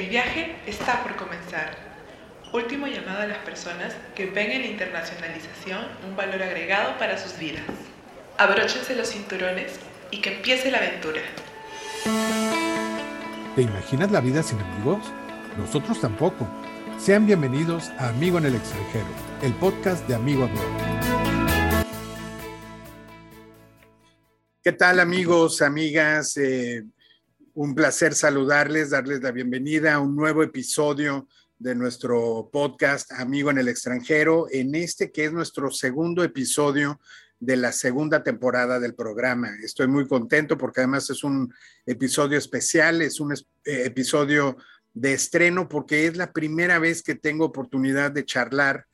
El 0.00 0.08
viaje 0.08 0.56
está 0.66 1.02
por 1.02 1.14
comenzar. 1.14 1.76
Último 2.54 2.86
llamado 2.86 3.20
a 3.20 3.26
las 3.26 3.36
personas 3.44 3.94
que 4.14 4.24
ven 4.24 4.50
en 4.50 4.62
la 4.62 4.68
internacionalización 4.68 5.84
un 6.08 6.16
valor 6.16 6.42
agregado 6.42 6.96
para 6.96 7.18
sus 7.18 7.38
vidas. 7.38 7.64
Abróchense 8.38 8.96
los 8.96 9.10
cinturones 9.10 9.78
y 10.10 10.22
que 10.22 10.36
empiece 10.36 10.70
la 10.70 10.78
aventura. 10.78 11.20
¿Te 13.54 13.60
imaginas 13.60 14.10
la 14.10 14.22
vida 14.22 14.42
sin 14.42 14.58
amigos? 14.60 15.04
Nosotros 15.58 16.00
tampoco. 16.00 16.48
Sean 16.98 17.26
bienvenidos 17.26 17.90
a 17.98 18.08
Amigo 18.08 18.38
en 18.38 18.46
el 18.46 18.54
extranjero, 18.54 19.04
el 19.42 19.52
podcast 19.52 20.08
de 20.08 20.14
Amigo 20.14 20.44
Abroad. 20.44 21.84
¿Qué 24.62 24.72
tal 24.72 24.98
amigos, 24.98 25.60
amigas? 25.60 26.38
Eh, 26.38 26.84
un 27.54 27.74
placer 27.74 28.14
saludarles, 28.14 28.90
darles 28.90 29.22
la 29.22 29.32
bienvenida 29.32 29.94
a 29.94 30.00
un 30.00 30.14
nuevo 30.14 30.42
episodio 30.42 31.28
de 31.58 31.74
nuestro 31.74 32.48
podcast 32.52 33.12
Amigo 33.12 33.50
en 33.50 33.58
el 33.58 33.68
extranjero, 33.68 34.46
en 34.50 34.74
este 34.74 35.10
que 35.10 35.26
es 35.26 35.32
nuestro 35.32 35.70
segundo 35.70 36.22
episodio 36.22 37.00
de 37.38 37.56
la 37.56 37.72
segunda 37.72 38.22
temporada 38.22 38.78
del 38.78 38.94
programa. 38.94 39.50
Estoy 39.62 39.88
muy 39.88 40.06
contento 40.06 40.56
porque 40.56 40.80
además 40.80 41.10
es 41.10 41.24
un 41.24 41.52
episodio 41.86 42.38
especial, 42.38 43.02
es 43.02 43.20
un 43.20 43.32
eh, 43.32 43.38
episodio 43.64 44.56
de 44.92 45.12
estreno 45.12 45.68
porque 45.68 46.06
es 46.06 46.16
la 46.16 46.32
primera 46.32 46.78
vez 46.78 47.02
que 47.02 47.14
tengo 47.14 47.46
oportunidad 47.46 48.12
de 48.12 48.24
charlar 48.24 48.86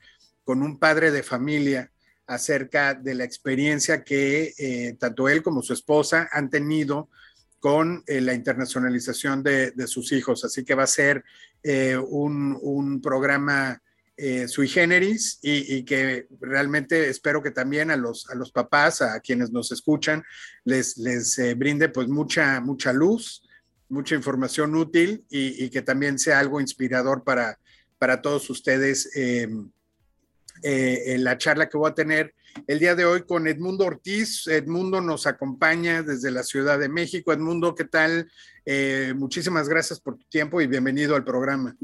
con 0.43 0.63
un 0.63 0.79
padre 0.79 1.11
de 1.11 1.23
familia 1.23 1.91
acerca 2.25 2.93
de 2.93 3.15
la 3.15 3.23
experiencia 3.23 4.03
que 4.03 4.53
eh, 4.57 4.95
tanto 4.99 5.29
él 5.29 5.43
como 5.43 5.61
su 5.61 5.73
esposa 5.73 6.27
han 6.31 6.49
tenido 6.49 7.09
con 7.59 8.03
eh, 8.07 8.21
la 8.21 8.33
internacionalización 8.33 9.43
de, 9.43 9.73
sus 9.87 10.11
hijos. 10.11 10.43
Así 10.45 10.63
que 10.63 10.75
va 10.75 10.83
a 10.83 10.87
ser 10.87 11.23
eh, 11.63 11.97
un, 11.97 13.01
programa 13.01 13.81
eh, 14.15 14.47
sui 14.47 14.67
generis 14.67 15.39
y, 15.41 15.83
que 15.83 16.27
realmente 16.39 17.09
espero 17.09 17.41
que 17.41 17.51
también 17.51 17.91
a 17.91 17.97
los, 17.97 18.25
papás, 18.53 19.01
a 19.01 19.19
quienes 19.19 19.51
nos 19.51 19.71
escuchan, 19.71 20.23
les, 20.63 20.95
brinde 21.55 21.89
pues 21.89 22.07
mucha, 22.07 22.59
mucha 22.61 22.93
luz, 22.93 23.43
mucha 23.89 24.15
información 24.15 24.75
útil 24.75 25.25
y, 25.29 25.69
que 25.69 25.81
también 25.81 26.19
sea 26.19 26.39
algo 26.39 26.61
inspirador 26.61 27.23
para, 27.23 27.59
para 27.97 28.21
todos 28.21 28.49
ustedes 28.49 29.15
en 29.15 29.71
la 30.63 31.37
charla 31.37 31.69
que 31.69 31.77
voy 31.77 31.89
a 31.89 31.95
tener 31.95 32.33
el 32.65 32.79
día 32.79 32.95
de 32.95 33.05
hoy 33.05 33.23
con 33.23 33.47
Edmundo 33.47 33.85
Ortiz. 33.85 34.47
Edmundo 34.47 35.01
nos 35.01 35.27
acompaña 35.27 36.01
desde 36.01 36.31
la 36.31 36.43
Ciudad 36.43 36.79
de 36.79 36.89
México. 36.89 37.31
Edmundo, 37.31 37.75
¿qué 37.75 37.85
tal? 37.85 38.31
Eh, 38.65 39.13
muchísimas 39.15 39.69
gracias 39.69 39.99
por 39.99 40.17
tu 40.17 40.25
tiempo 40.25 40.59
y 40.61 40.67
bienvenido 40.67 41.15
al 41.15 41.23
programa. 41.23 41.75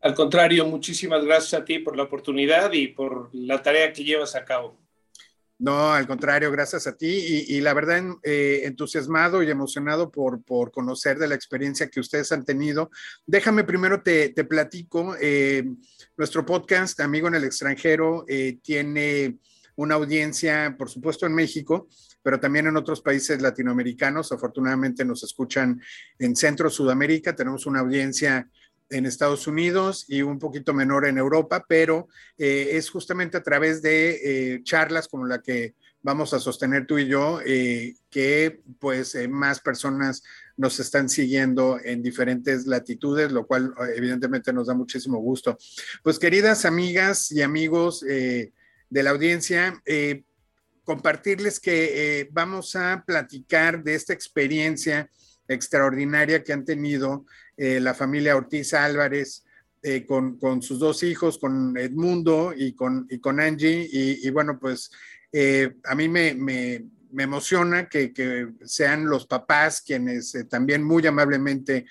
Al 0.00 0.14
contrario, 0.14 0.66
muchísimas 0.66 1.24
gracias 1.24 1.60
a 1.60 1.64
ti 1.64 1.78
por 1.78 1.96
la 1.96 2.04
oportunidad 2.04 2.72
y 2.72 2.88
por 2.88 3.30
la 3.32 3.62
tarea 3.62 3.92
que 3.92 4.04
llevas 4.04 4.34
a 4.34 4.44
cabo. 4.44 4.76
No, 5.58 5.92
al 5.92 6.06
contrario, 6.06 6.52
gracias 6.52 6.86
a 6.86 6.96
ti 6.96 7.44
y, 7.48 7.60
la 7.60 7.74
verdad 7.74 8.00
eh, 8.22 8.60
entusiasmado 8.62 9.42
y 9.42 9.50
emocionado 9.50 10.10
por, 10.10 10.40
por, 10.44 10.70
conocer 10.70 11.18
de 11.18 11.26
la 11.26 11.34
experiencia 11.34 11.88
que 11.88 11.98
ustedes 11.98 12.30
han 12.30 12.44
tenido. 12.44 12.90
Déjame 13.26 13.64
primero 13.64 14.00
te, 14.00 14.28
te 14.28 14.44
platico. 14.44 15.16
Eh, 15.20 15.64
nuestro 16.16 16.46
podcast, 16.46 17.00
Amigo 17.00 17.26
en 17.26 17.34
el 17.34 17.44
extranjero, 17.44 18.24
tiene 18.62 19.38
una 19.74 19.94
audiencia, 19.94 20.74
por 20.76 20.90
supuesto, 20.90 21.26
en 21.26 21.34
México, 21.34 21.88
pero 22.22 22.40
también 22.40 22.66
en 22.66 22.76
otros 22.76 23.00
países 23.00 23.40
latinoamericanos. 23.40 24.32
Afortunadamente 24.32 25.04
nos 25.04 25.22
escuchan 25.22 25.80
en 26.18 26.34
Centro 26.34 26.68
Sudamérica, 26.68 27.34
tenemos 27.34 27.64
una 27.66 27.80
audiencia 27.80 28.48
en 28.90 29.06
Estados 29.06 29.46
Unidos 29.46 30.04
y 30.08 30.22
un 30.22 30.38
poquito 30.38 30.72
menor 30.72 31.06
en 31.06 31.18
Europa, 31.18 31.64
pero 31.68 32.08
eh, 32.36 32.70
es 32.72 32.90
justamente 32.90 33.36
a 33.36 33.42
través 33.42 33.82
de 33.82 34.54
eh, 34.54 34.62
charlas 34.62 35.08
como 35.08 35.26
la 35.26 35.42
que 35.42 35.74
vamos 36.00 36.32
a 36.32 36.38
sostener 36.38 36.86
tú 36.86 36.98
y 36.98 37.06
yo, 37.06 37.40
eh, 37.44 37.94
que 38.08 38.60
pues 38.78 39.16
más 39.28 39.60
personas 39.60 40.22
nos 40.56 40.80
están 40.80 41.08
siguiendo 41.08 41.78
en 41.82 42.02
diferentes 42.02 42.66
latitudes, 42.66 43.30
lo 43.32 43.46
cual 43.46 43.74
evidentemente 43.94 44.52
nos 44.52 44.68
da 44.68 44.74
muchísimo 44.74 45.18
gusto. 45.18 45.58
Pues 46.02 46.18
queridas 46.18 46.64
amigas 46.64 47.30
y 47.32 47.42
amigos, 47.42 48.00
de 48.00 48.52
la 49.02 49.10
audiencia, 49.10 49.82
compartirles 50.84 51.60
que 51.60 52.28
vamos 52.32 52.74
a 52.74 53.04
platicar 53.06 53.82
de 53.82 53.94
esta 53.94 54.14
experiencia 54.14 55.10
extraordinaria 55.48 56.44
que 56.44 56.52
han 56.52 56.64
tenido 56.64 57.26
eh, 57.56 57.80
la 57.80 57.94
familia 57.94 58.36
Ortiz 58.36 58.74
Álvarez 58.74 59.44
con, 60.06 60.60
sus 60.60 60.78
dos 60.78 61.02
hijos, 61.02 61.38
con 61.38 61.76
Edmundo 61.78 62.52
y 62.54 62.74
con, 62.74 63.06
y 63.08 63.20
con 63.20 63.40
Angie. 63.40 63.88
Y, 63.90 64.28
bueno, 64.30 64.58
pues 64.58 64.90
a 65.84 65.94
mí 65.94 66.08
me, 66.08 66.34
me, 66.34 66.84
me 67.12 67.22
emociona 67.22 67.88
que, 67.88 68.12
que, 68.12 68.48
sean 68.64 69.06
los 69.06 69.26
papás 69.26 69.80
quienes 69.80 70.36
también 70.50 70.82
muy 70.82 71.06
amablemente 71.06 71.86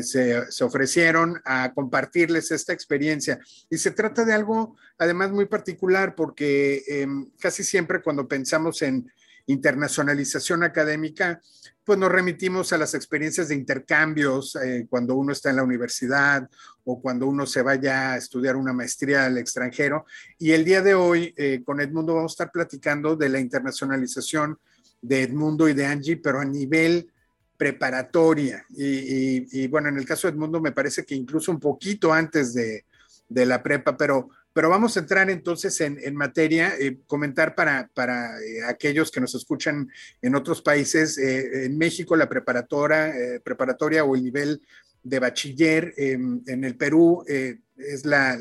se, 0.00 0.64
ofrecieron 0.64 1.40
a 1.44 1.72
compartirles 1.74 2.50
esta 2.50 2.72
experiencia. 2.72 3.38
Y 3.68 3.76
se 3.76 3.90
trata 3.90 4.24
de 4.24 4.32
algo 4.32 4.76
además 4.98 5.32
muy 5.32 5.46
particular 5.46 6.14
porque 6.14 6.82
em, 6.86 7.30
casi 7.38 7.62
siempre 7.62 8.00
cuando 8.00 8.26
pensamos 8.26 8.80
en 8.82 9.10
internacionalización 9.46 10.62
académica, 10.62 11.40
pues 11.84 11.98
nos 11.98 12.12
remitimos 12.12 12.72
a 12.72 12.78
las 12.78 12.94
experiencias 12.94 13.48
de 13.48 13.56
intercambios 13.56 14.56
eh, 14.56 14.86
cuando 14.88 15.16
uno 15.16 15.32
está 15.32 15.50
en 15.50 15.56
la 15.56 15.64
universidad 15.64 16.48
o 16.84 17.00
cuando 17.00 17.26
uno 17.26 17.44
se 17.46 17.62
vaya 17.62 18.12
a 18.12 18.16
estudiar 18.16 18.56
una 18.56 18.72
maestría 18.72 19.26
al 19.26 19.38
extranjero. 19.38 20.06
Y 20.38 20.52
el 20.52 20.64
día 20.64 20.80
de 20.80 20.94
hoy 20.94 21.34
eh, 21.36 21.62
con 21.64 21.80
Edmundo 21.80 22.14
vamos 22.14 22.32
a 22.32 22.34
estar 22.34 22.52
platicando 22.52 23.16
de 23.16 23.28
la 23.28 23.40
internacionalización 23.40 24.58
de 25.00 25.22
Edmundo 25.22 25.68
y 25.68 25.74
de 25.74 25.86
Angie, 25.86 26.16
pero 26.16 26.38
a 26.38 26.44
nivel 26.44 27.10
preparatoria. 27.56 28.64
Y, 28.70 29.66
bueno, 29.68 29.88
en 29.88 29.96
el 29.96 30.04
caso 30.04 30.26
de 30.26 30.32
Edmundo 30.32 30.60
me 30.60 30.72
parece 30.72 31.04
que 31.04 31.14
incluso 31.14 31.52
un 31.52 31.60
poquito 31.60 32.12
antes 32.12 32.54
de, 32.54 32.84
la 33.28 33.62
prepa, 33.62 33.96
pero, 33.96 34.30
pero 34.52 34.68
vamos 34.68 34.96
a 34.96 35.00
entrar 35.00 35.30
entonces 35.30 35.80
en, 35.80 36.14
materia, 36.14 36.74
eh, 36.78 36.98
comentar 37.06 37.54
para, 37.54 37.90
para 37.94 38.38
eh, 38.40 38.64
aquellos 38.66 39.10
que 39.10 39.20
nos 39.20 39.34
escuchan 39.34 39.88
en 40.20 40.34
otros 40.34 40.62
países, 40.62 41.18
eh, 41.18 41.66
en 41.66 41.78
México 41.78 42.16
la 42.16 42.28
preparatoria, 42.28 43.12
preparatoria 43.42 44.04
o 44.04 44.14
el 44.14 44.22
nivel 44.22 44.62
de 45.02 45.18
bachiller, 45.18 45.94
en 45.96 46.64
el 46.64 46.76
Perú 46.76 47.24
es 47.26 48.04
la, 48.04 48.34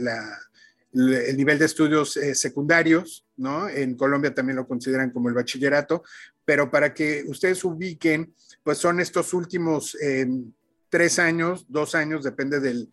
el 0.93 1.37
nivel 1.37 1.57
de 1.57 1.65
estudios 1.65 2.19
secundarios, 2.33 3.25
¿no? 3.37 3.67
En 3.67 3.95
Colombia 3.95 4.33
también 4.33 4.57
lo 4.57 4.67
consideran 4.67 5.09
como 5.09 5.29
el 5.29 5.35
bachillerato, 5.35 6.03
pero 6.45 6.69
para 6.69 6.93
que 6.93 7.23
ustedes 7.27 7.63
ubiquen, 7.63 8.33
pues 8.63 8.77
son 8.77 8.99
estos 8.99 9.33
últimos 9.33 9.97
eh, 10.01 10.27
tres 10.89 11.19
años, 11.19 11.65
dos 11.69 11.95
años, 11.95 12.23
depende 12.23 12.59
del, 12.59 12.89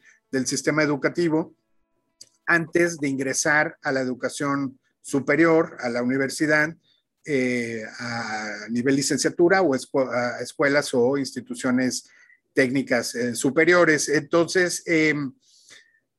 sistema 0.47 0.83
educativo, 0.83 1.55
antes 2.49 2.99
de 2.99 3.09
ingresar 3.09 3.79
a 3.83 3.93
la 3.93 4.01
educación 4.01 4.81
superior, 5.01 5.77
a 5.79 5.89
la 5.89 6.03
universidad, 6.03 6.75
eh, 7.25 7.85
a 8.01 8.67
nivel 8.71 8.97
licenciatura 8.97 9.63
o 9.63 9.75
a 9.75 10.41
escuelas 10.41 10.93
o 10.95 11.17
instituciones 11.17 12.09
técnicas 12.53 13.15
eh, 13.15 13.37
superiores. 13.37 14.09
Entonces, 14.09 14.83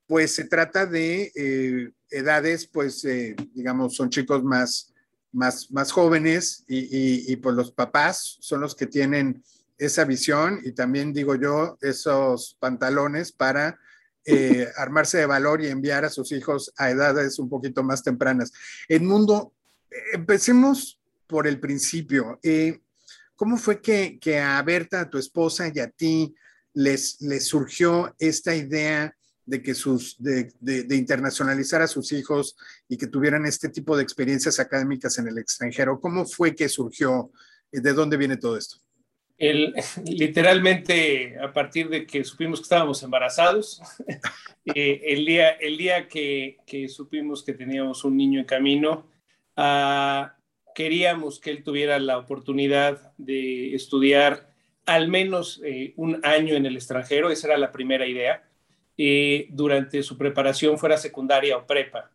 pues 0.07 0.33
se 0.35 0.45
trata 0.45 0.85
de 0.85 1.91
edades, 2.09 2.67
pues, 2.67 3.05
digamos, 3.53 3.95
son 3.95 4.09
chicos 4.09 4.43
más 4.43 4.93
más, 5.31 5.71
más 5.71 5.91
jóvenes 5.91 6.63
y, 6.67 7.35
pues 7.37 7.55
los 7.55 7.71
papás 7.71 8.37
son 8.39 8.61
los 8.61 8.75
que 8.75 8.87
tienen 8.87 9.43
esa 9.77 10.03
visión 10.03 10.59
y 10.63 10.71
también 10.71 11.13
digo 11.13 11.35
yo 11.35 11.77
esos 11.81 12.57
pantalones 12.59 13.31
para 13.31 13.79
eh, 14.25 14.67
armarse 14.75 15.17
de 15.17 15.25
valor 15.25 15.61
y 15.61 15.67
enviar 15.67 16.05
a 16.05 16.09
sus 16.09 16.31
hijos 16.31 16.71
a 16.77 16.89
edades 16.89 17.39
un 17.39 17.49
poquito 17.49 17.83
más 17.83 18.03
tempranas. 18.03 18.51
Edmundo, 18.87 19.53
empecemos 20.13 20.99
por 21.27 21.47
el 21.47 21.59
principio. 21.59 22.39
Eh, 22.43 22.81
¿Cómo 23.35 23.57
fue 23.57 23.81
que, 23.81 24.39
a 24.39 24.61
Berta, 24.63 25.01
a 25.01 25.09
tu 25.09 25.17
esposa 25.17 25.71
y 25.73 25.79
a 25.79 25.89
ti 25.89 26.35
les, 26.73 27.17
surgió 27.39 28.13
esta 28.19 28.53
idea 28.55 29.15
de 29.45 29.63
que 29.63 29.73
sus, 29.73 30.17
de, 30.19 30.51
internacionalizar 30.91 31.81
a 31.81 31.87
sus 31.87 32.11
hijos 32.11 32.57
y 32.87 32.97
que 32.97 33.07
tuvieran 33.07 33.45
este 33.45 33.69
tipo 33.69 33.95
de 33.95 34.03
experiencias 34.03 34.59
académicas 34.59 35.17
en 35.17 35.27
el 35.27 35.37
extranjero. 35.37 35.99
¿Cómo 35.99 36.25
fue 36.25 36.53
que 36.53 36.67
surgió? 36.67 37.31
¿De 37.71 37.93
dónde 37.93 38.17
viene 38.17 38.37
todo 38.37 38.57
esto? 38.57 38.77
Literalmente 40.05 41.37
a 41.39 41.53
partir 41.53 41.89
de 41.89 42.05
que 42.05 42.23
supimos 42.23 42.59
que 42.59 42.63
estábamos 42.63 43.01
embarazados, 43.03 43.81
eh, 44.65 45.01
el 45.05 45.25
día, 45.25 45.49
el 45.51 45.77
día 45.77 46.07
que, 46.07 46.57
que, 46.65 46.89
supimos 46.89 47.43
que 47.43 47.53
teníamos 47.53 48.03
un 48.03 48.17
niño 48.17 48.39
en 48.39 48.45
camino, 48.45 49.07
uh, 49.55 50.27
queríamos 50.75 51.39
que 51.39 51.51
él 51.51 51.63
tuviera 51.63 51.99
la 51.99 52.17
oportunidad 52.17 53.13
de 53.17 53.73
estudiar 53.73 54.49
al 54.85 55.07
menos 55.07 55.61
eh, 55.63 55.93
un 55.95 56.19
año 56.23 56.55
en 56.55 56.65
el 56.65 56.75
extranjero, 56.75 57.29
esa 57.29 57.47
era 57.47 57.57
la 57.57 57.71
primera 57.71 58.07
idea 58.07 58.43
durante 59.51 60.03
su 60.03 60.17
preparación, 60.17 60.77
fuera 60.77 60.97
secundaria 60.97 61.55
o 61.55 61.65
prepa. 61.65 62.11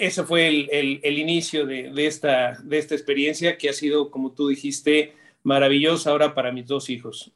Ese 0.00 0.24
fue 0.24 0.48
el, 0.48 1.18
inicio 1.18 1.66
de, 1.66 1.92
esta, 2.06 2.58
de 2.62 2.78
esta 2.78 2.94
experiencia 2.94 3.58
que 3.58 3.68
ha 3.68 3.72
sido, 3.74 4.10
como 4.10 4.32
tú 4.32 4.48
dijiste, 4.48 5.14
maravillosa 5.42 6.10
ahora 6.10 6.34
para 6.34 6.52
mis 6.52 6.66
dos 6.66 6.88
hijos. 6.88 7.32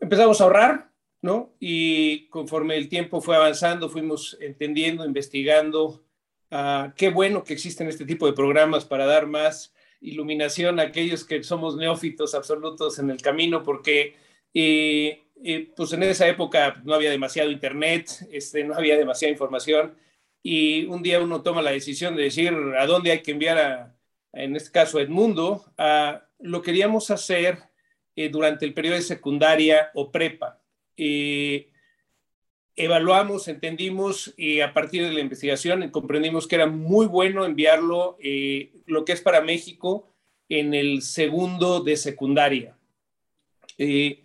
empezamos 0.00 0.40
a 0.40 0.44
ahorrar, 0.44 0.90
¿no? 1.22 1.54
Y 1.60 2.26
conforme 2.28 2.76
el 2.76 2.88
tiempo 2.88 3.20
fue 3.20 3.36
avanzando, 3.36 3.88
fuimos 3.88 4.36
entendiendo, 4.40 5.04
investigando. 5.04 6.02
Ah, 6.50 6.92
qué 6.96 7.10
bueno 7.10 7.44
que 7.44 7.52
existen 7.52 7.88
este 7.88 8.04
tipo 8.04 8.26
de 8.26 8.32
programas 8.32 8.84
para 8.84 9.06
dar 9.06 9.26
más 9.26 9.72
iluminación 10.00 10.80
a 10.80 10.84
aquellos 10.84 11.24
que 11.24 11.42
somos 11.44 11.76
neófitos 11.76 12.34
absolutos 12.34 12.98
en 12.98 13.10
el 13.10 13.22
camino, 13.22 13.62
porque 13.62 14.16
eh, 14.54 15.22
eh, 15.44 15.70
pues 15.76 15.92
en 15.92 16.02
esa 16.02 16.26
época 16.26 16.80
no 16.84 16.94
había 16.94 17.10
demasiado 17.10 17.50
internet, 17.50 18.26
este, 18.32 18.64
no 18.64 18.74
había 18.74 18.96
demasiada 18.96 19.30
información, 19.30 19.94
y 20.46 20.84
un 20.84 21.02
día 21.02 21.20
uno 21.20 21.42
toma 21.42 21.62
la 21.62 21.72
decisión 21.72 22.14
de 22.14 22.24
decir 22.24 22.52
a 22.78 22.86
dónde 22.86 23.10
hay 23.10 23.22
que 23.22 23.32
enviar 23.32 23.58
a, 23.58 23.96
en 24.32 24.54
este 24.54 24.70
caso, 24.70 25.00
Edmundo. 25.00 25.64
A, 25.76 26.22
lo 26.38 26.62
queríamos 26.62 27.10
hacer 27.10 27.58
eh, 28.14 28.28
durante 28.28 28.64
el 28.64 28.74
periodo 28.74 28.96
de 28.96 29.02
secundaria 29.02 29.90
o 29.94 30.12
prepa 30.12 30.60
evaluamos, 32.76 33.48
entendimos 33.48 34.34
y 34.36 34.60
a 34.60 34.72
partir 34.74 35.02
de 35.02 35.12
la 35.12 35.20
investigación 35.20 35.88
comprendimos 35.90 36.46
que 36.46 36.56
era 36.56 36.66
muy 36.66 37.06
bueno 37.06 37.44
enviarlo 37.44 38.18
eh, 38.20 38.72
lo 38.84 39.04
que 39.04 39.12
es 39.12 39.22
para 39.22 39.40
México 39.40 40.12
en 40.48 40.74
el 40.74 41.02
segundo 41.02 41.80
de 41.80 41.96
secundaria. 41.96 42.76
Eh, 43.78 44.22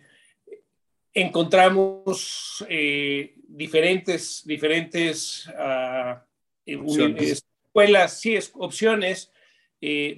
encontramos 1.14 2.64
eh, 2.68 3.34
diferentes, 3.48 4.42
diferentes 4.44 5.50
ah, 6.66 7.14
escuelas, 7.18 8.20
sí, 8.20 8.38
opciones, 8.54 9.32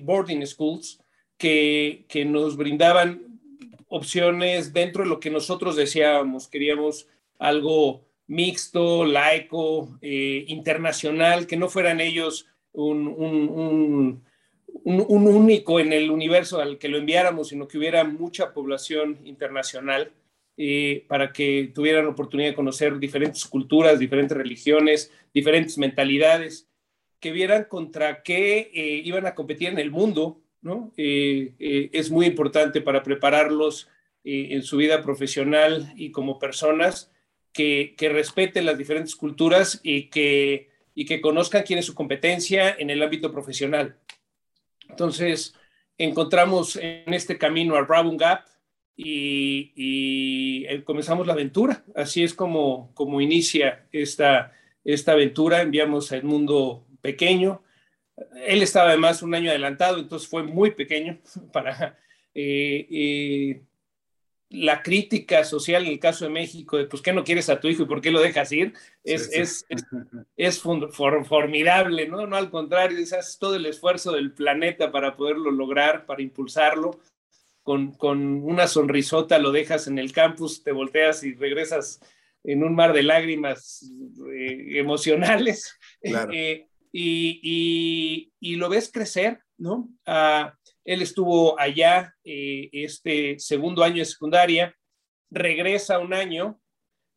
boarding 0.01 0.47
schools, 0.47 1.01
que, 1.37 2.05
que 2.09 2.25
nos 2.25 2.57
brindaban 2.57 3.41
opciones 3.89 4.73
dentro 4.73 5.05
de 5.05 5.09
lo 5.09 5.21
que 5.21 5.31
nosotros 5.31 5.77
deseábamos. 5.77 6.49
Queríamos 6.49 7.09
algo 7.39 8.05
mixto, 8.27 9.05
laico, 9.05 9.99
eh, 10.01 10.45
internacional, 10.49 11.47
que 11.47 11.57
no 11.57 11.69
fueran 11.69 12.01
ellos 12.01 12.47
un, 12.73 13.07
un, 13.07 14.23
único 14.85 15.79
en 15.79 15.93
el 15.93 16.11
universo 16.11 16.61
al 16.61 16.79
que 16.79 16.89
lo 16.89 16.99
enviáramos, 16.99 17.49
sino 17.49 17.69
que 17.69 17.79
hubiera 17.79 18.03
mucha 18.05 18.53
población 18.53 19.21
internacional 19.25 20.13
eh, 20.57 21.05
para 21.09 21.33
que 21.33 21.73
tuvieran 21.75 22.07
oportunidad 22.07 22.51
de 22.51 22.55
conocer 22.55 22.99
diferentes 22.99 23.45
culturas, 23.45 23.99
diferentes 23.99 24.37
religiones, 24.37 25.13
diferentes 25.33 25.79
mentalidades, 25.79 26.69
que 27.21 27.33
vieran 27.33 27.65
contra 27.65 28.23
qué 28.23 28.71
eh, 28.75 29.03
iban 29.05 29.27
a 29.27 29.35
competir 29.35 29.69
en 29.69 29.79
el 29.79 29.91
mundo 29.91 30.45
eh, 30.97 31.53
eh, 31.59 31.91
es 31.93 32.11
muy 32.11 32.27
importante 32.27 32.81
para 32.81 33.03
prepararlos 33.03 33.89
en 34.27 34.63
su 34.63 34.79
vida 34.79 35.03
profesional 35.03 35.93
y 35.97 36.11
como 36.11 36.39
personas 36.39 37.13
que, 37.53 37.95
respeten 38.01 38.65
las 38.65 38.79
diferentes 38.79 39.15
culturas 39.17 39.81
y 39.83 40.09
que, 40.09 40.71
conozcan 41.21 41.63
quién 41.63 41.79
es 41.79 41.85
su 41.85 41.95
competencia 41.95 42.75
en 42.79 42.89
el 42.89 43.03
ámbito 43.03 43.31
profesional. 43.31 43.99
Entonces, 44.89 45.55
encontramos 45.99 46.77
en 46.77 47.13
este 47.13 47.37
camino 47.37 47.77
al 47.77 47.85
Brabun 47.85 48.17
Gap 48.17 48.47
y, 48.97 50.65
comenzamos 50.85 51.27
la 51.27 51.33
aventura. 51.33 51.85
Así 51.95 52.23
es 52.23 52.35
como, 52.35 52.93
como 52.95 53.21
inicia 53.21 53.87
esta, 53.93 54.53
esta 54.85 55.13
aventura. 55.13 55.63
Enviamos 55.63 56.13
a 56.13 56.17
Edmundo 56.17 56.87
pequeño, 57.01 57.63
él 58.47 58.63
estaba 58.63 58.89
además 58.89 59.23
un 59.23 59.35
año 59.35 59.51
adelantado, 59.51 59.99
entonces 59.99 60.29
fue 60.29 60.43
muy 60.43 60.71
pequeño 60.71 61.19
para 61.53 61.99
eh, 62.35 62.87
eh, 62.91 63.63
la 64.51 64.83
crítica 64.83 65.45
social 65.45 65.85
en 65.85 65.93
el 65.93 65.99
caso 65.99 66.25
de 66.25 66.31
México, 66.31 66.77
de 66.77 66.85
pues 66.85 67.03
qué 67.03 67.13
no 67.13 67.25
quieres 67.25 67.49
a 67.49 67.59
tu 67.59 67.69
hijo 67.69 67.83
y 67.83 67.87
por 67.87 68.01
qué 68.01 68.11
lo 68.11 68.21
dejas 68.21 68.53
ir, 68.53 68.73
es, 69.03 69.29
es, 69.33 69.67
es, 70.37 70.61
formidable, 70.61 72.07
¿no? 72.07 72.27
No 72.27 72.37
al 72.37 72.51
contrario, 72.51 72.99
haces 73.03 73.39
todo 73.39 73.57
el 73.57 73.67
esfuerzo 73.67 74.13
del 74.13 74.33
planeta 74.33 74.93
para 74.93 75.17
poderlo 75.17 75.51
lograr, 75.51 76.07
para 76.07 76.23
impulsarlo. 76.23 77.01
Con, 77.65 77.93
con, 77.93 78.45
una 78.45 78.69
sonrisota 78.69 79.41
lo 79.41 79.51
dejas 79.51 79.89
en 79.89 79.99
el 79.99 80.13
campus, 80.13 80.63
te 80.63 80.71
volteas 80.71 81.25
y 81.25 81.35
regresas 81.35 81.99
en 82.45 82.63
un 82.63 82.77
mar 82.77 82.93
de 82.93 83.03
lágrimas 83.03 83.91
eh, 84.33 84.79
emocionales. 84.79 85.77
Claro 86.01 86.31
y, 86.95 88.57
lo 88.57 88.69
ves 88.69 88.91
crecer, 88.93 89.41
¿no? 89.59 89.89
Ah, 90.07 90.55
él 90.85 91.03
estuvo 91.03 91.59
allá 91.59 92.15
eh, 92.25 92.69
este 92.73 93.39
segundo 93.39 93.83
año 93.83 93.97
de 93.97 94.05
secundaria, 94.05 94.77
regresa 95.31 95.99
un 95.99 96.15
año, 96.15 96.61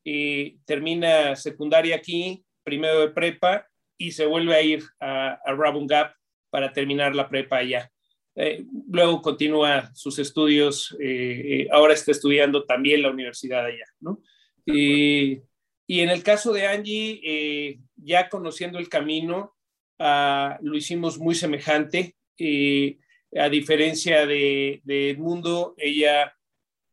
eh, 0.05 0.57
termina 0.65 1.35
secundaria 1.35 1.95
aquí, 1.95 2.43
primero 2.63 3.01
de 3.01 3.09
prepa, 3.09 3.67
y 3.97 4.11
se 4.11 4.25
vuelve 4.25 4.55
a 4.55 4.61
ir 4.61 4.83
a, 4.99 5.39
a 5.45 5.53
Rabun 5.53 5.85
Gap 5.85 6.13
para 6.49 6.71
terminar 6.71 7.13
la 7.13 7.29
prepa 7.29 7.57
allá. 7.57 7.91
Eh, 8.37 8.63
luego 8.89 9.21
continúa 9.21 9.91
sus 9.93 10.19
estudios, 10.19 10.95
ahora 11.71 11.93
está 11.93 12.11
estudiando 12.11 12.63
también 12.65 13.01
la 13.01 13.09
universidad 13.09 13.65
allá, 13.65 13.85
¿no? 13.99 14.21
Y, 14.65 15.41
y 15.87 16.01
en 16.01 16.09
el 16.09 16.21
caso 16.23 16.53
de 16.53 16.67
Angie, 16.67 17.79
ya 17.95 18.29
conociendo 18.29 18.77
el 18.79 18.89
camino, 18.89 19.57
Ah, 19.99 20.57
lo 20.61 20.75
hicimos 20.75 21.17
muy 21.17 21.35
semejante. 21.35 22.15
Eh, 22.37 22.97
a 23.35 23.49
diferencia 23.49 24.25
de, 24.25 24.81
de, 24.83 25.11
Edmundo, 25.11 25.73
ella 25.77 26.33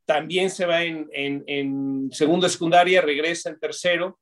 también 0.04 0.50
se 0.50 0.66
va 0.66 0.82
en, 0.82 1.08
en, 1.12 2.10
segundo 2.12 2.46
de 2.46 2.52
secundaria, 2.52 3.00
regresa 3.00 3.50
en 3.50 3.60
tercero 3.60 4.18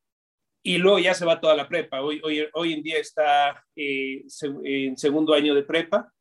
y 0.63 0.79
luego 0.79 0.99
ya 0.99 1.15
se 1.15 1.25
va 1.25 1.41
toda 1.41 1.57
la 1.57 1.69
prepa. 1.69 2.03
Hoy, 2.03 2.21
hoy, 2.23 2.47
hoy 2.55 2.73
en 2.75 2.83
día 2.83 2.99
está 2.99 3.65
eh, 3.75 4.25
en 4.65 4.97
segundo 4.97 5.35
año 5.35 5.55
de 5.55 5.63
prepa. 5.63 6.13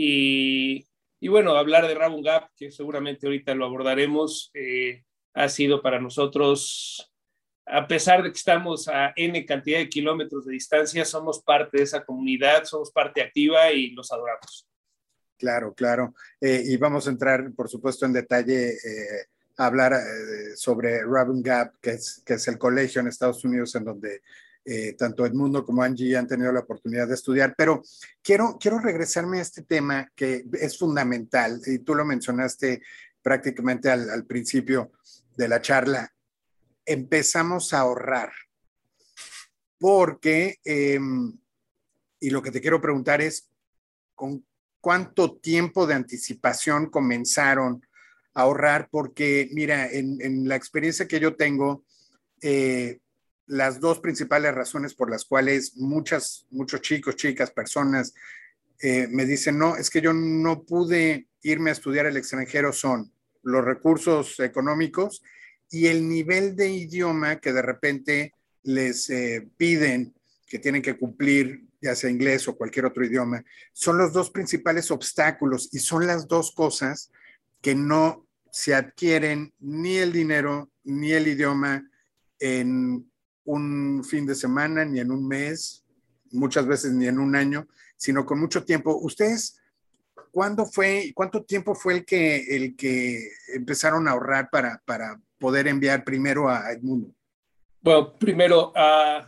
Y, 0.00 1.28
bueno, 1.28 1.56
hablar 1.56 1.88
de 1.88 1.94
Rabun 1.94 2.22
Gap, 2.22 2.50
que 2.56 2.70
seguramente 2.70 3.26
ahorita 3.26 3.54
lo 3.54 3.64
abordaremos, 3.64 4.52
eh, 4.54 5.02
ha 5.34 5.48
sido 5.48 5.82
para 5.82 6.00
nosotros 6.00 7.10
a 7.70 7.86
pesar 7.86 8.22
de 8.22 8.30
que 8.30 8.38
estamos 8.38 8.88
a 8.88 9.12
N 9.14 9.44
cantidad 9.44 9.78
de 9.78 9.88
kilómetros 9.88 10.46
de 10.46 10.52
distancia, 10.52 11.04
somos 11.04 11.42
parte 11.42 11.78
de 11.78 11.82
esa 11.82 12.04
comunidad, 12.04 12.64
somos 12.64 12.90
parte 12.90 13.20
activa 13.20 13.70
y 13.72 13.90
los 13.90 14.10
adoramos. 14.10 14.66
Claro, 15.36 15.74
claro. 15.74 16.14
Eh, 16.40 16.62
y 16.64 16.76
vamos 16.76 17.06
a 17.06 17.10
entrar, 17.10 17.52
por 17.54 17.68
supuesto, 17.68 18.06
en 18.06 18.12
detalle 18.12 18.70
eh, 18.70 19.26
hablar 19.58 19.92
eh, 19.92 20.56
sobre 20.56 21.02
Robin 21.02 21.42
Gap, 21.42 21.74
que 21.80 21.90
es, 21.90 22.22
que 22.24 22.34
es 22.34 22.48
el 22.48 22.56
colegio 22.56 23.00
en 23.00 23.08
Estados 23.08 23.44
Unidos 23.44 23.74
en 23.74 23.84
donde 23.84 24.22
tanto 24.96 25.24
Edmundo 25.24 25.64
como 25.64 25.82
Angie 25.82 26.16
han 26.16 26.26
tenido 26.26 26.52
la 26.52 26.60
oportunidad 26.60 27.08
de 27.08 27.14
estudiar. 27.14 27.54
Pero 27.56 27.82
quiero, 28.22 28.58
quiero 28.60 28.78
regresarme 28.78 29.38
a 29.38 29.42
este 29.42 29.62
tema 29.62 30.10
que 30.14 30.44
es 30.52 30.78
fundamental, 30.78 31.60
y 31.66 31.78
tú 31.78 31.94
lo 31.94 32.04
mencionaste 32.04 32.82
prácticamente 33.22 33.90
al, 33.90 34.24
principio 34.26 34.92
de 35.36 35.48
la 35.48 35.60
charla 35.60 36.12
empezamos 36.86 37.74
a 37.74 37.80
ahorrar. 37.80 38.32
Porque, 39.78 40.58
em, 40.64 41.38
y 42.18 42.30
lo 42.30 42.42
que 42.42 42.50
te 42.50 42.60
quiero 42.60 42.80
preguntar 42.80 43.20
es, 43.20 43.48
¿con 44.14 44.44
cuánto 44.80 45.36
tiempo 45.36 45.86
de 45.86 45.94
anticipación 45.94 46.90
comenzaron 46.90 47.86
a 48.34 48.42
ahorrar? 48.42 48.88
Porque, 48.90 49.48
mira, 49.52 49.88
en, 49.90 50.48
la 50.48 50.56
experiencia 50.56 51.06
que 51.06 51.20
yo 51.20 51.36
tengo, 51.36 51.84
eh, 52.40 52.98
las 53.48 53.80
dos 53.80 53.98
principales 53.98 54.54
razones 54.54 54.94
por 54.94 55.10
las 55.10 55.24
cuales 55.24 55.76
muchas, 55.76 56.46
muchos 56.50 56.80
chicos, 56.82 57.16
chicas, 57.16 57.50
personas 57.50 58.14
eh, 58.80 59.08
me 59.10 59.24
dicen, 59.24 59.58
no, 59.58 59.76
es 59.76 59.90
que 59.90 60.00
yo 60.00 60.12
no 60.12 60.62
pude 60.62 61.26
irme 61.42 61.70
a 61.70 61.72
estudiar 61.72 62.06
al 62.06 62.16
extranjero 62.16 62.72
son 62.72 63.10
los 63.42 63.64
recursos 63.64 64.38
económicos 64.40 65.22
y 65.70 65.86
el 65.86 66.08
nivel 66.08 66.56
de 66.56 66.68
idioma 66.68 67.40
que 67.40 67.52
de 67.52 67.62
repente 67.62 68.34
les 68.62 69.08
eh, 69.10 69.48
piden 69.56 70.14
que 70.46 70.58
tienen 70.58 70.82
que 70.82 70.96
cumplir, 70.96 71.64
ya 71.80 71.94
sea 71.94 72.10
inglés 72.10 72.48
o 72.48 72.56
cualquier 72.56 72.86
otro 72.86 73.04
idioma, 73.04 73.44
son 73.72 73.98
los 73.98 74.12
dos 74.12 74.30
principales 74.30 74.90
obstáculos 74.90 75.68
y 75.72 75.78
son 75.78 76.06
las 76.06 76.26
dos 76.26 76.52
cosas 76.52 77.10
que 77.60 77.74
no 77.74 78.26
se 78.50 78.74
adquieren 78.74 79.52
ni 79.58 79.96
el 79.96 80.12
dinero 80.12 80.70
ni 80.84 81.12
el 81.12 81.28
idioma 81.28 81.88
en 82.40 83.10
un 83.48 84.04
fin 84.04 84.26
de 84.26 84.34
semana, 84.34 84.84
ni 84.84 85.00
en 85.00 85.10
un 85.10 85.26
mes, 85.26 85.84
muchas 86.32 86.66
veces 86.66 86.92
ni 86.92 87.06
en 87.06 87.18
un 87.18 87.34
año, 87.34 87.66
sino 87.96 88.26
con 88.26 88.38
mucho 88.38 88.62
tiempo. 88.64 88.98
Ustedes, 89.00 89.60
¿cuándo 90.30 90.66
fue, 90.66 91.12
cuánto 91.14 91.42
tiempo 91.42 91.74
fue 91.74 91.94
el 91.94 92.04
que, 92.04 92.56
el 92.56 92.76
que 92.76 93.30
empezaron 93.54 94.06
a 94.06 94.12
ahorrar 94.12 94.50
para, 94.50 94.82
para 94.84 95.20
poder 95.38 95.66
enviar 95.66 96.04
primero 96.04 96.48
a 96.48 96.70
Edmundo? 96.72 97.10
Bueno, 97.80 98.18
primero, 98.18 98.72
uh, 98.76 99.24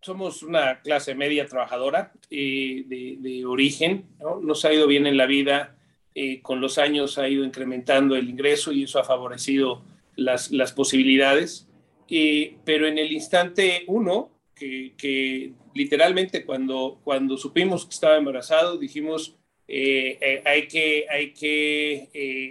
somos 0.00 0.42
una 0.42 0.80
clase 0.80 1.14
media 1.14 1.46
trabajadora 1.46 2.12
de, 2.28 3.16
de, 3.20 3.44
origen, 3.46 4.06
¿no? 4.18 4.40
nos 4.40 4.64
ha 4.64 4.72
ido 4.72 4.88
bien 4.88 5.06
en 5.06 5.16
la 5.16 5.26
vida, 5.26 5.76
eh, 6.16 6.42
con 6.42 6.60
los 6.60 6.78
años 6.78 7.16
ha 7.18 7.28
ido 7.28 7.44
incrementando 7.44 8.16
el 8.16 8.28
ingreso 8.28 8.72
y 8.72 8.82
eso 8.82 8.98
ha 8.98 9.04
favorecido 9.04 9.84
las, 10.16 10.50
las 10.50 10.72
posibilidades, 10.72 11.68
eh, 12.12 12.58
pero 12.64 12.86
en 12.86 12.98
el 12.98 13.10
instante 13.10 13.84
uno, 13.86 14.30
que, 14.54 15.52
literalmente 15.74 16.44
cuando, 16.44 17.00
cuando 17.02 17.36
supimos 17.36 17.84
que 17.84 17.94
estaba 17.94 18.16
embarazado, 18.16 18.78
dijimos, 18.78 19.36
hay 19.68 20.68
que, 20.68 21.06
hay 21.10 21.32
que 21.32 22.08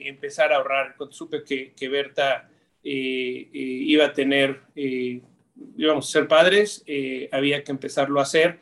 empezar 0.09 0.51
a 0.51 0.57
ahorrar. 0.57 0.95
Cuando 0.97 1.15
supe 1.15 1.43
que, 1.45 1.71
que 1.73 1.87
Berta 1.87 2.49
iba 2.83 4.05
a 4.05 4.13
tener 4.13 4.59
íbamos 5.77 6.07
a 6.07 6.11
ser 6.11 6.27
padres, 6.27 6.83
eh, 6.85 7.29
había 7.31 7.63
que 7.63 7.71
empezarlo 7.71 8.19
a 8.19 8.23
hacer 8.23 8.59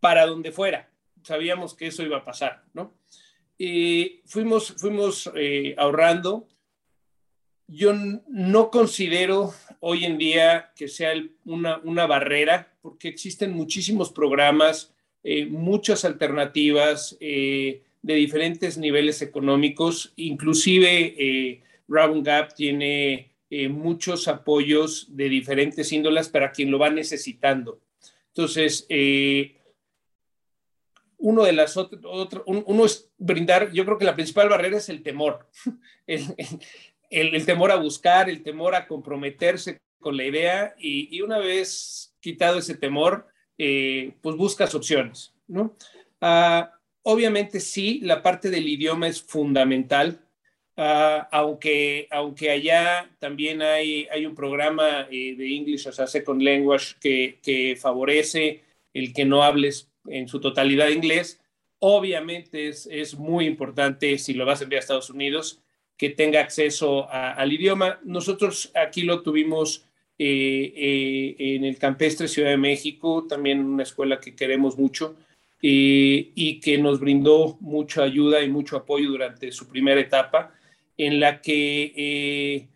para 0.00 0.26
donde 0.26 0.52
fuera. 0.52 0.90
Sabíamos 1.22 1.74
que 1.74 1.86
eso 1.86 2.02
iba 2.02 2.18
a 2.18 2.24
pasar, 2.24 2.64
¿no? 2.74 2.94
Fuimos, 4.26 4.74
fuimos 4.76 5.30
eh, 5.36 5.74
ahorrando. 5.78 6.48
Yo 7.68 7.92
no 8.26 8.70
considero 8.70 9.54
hoy 9.84 10.04
en 10.04 10.18
día 10.18 10.72
que 10.74 10.88
sea 10.88 11.12
una, 11.44 11.78
una, 11.84 12.06
barrera, 12.06 12.72
porque 12.82 13.08
existen 13.08 13.52
muchísimos 13.52 14.10
programas, 14.10 14.92
eh, 15.22 15.46
muchas 15.46 16.04
alternativas 16.04 17.16
de 18.02 18.14
diferentes 18.14 18.76
niveles 18.76 19.22
económicos, 19.22 20.12
inclusive 20.16 21.14
eh, 21.16 21.62
Round 21.88 22.26
Gap 22.26 22.54
tiene 22.54 23.30
eh, 23.48 23.68
muchos 23.68 24.28
apoyos 24.28 25.06
de 25.16 25.28
diferentes 25.28 25.92
índolas 25.92 26.28
para 26.28 26.50
quien 26.50 26.70
lo 26.70 26.78
va 26.78 26.90
necesitando. 26.90 27.80
Entonces, 28.28 28.86
eh, 28.88 29.56
uno 31.18 31.44
de 31.44 31.52
las 31.52 31.76
otras, 31.76 32.02
uno 32.46 32.84
es 32.84 33.08
brindar, 33.16 33.70
yo 33.72 33.84
creo 33.84 33.98
que 33.98 34.04
la 34.04 34.16
principal 34.16 34.48
barrera 34.48 34.78
es 34.78 34.88
el 34.88 35.02
temor, 35.04 35.46
el 37.12 37.44
temor 37.44 37.70
a 37.70 37.76
buscar, 37.76 38.30
el 38.30 38.42
temor 38.42 38.74
a 38.74 38.86
comprometerse 38.86 39.78
con 40.02 40.16
la 40.16 40.24
idea 40.24 40.74
y, 40.78 41.20
una 41.22 41.38
vez 41.38 42.14
quitado 42.20 42.58
ese 42.58 42.74
temor, 42.74 43.26
eh, 43.58 44.14
pues 44.20 44.36
buscas 44.36 44.74
opciones, 44.74 45.34
¿no? 45.46 45.76
Ah, 46.20 46.72
obviamente 47.02 47.60
sí, 47.60 48.00
la 48.02 48.22
parte 48.22 48.50
del 48.50 48.68
idioma 48.68 49.08
es 49.08 49.22
fundamental. 49.22 50.20
Uh, 50.74 51.28
aunque, 51.30 52.08
aunque 52.10 52.50
allá 52.50 53.10
también 53.18 53.60
hay, 53.60 54.08
hay 54.10 54.24
un 54.24 54.34
programa 54.34 55.06
eh, 55.10 55.36
de 55.36 55.54
English, 55.54 55.86
o 55.86 55.92
sea, 55.92 56.06
Second 56.06 56.40
Language, 56.40 56.94
que, 56.98 57.38
que, 57.42 57.76
favorece 57.76 58.62
el 58.94 59.12
que 59.12 59.26
no 59.26 59.42
hables 59.42 59.90
en 60.06 60.28
su 60.28 60.40
totalidad 60.40 60.88
inglés. 60.88 61.42
Obviamente 61.78 62.68
es, 62.68 62.88
es 62.90 63.14
muy 63.14 63.44
importante, 63.46 64.16
si 64.16 64.32
lo 64.32 64.46
vas 64.46 64.60
a 64.60 64.64
enviar 64.64 64.78
a 64.78 64.80
Estados 64.80 65.10
Unidos, 65.10 65.61
que 66.02 66.10
tenga 66.10 66.40
acceso 66.40 67.08
al 67.08 67.52
idioma. 67.52 68.00
Nosotros 68.02 68.72
aquí 68.74 69.02
lo 69.02 69.22
tuvimos 69.22 69.84
eh, 70.18 70.72
eh, 70.74 71.36
en 71.38 71.64
el 71.64 71.78
Campestre 71.78 72.26
Ciudad 72.26 72.50
de 72.50 72.56
México, 72.56 73.24
también 73.28 73.64
una 73.64 73.84
escuela 73.84 74.18
que 74.18 74.34
queremos 74.34 74.76
mucho. 74.76 75.14
y 75.60 76.58
que 76.58 76.76
nos 76.76 76.98
brindó 76.98 77.56
mucha 77.60 78.02
ayuda 78.02 78.42
y 78.42 78.50
mucho 78.50 78.76
apoyo 78.76 79.10
durante 79.10 79.52
su 79.52 79.68
primera 79.68 80.00
etapa 80.00 80.52
en 80.98 81.20
la 81.20 81.40
que 81.40 81.92
eh, 81.94 82.66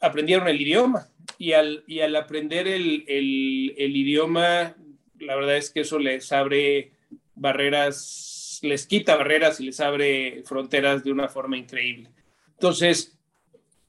aprendieron 0.00 0.48
el 0.48 0.62
idioma 0.62 1.06
y 1.36 1.52
al, 1.52 1.84
y 1.86 2.00
al 2.00 2.16
aprender 2.16 2.66
el, 2.66 3.04
el, 3.06 3.74
el, 3.76 3.94
idioma, 3.94 4.74
la 5.18 5.36
verdad 5.36 5.58
es 5.58 5.68
que 5.68 5.80
eso 5.80 5.98
les 5.98 6.32
abre 6.32 6.92
barreras, 7.34 8.60
les 8.62 8.86
quita 8.86 9.14
barreras 9.14 9.60
y 9.60 9.66
les 9.66 9.78
abre 9.80 10.42
fronteras 10.46 11.04
de 11.04 11.12
una 11.12 11.28
forma 11.28 11.58
increíble. 11.58 12.13
Entonces, 12.54 13.18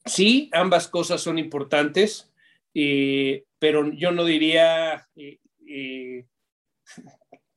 sí, 0.05 0.49
ambas 0.53 0.87
cosas 0.87 1.21
son 1.21 1.39
importantes, 1.39 2.31
eh, 2.73 3.43
pero 3.59 3.91
yo 3.93 4.11
no 4.11 4.25
diría 4.25 5.07
eh, 5.15 5.39
eh, 5.67 6.25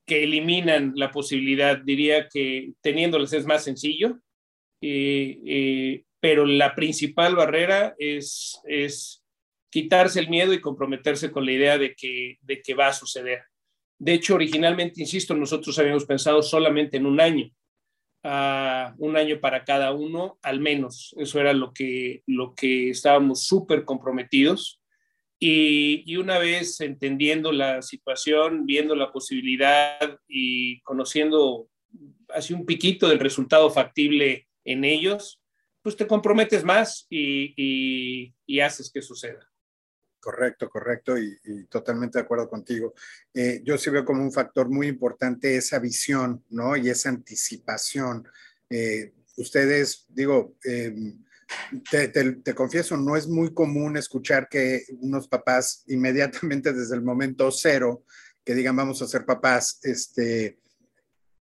que 0.07 0.25
eliminan 0.25 0.93
la 0.97 1.11
posibilidad, 1.11 1.77
diría 1.79 2.29
que 2.29 2.73
teniéndolas 2.81 3.33
es 3.33 3.45
más 3.45 3.65
sencillo 3.65 4.21
eh, 4.81 5.41
eh, 5.45 6.05
pero 6.21 6.47
la 6.47 6.75
principal 6.75 7.35
barrera 7.37 7.95
es, 7.99 8.61
es 8.65 9.25
quitarse 9.71 10.21
el 10.21 10.29
miedo 10.29 10.53
y 10.53 10.61
comprometerse 10.61 11.31
con 11.31 11.45
la 11.45 11.53
idea 11.53 11.79
de 11.79 11.95
que, 11.95 12.39
de 12.43 12.63
que 12.63 12.75
va 12.75 12.89
a 12.89 12.93
suceder. 12.93 13.43
De 13.99 14.15
hecho, 14.15 14.35
originalmente, 14.35 15.01
insisto, 15.01 15.35
nosotros 15.35 15.79
habíamos 15.79 16.05
pensado 16.05 16.43
solamente 16.43 16.97
en 16.97 17.07
un 17.07 17.21
año, 17.21 17.51
uh, 18.25 18.95
un 18.99 19.17
año 19.17 19.41
para 19.41 19.65
cada 19.65 19.93
uno, 19.93 20.39
al 20.43 20.61
menos. 20.61 21.15
Eso 21.19 21.41
era 21.41 21.53
lo 21.53 21.73
que, 21.73 22.23
lo 22.27 22.55
que 22.55 22.91
estábamos 22.91 23.45
súper 23.45 23.85
comprometidos. 23.85 24.81
Y, 25.41 26.03
y, 26.05 26.17
una 26.17 26.39
vez 26.39 26.81
entendiendo 26.81 27.53
la 27.53 27.81
situación, 27.81 28.67
viendo 28.67 28.97
la 28.97 29.13
posibilidad 29.13 30.19
y 30.27 30.81
conociendo 30.81 31.69
así 32.35 32.55
un 32.55 32.67
piquito 32.67 33.09
del 33.09 33.21
resultado 33.21 33.71
factible 33.71 34.49
en 34.65 34.85
ellos, 34.85 35.41
pues 35.81 35.97
te 35.97 36.09
comprometes 36.09 36.65
más 36.65 37.07
y, 37.09 37.55
y, 37.57 38.35
y 38.47 38.61
haces 38.61 38.91
que 38.93 39.01
suceda. 39.01 39.48
Correcto, 40.29 40.69
correcto, 40.69 41.17
y, 41.17 41.41
y, 41.43 41.65
totalmente 41.69 42.19
de 42.19 42.25
acuerdo 42.25 42.51
contigo. 42.51 42.93
Eh, 43.33 43.63
yo 43.65 43.79
sí 43.79 43.89
veo 43.89 44.05
como 44.05 44.23
un 44.23 44.31
factor 44.31 44.69
muy 44.69 44.87
importante 44.87 45.57
esa 45.57 45.79
visión, 45.79 46.45
¿no? 46.51 46.77
Y 46.77 46.91
esa 46.91 47.09
anticipación. 47.09 48.29
Eh, 48.69 49.15
ustedes, 49.39 50.05
digo, 50.11 50.55
eh, 50.67 50.95
te, 51.91 52.09
te, 52.09 52.55
confieso, 52.55 52.99
no 52.99 53.17
es 53.17 53.27
muy 53.27 53.55
común 53.55 53.97
escuchar 53.97 54.51
que 54.51 54.83
unos 55.01 55.29
papás 55.29 55.85
inmediatamente 55.87 56.73
desde 56.75 56.95
el 56.95 57.03
momento 57.03 57.51
cero, 57.51 58.05
que 58.45 58.55
digan 58.55 58.77
vamos 58.77 59.01
a 59.01 59.07
ser 59.07 59.25
papás, 59.25 59.81
este, 59.83 60.59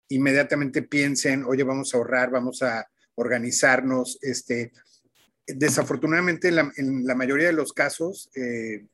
inmediatamente 0.08 0.82
piensen, 0.82 1.44
oye, 1.46 1.62
vamos 1.62 1.94
a 1.94 1.96
ahorrar, 1.96 2.30
vamos 2.30 2.62
a, 2.62 2.86
organizarnos. 3.16 4.18
Este, 4.22 4.72
desafortunadamente, 5.46 6.48
en 6.48 7.06
la, 7.06 7.14
mayoría 7.14 7.48
de 7.48 7.52
los 7.52 7.72
casos, 7.72 8.30
eh, 8.34 8.86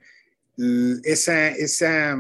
esa, 1.04 1.49
esa, 1.49 2.19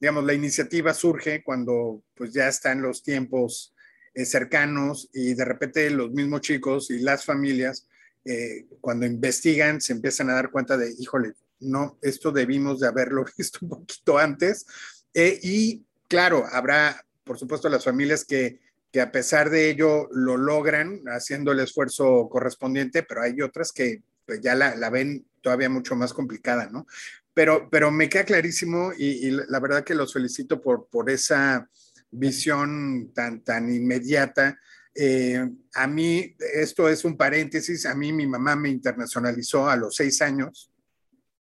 digamos, 0.00 0.24
la 0.24 0.34
iniciativa 0.34 0.94
surge 0.94 1.42
cuando 1.42 2.02
pues 2.14 2.32
ya 2.32 2.48
están 2.48 2.82
los 2.82 3.02
tiempos 3.02 3.74
eh, 4.14 4.24
cercanos 4.24 5.08
y 5.12 5.34
de 5.34 5.44
repente 5.44 5.90
los 5.90 6.10
mismos 6.10 6.42
chicos 6.42 6.90
y 6.90 7.00
las 7.00 7.24
familias, 7.24 7.86
eh, 8.24 8.66
cuando 8.80 9.06
investigan, 9.06 9.80
se 9.80 9.94
empiezan 9.94 10.30
a 10.30 10.34
dar 10.34 10.50
cuenta 10.50 10.76
de, 10.76 10.94
híjole, 10.98 11.32
no, 11.60 11.98
esto 12.02 12.30
debimos 12.30 12.80
de 12.80 12.88
haberlo 12.88 13.24
visto 13.38 13.60
un 13.62 13.70
poquito 13.70 14.18
antes. 14.18 14.66
Y 15.14 15.82
claro, 16.06 16.44
habrá, 16.52 17.04
por 17.24 17.38
supuesto, 17.38 17.68
las 17.68 17.84
familias 17.84 18.24
que 18.24 18.60
que 18.92 19.00
a 19.00 19.12
pesar 19.12 19.50
de 19.50 19.70
ello 19.70 20.08
lo 20.12 20.36
logran 20.36 21.02
haciendo 21.08 21.52
el 21.52 21.60
esfuerzo 21.60 22.28
correspondiente, 22.30 23.02
pero 23.02 23.22
hay 23.22 23.40
otras 23.42 23.72
que 23.72 24.02
pues, 24.24 24.40
ya 24.40 24.54
la, 24.54 24.74
la, 24.76 24.90
ven 24.90 25.26
todavía 25.42 25.68
mucho 25.68 25.94
más 25.94 26.12
complicada, 26.12 26.68
¿no? 26.70 26.86
Pero, 27.34 27.68
pero 27.70 27.90
me 27.90 28.08
queda 28.08 28.24
clarísimo 28.24 28.92
y, 28.96 29.28
y 29.28 29.30
la 29.30 29.60
verdad 29.60 29.84
que 29.84 29.94
los 29.94 30.12
felicito 30.12 30.60
por, 30.60 30.88
por 30.88 31.10
esa 31.10 31.68
visión 32.10 33.12
tan, 33.14 33.40
tan 33.42 33.72
inmediata. 33.72 34.58
Eh, 34.94 35.48
a 35.74 35.86
mí, 35.86 36.34
esto 36.54 36.88
es 36.88 37.04
un 37.04 37.16
paréntesis, 37.16 37.86
a 37.86 37.94
mí 37.94 38.12
mi 38.12 38.26
mamá 38.26 38.56
me 38.56 38.68
internacionalizó 38.68 39.68
a 39.68 39.76
los 39.76 39.94
seis 39.94 40.20
años. 40.22 40.72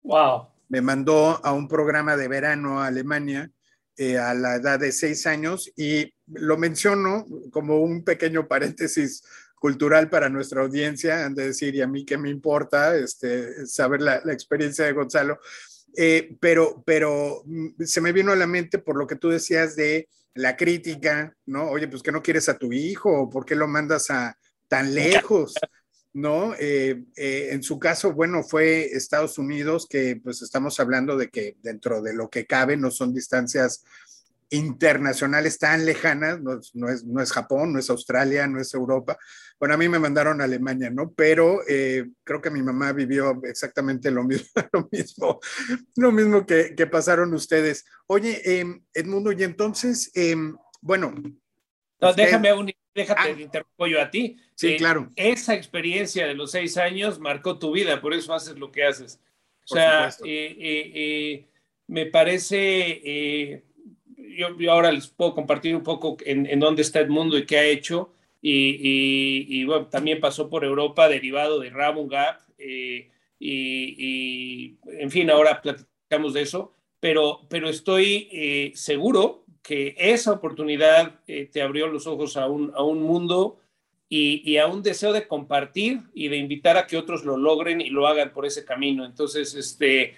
Wow. 0.04 0.48
Me 0.70 0.82
mandó 0.82 1.39
a 1.46 1.54
un 1.54 1.68
programa 1.68 2.18
de 2.18 2.27
verano 2.27 2.82
a 2.82 2.88
Alemania 2.88 3.51
eh, 3.98 4.18
a 4.18 4.34
la 4.34 4.56
edad 4.56 4.80
de 4.80 4.92
seis 4.92 5.25
años 5.28 5.72
y 5.75 6.14
lo 6.28 6.58
menciono 6.58 7.25
como 7.52 7.80
un 7.80 8.04
pequeño 8.04 8.48
paréntesis 8.48 9.24
cultural 9.56 10.10
para 10.10 10.30
nuestra 10.30 10.62
audiencia, 10.62 11.25
han 11.25 11.34
de 11.34 11.48
decir, 11.48 11.75
y 11.75 11.82
a 11.82 11.88
mí 11.88 12.06
qué 12.06 12.18
me 12.18 12.30
importa 12.30 12.96
este, 12.96 13.66
saber 13.66 14.02
la, 14.02 14.22
la 14.24 14.34
experiencia 14.34 14.86
de 14.86 14.92
Gonzalo, 14.92 15.40
eh, 15.98 16.36
pero, 16.40 16.84
pero 16.86 17.44
mm, 17.46 17.84
se 17.84 18.02
me 18.02 18.12
vino 18.12 18.32
a 18.32 18.36
la 18.36 18.48
mente 18.48 18.80
por 18.80 18.98
lo 18.98 19.08
que 19.08 19.16
tú 19.16 19.30
decías 19.30 19.75
de 19.75 20.10
la 20.34 20.58
crítica, 20.58 21.36
¿no? 21.46 21.70
Oye, 21.70 21.88
pues 21.88 22.04
que 22.04 22.12
no 22.12 22.22
quieres 22.22 22.50
a 22.50 22.58
tu 22.58 22.74
hijo, 22.74 23.30
¿por 23.30 23.46
qué 23.46 23.56
lo 23.56 23.68
mandas 23.68 24.12
a 24.12 24.38
tan 24.68 24.94
lejos? 24.94 25.54
¿No? 26.16 26.56
Eh, 26.58 27.04
eh, 27.18 27.50
en 27.52 27.62
su 27.62 27.78
caso, 27.78 28.14
bueno, 28.14 28.42
fue 28.42 28.86
Estados 28.86 29.38
Unidos, 29.38 29.86
que 29.88 30.16
pues 30.24 30.42
estamos 30.42 30.80
hablando 30.80 31.18
de 31.18 31.28
que 31.28 31.58
dentro 31.62 32.02
de 32.02 32.14
lo 32.14 32.30
que 32.30 32.46
cabe 32.46 32.78
no 32.78 32.90
son 32.90 33.14
distancias 33.14 33.84
internacionales 34.50 35.60
tan 35.60 35.86
lejanas, 35.86 36.42
no, 36.42 36.58
es, 36.90 37.04
no 37.04 37.22
es 37.22 37.32
Japón, 37.34 37.74
no 37.74 37.80
es 37.80 37.90
Australia, 37.90 38.48
no 38.48 38.62
es 38.62 38.74
Europa. 38.74 39.18
Bueno, 39.60 39.76
a 39.76 39.78
mí 39.78 39.90
me 39.90 40.00
mandaron 40.00 40.40
a 40.40 40.46
Alemania, 40.46 40.90
¿no? 40.90 41.12
Pero 41.12 41.60
eh, 41.68 42.10
creo 42.24 42.42
que 42.42 42.50
mi 42.50 42.64
mamá 42.64 42.94
vivió 42.94 43.42
exactamente 43.44 44.10
lo 44.10 44.24
mismo, 44.24 44.48
lo 44.72 44.88
mismo, 44.90 45.40
lo 45.98 46.12
mismo 46.14 46.46
que, 46.46 46.76
que 46.76 46.88
pasaron 46.88 47.34
ustedes. 47.34 47.84
Oye, 48.08 48.42
eh, 48.46 48.82
Edmundo, 48.94 49.34
y 49.34 49.44
entonces, 49.44 50.12
em, 50.14 50.56
bueno. 50.82 51.14
No, 52.02 52.14
déjame 52.14 52.54
un, 52.54 52.72
déjate, 52.94 53.22
ah, 53.22 53.30
interrumpo 53.30 53.88
yo 53.88 54.02
a 54.02 54.10
ti. 54.12 54.38
Sí, 54.56 54.74
eh, 54.74 54.78
claro. 54.78 55.10
Esa 55.16 55.54
experiencia 55.54 56.28
de 56.28 56.36
los 56.36 56.52
seis 56.52 56.78
años 56.78 57.20
marcó 57.20 57.58
tu 57.58 57.72
vida, 57.72 58.02
por 58.02 58.14
eso 58.14 58.34
haces 58.34 58.58
lo 58.58 58.72
que 58.72 58.84
haces. 58.84 59.20
O 59.70 59.75
sea, 59.75 60.10
me 61.88 62.06
parece 62.08 63.64
yo, 64.36 64.72
ahora 64.72 64.92
les 64.92 65.08
puedo 65.08 65.34
compartir 65.34 65.75
un 65.75 65.84
poco 65.84 66.18
en, 66.25 66.60
dónde 66.60 66.82
está 66.82 67.00
Edmundo 67.00 67.38
y 67.38 67.46
qué 67.46 67.58
ha 67.58 67.66
hecho. 67.66 68.12
Y, 68.42 69.64
bueno, 69.66 69.88
también 69.88 70.20
pasó 70.20 70.50
por 70.50 70.64
Europa 70.64 71.10
derivado 71.10 71.60
de 71.60 71.70
Ramon 71.70 72.08
Gap. 72.08 72.42
Eh, 72.58 73.10
y, 73.40 74.78
en 74.86 75.12
fin, 75.12 75.30
ahora 75.30 75.62
platicamos 75.62 76.34
de 76.34 76.42
eso. 76.42 76.74
Pero, 77.00 77.42
pero 77.50 77.70
estoy 77.70 78.30
eh, 78.32 78.72
seguro 78.75 79.45
que 79.66 79.96
esa 79.98 80.32
oportunidad 80.32 81.20
eh, 81.28 81.50
te 81.52 81.62
abrió 81.62 81.88
los 81.88 82.06
ojos 82.06 82.38
a 82.38 82.48
un, 82.48 82.72
a 82.76 82.84
un 82.84 83.02
mundo 83.02 83.60
y, 84.08 84.58
a 84.58 84.68
un 84.68 84.84
deseo 84.84 85.12
de 85.12 85.28
compartir 85.28 86.02
y 86.14 86.28
de 86.28 86.38
invitar 86.38 86.78
a 86.78 86.86
que 86.86 86.98
otros 86.98 87.26
lo 87.26 87.36
logren 87.38 87.82
y 87.82 87.90
lo 87.90 88.08
hagan 88.08 88.32
por 88.32 88.46
ese 88.46 88.64
camino. 88.64 89.04
Entonces, 89.04 89.56
este, 89.56 90.16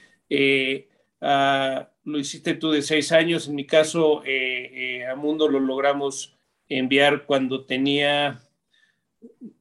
uh, 1.21 1.83
lo 2.07 2.17
hiciste 2.17 2.53
tú 2.53 2.71
de 2.71 2.81
seis 2.81 3.11
años, 3.11 3.47
en 3.47 3.55
mi 3.55 3.65
caso 3.65 4.23
eh, 4.23 4.99
eh, 5.01 5.05
a 5.05 5.15
Mundo 5.15 5.49
lo 5.49 5.59
logramos 5.59 6.37
enviar 6.69 7.25
cuando 7.25 7.65
tenía 7.65 8.39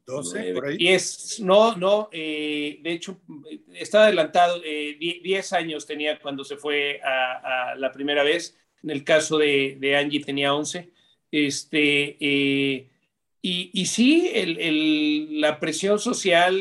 12, 0.07 0.55
por 0.55 0.67
ahí. 0.67 0.77
10, 0.77 1.41
no, 1.41 1.77
no, 1.77 2.09
eh, 2.13 2.79
de 2.83 2.93
hecho 2.93 3.21
estaba 3.75 4.05
adelantado, 4.05 4.61
10 4.61 5.53
años 5.55 5.87
tenía 5.87 6.21
cuando 6.21 6.45
se 6.45 6.57
fue 6.57 7.01
a, 7.03 7.75
la 7.77 7.91
primera 7.91 8.23
vez, 8.23 8.57
en 8.83 8.91
el 8.91 9.05
caso 9.05 9.39
de, 9.39 9.77
de 9.81 9.97
Angie 9.97 10.25
tenía 10.25 10.55
11, 10.55 10.91
este, 11.31 12.17
y, 13.43 13.71
y, 13.73 13.87
sí, 13.87 14.29
el, 14.35 15.41
la 15.41 15.61
presión 15.61 16.01
social, 16.01 16.59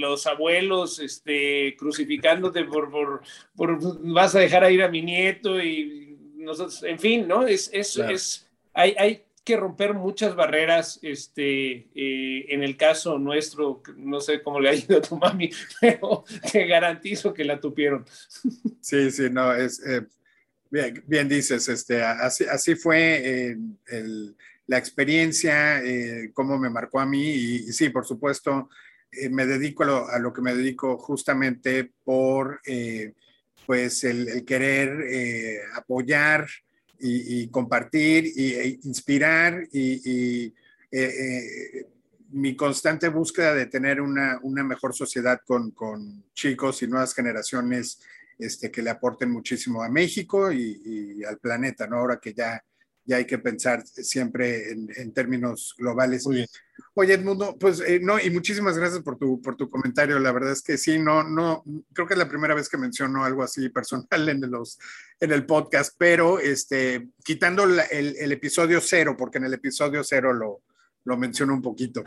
los 0.00 0.26
abuelos 0.26 0.98
este, 0.98 1.74
crucificándote 1.78 2.64
por, 2.64 2.90
por, 2.90 3.22
por, 3.56 3.78
vas 4.02 4.34
a 4.34 4.40
dejar 4.40 4.62
a 4.62 4.70
ir 4.70 4.82
a 4.82 4.88
mi 4.88 5.00
nieto 5.00 5.62
y 5.62 6.18
nosotros, 6.36 6.82
en 6.82 6.98
fin, 6.98 7.26
¿no? 7.26 7.46
Es, 7.46 7.70
es, 7.72 7.96
es 7.96 8.50
hay, 8.74 8.94
hay, 8.98 9.22
que 9.42 9.56
romper 9.56 9.94
muchas 9.94 10.36
barreras, 10.36 10.98
este, 11.00 11.88
eh, 11.94 12.44
en 12.50 12.62
el 12.62 12.76
caso 12.76 13.18
nuestro, 13.18 13.82
no 13.96 14.20
sé 14.20 14.42
cómo 14.42 14.60
le 14.60 14.68
ha 14.68 14.74
ido 14.74 14.98
a 14.98 15.00
tu 15.00 15.16
mami, 15.16 15.50
pero 15.80 16.24
te 16.52 16.66
garantizo 16.66 17.32
que 17.32 17.44
la 17.44 17.58
tupieron. 17.58 18.04
Sí, 18.82 19.10
sí, 19.10 19.30
no, 19.30 19.54
es, 19.54 19.80
eh, 19.86 20.02
bien, 20.70 21.28
dices, 21.28 21.68
este, 21.68 22.02
así, 22.02 22.74
fue 22.76 23.56
el 23.88 24.36
la 24.70 24.78
experiencia, 24.78 25.82
eh, 25.84 26.30
cómo 26.32 26.56
me 26.56 26.70
marcó 26.70 27.00
a 27.00 27.06
mí 27.06 27.28
y, 27.28 27.72
sí, 27.72 27.88
por 27.88 28.06
supuesto, 28.06 28.68
eh, 29.10 29.28
me 29.28 29.44
dedico 29.44 29.82
a 29.82 30.16
lo, 30.20 30.32
que 30.32 30.42
me 30.42 30.54
dedico 30.54 30.96
justamente 30.96 31.90
por 32.04 32.60
eh, 32.64 33.14
pues 33.66 34.04
el, 34.04 34.44
querer 34.44 35.60
apoyar 35.74 36.46
y, 37.00 37.48
compartir 37.48 38.26
y, 38.26 38.54
e 38.54 38.78
inspirar 38.84 39.66
y, 39.72 40.54
mi 42.30 42.54
constante 42.54 43.08
búsqueda 43.08 43.54
de 43.54 43.66
tener 43.66 44.00
una, 44.00 44.38
mejor 44.62 44.94
sociedad 44.94 45.40
con, 45.44 45.74
chicos 46.32 46.80
y 46.84 46.86
nuevas 46.86 47.12
generaciones 47.12 48.00
este, 48.40 48.70
que 48.70 48.82
le 48.82 48.90
aporten 48.90 49.30
muchísimo 49.30 49.82
a 49.82 49.88
México 49.88 50.52
y, 50.52 51.22
al 51.24 51.38
planeta, 51.38 51.86
¿no? 51.86 51.98
Ahora 51.98 52.18
que 52.18 52.32
ya 52.34 52.62
y 53.06 53.12
hay 53.12 53.24
que 53.24 53.38
pensar 53.38 53.84
siempre 53.86 54.70
en, 54.70 55.12
términos 55.12 55.74
globales. 55.76 56.24
Oye, 56.94 57.14
Edmundo, 57.14 57.56
pues 57.58 57.80
eh, 57.80 57.98
no, 58.00 58.20
y 58.20 58.30
muchísimas 58.30 58.78
gracias 58.78 59.02
por 59.02 59.18
tu, 59.18 59.40
por 59.40 59.56
tu 59.56 59.68
comentario. 59.68 60.18
La 60.20 60.30
verdad 60.30 60.52
es 60.52 60.62
que 60.62 60.78
sí, 60.78 60.98
no, 60.98 61.24
no, 61.24 61.64
creo 61.92 62.06
que 62.06 62.14
es 62.14 62.18
la 62.18 62.28
primera 62.28 62.54
vez 62.54 62.68
que 62.68 62.76
menciono 62.76 63.24
algo 63.24 63.42
así 63.42 63.68
personal 63.70 64.28
en, 64.28 64.48
los, 64.50 64.78
en 65.18 65.32
el 65.32 65.44
podcast, 65.44 65.94
pero 65.98 66.38
este, 66.38 67.08
quitando 67.24 67.64
el, 67.64 67.80
el, 67.90 68.32
episodio 68.32 68.80
cero, 68.80 69.16
porque 69.18 69.38
en 69.38 69.44
el 69.44 69.54
episodio 69.54 70.04
cero 70.04 70.32
lo, 70.32 70.62
lo 71.04 71.16
menciono 71.16 71.54
un 71.54 71.62
poquito. 71.62 72.04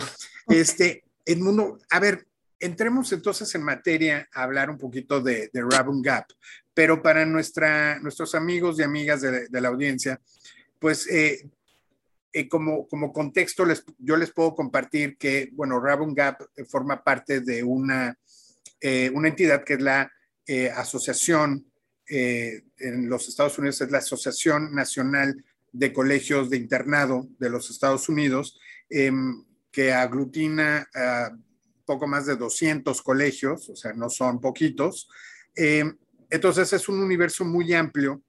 Este, 0.48 1.04
Edmundo, 1.26 1.80
a 1.90 2.00
ver, 2.00 2.28
entremos 2.64 3.12
entonces 3.12 3.54
en 3.56 3.64
materia 3.64 4.28
a 4.34 4.44
hablar 4.44 4.70
un 4.70 4.78
poquito 4.78 5.22
de, 5.22 5.50
de 5.52 5.62
Rabun 5.62 6.02
Gap, 6.02 6.28
pero 6.74 7.02
para 7.02 7.26
nuestros 7.26 8.36
amigos 8.36 8.80
y 8.80 8.84
amigas 8.84 9.22
de, 9.22 9.62
la 9.62 9.68
audiencia, 9.68 10.20
pues 10.80 11.08
eh, 11.08 11.50
eh, 12.32 12.48
como, 12.48 12.88
como 12.88 13.14
contexto, 13.14 13.66
les, 13.66 13.84
yo 14.00 14.16
les 14.18 14.32
puedo 14.32 14.56
compartir 14.56 15.18
que, 15.18 15.50
bueno, 15.54 15.80
Rabun 15.80 16.14
Gap 16.14 16.42
eh, 16.56 16.66
forma 16.66 17.04
parte 17.04 17.42
de 17.42 17.64
una, 17.64 18.18
una 19.14 19.28
entidad 19.30 19.64
que 19.64 19.76
es 19.76 19.82
la 19.82 20.12
asociación 20.76 21.66
en 22.06 23.10
los 23.10 23.30
Estados 23.30 23.58
Unidos, 23.58 23.80
es 23.80 23.92
la 23.92 24.00
Asociación 24.00 24.76
Nacional 24.76 25.42
de 25.72 25.94
Colegios 25.94 26.50
de 26.50 26.58
Internado 26.58 27.26
de 27.40 27.50
los 27.50 27.70
Estados 27.70 28.10
Unidos, 28.10 28.60
em, 28.90 29.46
que 29.72 29.94
aglutina 29.94 30.86
a 30.94 31.32
poco 31.86 32.08
más 32.08 32.26
de 32.26 32.36
200 32.36 33.02
colegios, 33.02 33.70
o 33.70 33.76
sea, 33.76 33.94
no 33.94 34.10
son 34.10 34.40
poquitos. 34.40 35.08
Em, 35.56 35.98
entonces 36.30 36.74
es 36.74 36.90
un 36.90 37.00
universo 37.00 37.46
muy 37.46 37.74
amplio 37.74 38.22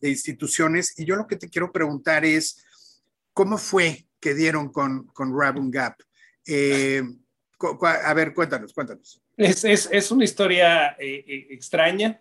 de 0.00 0.10
instituciones. 0.10 0.98
Y 0.98 1.04
yo 1.04 1.16
lo 1.16 1.26
que 1.26 1.36
te 1.36 1.48
quiero 1.48 1.72
preguntar 1.72 2.24
es, 2.24 2.64
¿cómo 3.32 3.58
fue 3.58 4.06
que 4.20 4.34
dieron 4.34 4.70
con, 4.70 5.06
con 5.08 5.38
Rabun 5.38 5.70
Gap? 5.70 5.96
Eh, 6.46 7.02
a 7.80 8.14
ver, 8.14 8.34
cuéntanos, 8.34 8.72
cuéntanos. 8.72 9.20
Es, 9.36 9.64
es, 9.64 9.88
es 9.90 10.10
una 10.10 10.24
historia 10.24 10.96
eh, 10.98 11.24
eh, 11.26 11.46
extraña. 11.50 12.20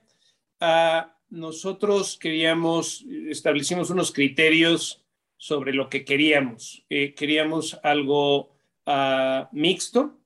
Uh, 0.60 1.08
nosotros 1.29 2.17
queríamos, 2.19 3.05
establecimos 3.29 3.89
unos 3.89 4.12
criterios 4.12 5.03
sobre 5.38 5.73
lo 5.73 5.89
que 5.89 6.05
queríamos. 6.05 6.86
queríamos 6.89 7.77
algo 7.84 8.55
uh, 8.86 9.45
mixto, 9.51 10.17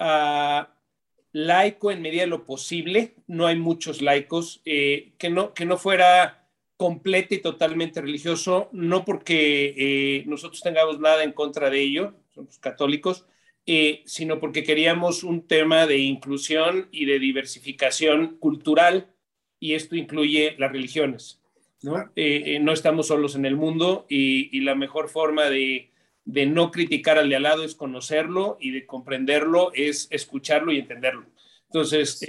uh, 0.00 0.66
laico 1.32 1.90
en 1.90 2.02
medida 2.02 2.22
de 2.22 2.28
lo 2.28 2.44
posible. 2.44 3.14
No 3.26 3.46
hay 3.46 3.56
muchos 3.56 4.02
laicos. 4.02 4.60
que, 4.64 5.30
no, 5.30 5.54
que 5.54 5.64
no 5.64 5.76
fuera 5.76 6.38
completa 6.78 7.34
y 7.34 7.38
totalmente 7.38 8.00
religioso, 8.00 8.68
no 8.72 9.04
porque 9.04 9.74
eh, 9.76 10.24
nosotros 10.26 10.62
tengamos 10.62 11.00
nada 11.00 11.24
en 11.24 11.32
contra 11.32 11.70
de 11.70 11.80
ello, 11.80 12.14
somos 12.32 12.58
católicos, 12.60 13.26
eh, 13.66 14.02
sino 14.06 14.38
porque 14.38 14.62
queríamos 14.62 15.24
un 15.24 15.42
tema 15.46 15.88
de 15.88 15.98
inclusión 15.98 16.88
y 16.92 17.04
de 17.04 17.18
diversificación 17.18 18.36
cultural, 18.38 19.10
y 19.58 19.74
esto 19.74 19.96
incluye 19.96 20.54
las 20.56 20.70
religiones. 20.70 21.40
No, 21.82 22.10
eh, 22.14 22.58
no 22.60 22.72
estamos 22.72 23.08
solos 23.08 23.34
en 23.34 23.44
el 23.44 23.56
mundo 23.56 24.06
y, 24.08 24.60
la 24.60 24.76
mejor 24.76 25.08
forma 25.08 25.50
de, 25.50 25.90
de, 26.28 26.46
no 26.46 26.70
criticar 26.70 27.18
al 27.18 27.28
de 27.28 27.36
al 27.36 27.42
lado 27.42 27.64
es 27.64 27.74
conocerlo 27.74 28.56
y 28.60 28.70
de 28.70 28.86
comprenderlo 28.86 29.72
es 29.74 30.08
escucharlo 30.10 30.72
y 30.72 30.78
entenderlo. 30.78 31.26
Entonces, 31.66 32.20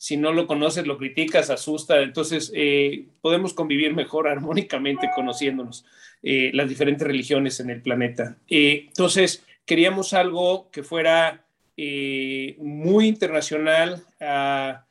si 0.00 0.16
no 0.16 0.32
lo 0.32 0.46
conoces, 0.46 0.86
lo 0.86 0.96
criticas, 0.96 1.50
asusta. 1.50 2.00
Entonces, 2.00 2.50
eh, 2.54 3.04
podemos 3.20 3.52
convivir 3.52 3.92
mejor 3.92 4.28
armónicamente 4.28 5.10
conociéndonos 5.14 5.84
eh, 6.22 6.50
las 6.54 6.70
diferentes 6.70 7.06
religiones 7.06 7.60
en 7.60 7.68
el 7.68 7.82
planeta. 7.82 8.38
Eh, 8.48 8.84
entonces, 8.86 9.44
queríamos 9.66 10.14
algo 10.14 10.70
que 10.70 10.82
fuera 10.82 11.44
muy 12.58 13.08
internacional, 13.08 14.02
ah, 14.20 14.84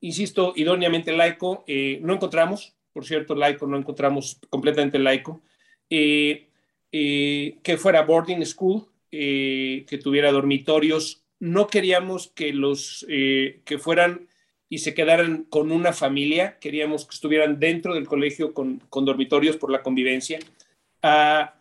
insisto, 0.00 0.52
idóneamente 0.56 1.12
laico. 1.12 1.64
no 2.00 2.14
encontramos, 2.14 2.74
por 2.92 3.04
cierto, 3.04 3.34
laico, 3.36 3.66
no 3.66 3.76
encontramos 3.76 4.40
completamente 4.48 4.98
laico. 4.98 5.40
Que 6.92 7.76
fuera 7.78 8.02
boarding 8.02 8.44
school, 8.44 8.86
que 9.10 10.00
tuviera 10.02 10.30
dormitorios. 10.30 11.24
No 11.40 11.66
queríamos 11.66 12.28
que 12.28 12.52
los 12.52 13.04
que 13.08 13.78
fueran 13.80 14.28
y 14.72 14.78
se 14.78 14.94
quedaran 14.94 15.44
con 15.50 15.70
una 15.70 15.92
familia. 15.92 16.58
Queríamos 16.58 17.04
que 17.04 17.14
estuvieran 17.14 17.60
dentro 17.60 17.94
del 17.94 18.06
colegio 18.06 18.54
con, 18.54 18.80
dormitorios 18.90 19.58
por 19.58 19.70
la 19.70 19.82
convivencia. 19.82 20.38
Ah, 21.02 21.56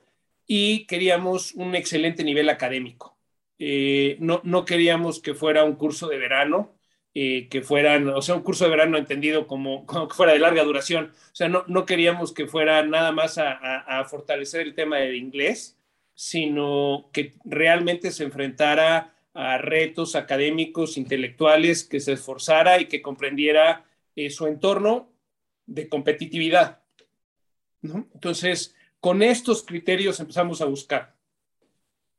y 0.47 0.85
queríamos 0.85 1.53
un 1.55 1.75
excelente 1.75 2.23
nivel 2.23 2.47
académico. 2.47 3.17
Eh, 3.59 4.15
no, 4.21 4.39
no, 4.45 4.63
queríamos 4.63 5.21
que 5.21 5.33
fuera 5.33 5.65
un 5.65 5.75
curso 5.75 6.07
de 6.07 6.17
verano, 6.17 6.73
eh, 7.13 7.49
que 7.49 7.61
fueran, 7.61 8.07
o 8.07 8.21
sea, 8.21 8.35
un 8.35 8.41
curso 8.41 8.63
de 8.63 8.71
verano 8.71 8.97
entendido 8.97 9.47
como, 9.47 9.85
como 9.87 10.07
que 10.07 10.15
fuera 10.15 10.33
de 10.33 10.39
larga 10.39 10.63
duración. 10.63 11.11
O 11.13 11.35
sea, 11.35 11.49
no, 11.49 11.63
no 11.67 11.85
queríamos 11.85 12.33
que 12.33 12.47
fuera 12.47 12.83
nada 12.83 13.11
más 13.11 13.37
a, 13.37 13.51
a, 13.51 14.05
fortalecer 14.05 14.61
el 14.61 14.75
tema 14.75 14.97
del 14.97 15.15
inglés, 15.15 15.77
sino 16.13 17.09
que 17.11 17.33
realmente 17.45 18.11
se 18.11 18.23
enfrentara 18.23 19.13
a 19.33 19.57
retos 19.57 20.15
académicos, 20.15 20.97
intelectuales, 20.97 21.83
que 21.83 21.99
se 21.99 22.13
esforzara 22.13 22.79
y 22.81 22.85
que 22.85 23.01
comprendiera 23.01 23.85
eh, 24.15 24.29
su 24.29 24.47
entorno 24.47 25.11
de 25.65 25.87
competitividad. 25.87 26.81
¿no? 27.81 28.07
Entonces, 28.13 28.75
con 28.99 29.23
estos 29.23 29.63
criterios 29.63 30.19
empezamos 30.19 30.61
a 30.61 30.65
buscar. 30.65 31.15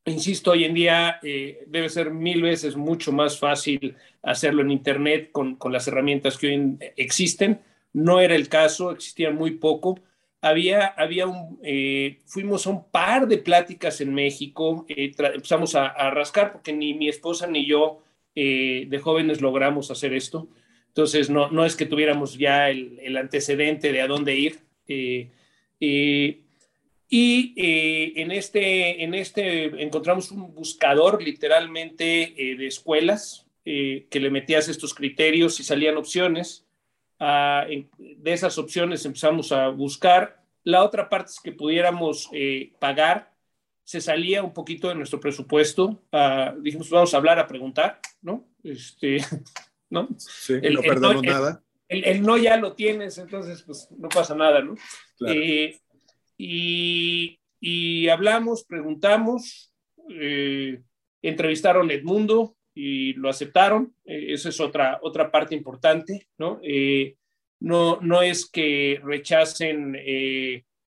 Insisto, 0.05 0.51
hoy 0.51 0.65
en 0.65 0.75
día 0.75 1.21
eh, 1.23 1.63
debe 1.69 1.89
ser 1.89 2.11
mil 2.11 2.43
veces 2.43 2.75
mucho 2.75 3.13
más 3.13 3.39
fácil 3.39 3.95
hacerlo 4.23 4.63
en 4.63 4.73
Internet 4.73 5.31
con, 5.31 5.55
con, 5.55 5.73
las 5.73 5.87
herramientas 5.87 6.37
que 6.37 6.49
hoy 6.49 6.77
existen. 6.97 7.61
No 7.93 8.19
era 8.19 8.35
el 8.35 8.49
caso, 8.49 8.91
existían 8.91 9.37
muy 9.37 9.53
poco. 9.53 10.01
Había, 10.41 10.87
había 10.87 11.29
un, 11.29 11.61
eh, 11.63 12.19
fuimos 12.27 12.67
a 12.67 12.71
un 12.71 12.91
par 12.91 13.29
de 13.29 13.39
pláticas 13.39 14.01
en 14.01 14.13
México, 14.13 14.87
eh, 14.89 15.13
empezamos 15.17 15.77
a, 15.77 15.87
a, 15.87 16.11
rascar 16.11 16.51
porque 16.51 16.73
ni 16.73 16.95
mi 16.95 17.09
esposa 17.09 17.47
ni 17.47 17.65
yo 17.65 18.03
de 18.35 19.01
jóvenes 19.01 19.41
logramos 19.41 19.93
hacer 19.93 20.15
esto. 20.15 20.49
Entonces, 20.89 21.31
no, 21.31 21.51
no 21.51 21.65
es 21.65 21.77
que 21.77 21.87
tuviéramos 21.87 22.39
ya 22.39 22.71
el 22.71 23.17
antecedente 23.17 23.93
de 23.93 24.01
a 24.01 24.09
dónde 24.09 24.35
ir. 24.35 24.59
Y 27.15 27.53
eh, 27.59 28.23
en, 28.23 28.31
este, 28.31 29.05
en 29.05 29.13
este 29.13 29.83
encontramos 29.83 30.31
un 30.31 30.55
buscador 30.55 31.23
literalmente 31.23 32.23
eh, 32.23 32.57
de 32.57 32.67
escuelas 32.67 33.47
eh, 33.67 34.07
que 34.11 34.19
le 34.19 34.31
metías 34.31 34.67
estos 34.71 34.95
criterios 34.95 35.61
y 35.61 35.63
salían 35.63 35.99
opciones. 35.99 36.67
Ah, 37.21 37.67
de 37.99 38.33
esas 38.33 38.57
opciones 38.57 39.05
empezamos 39.05 39.53
a 39.53 39.69
buscar. 39.69 40.43
La 40.65 40.83
otra 40.83 41.11
parte 41.11 41.33
es 41.33 41.41
que 41.41 41.53
pudiéramos 41.53 42.31
pagar. 42.79 43.31
Se 43.85 44.01
salía 44.01 44.43
un 44.43 44.55
poquito 44.55 44.89
de 44.89 44.95
nuestro 44.95 45.21
presupuesto. 45.21 46.03
Ah, 46.13 46.55
dijimos, 46.63 46.89
vamos 46.89 47.13
a 47.13 47.19
hablar, 47.19 47.39
a 47.39 47.47
preguntar, 47.47 48.01
¿no? 48.23 48.49
Este, 48.65 49.19
¿no? 49.91 50.09
Sí, 50.17 50.55
el, 50.63 50.73
no 50.73 50.81
perdemos 50.81 51.23
nada. 51.23 51.63
El, 51.89 52.23
no 52.23 52.39
ya 52.39 52.57
lo 52.57 52.73
tienes, 52.73 53.19
entonces 53.19 53.61
pues 53.65 53.87
no 53.99 54.09
pasa 54.09 54.35
nada, 54.35 54.63
¿no? 54.63 54.77
Claro. 55.19 55.39
Y, 56.45 58.09
hablamos, 58.09 58.65
preguntamos, 58.65 59.73
eh, 60.11 60.83
entrevistaron 61.23 61.91
Edmundo 61.91 62.57
y 62.75 63.13
lo 63.13 63.29
aceptaron. 63.29 63.95
Eh, 64.05 64.33
esa 64.33 64.49
es 64.49 64.61
otra, 64.61 64.99
otra 65.03 65.31
parte 65.31 65.55
importante, 65.55 66.27
¿no? 66.39 66.59
Eh, 66.65 67.17
no, 67.61 68.01
no 68.01 68.23
es 68.23 68.51
que 68.51 69.01
rechacen 69.05 69.97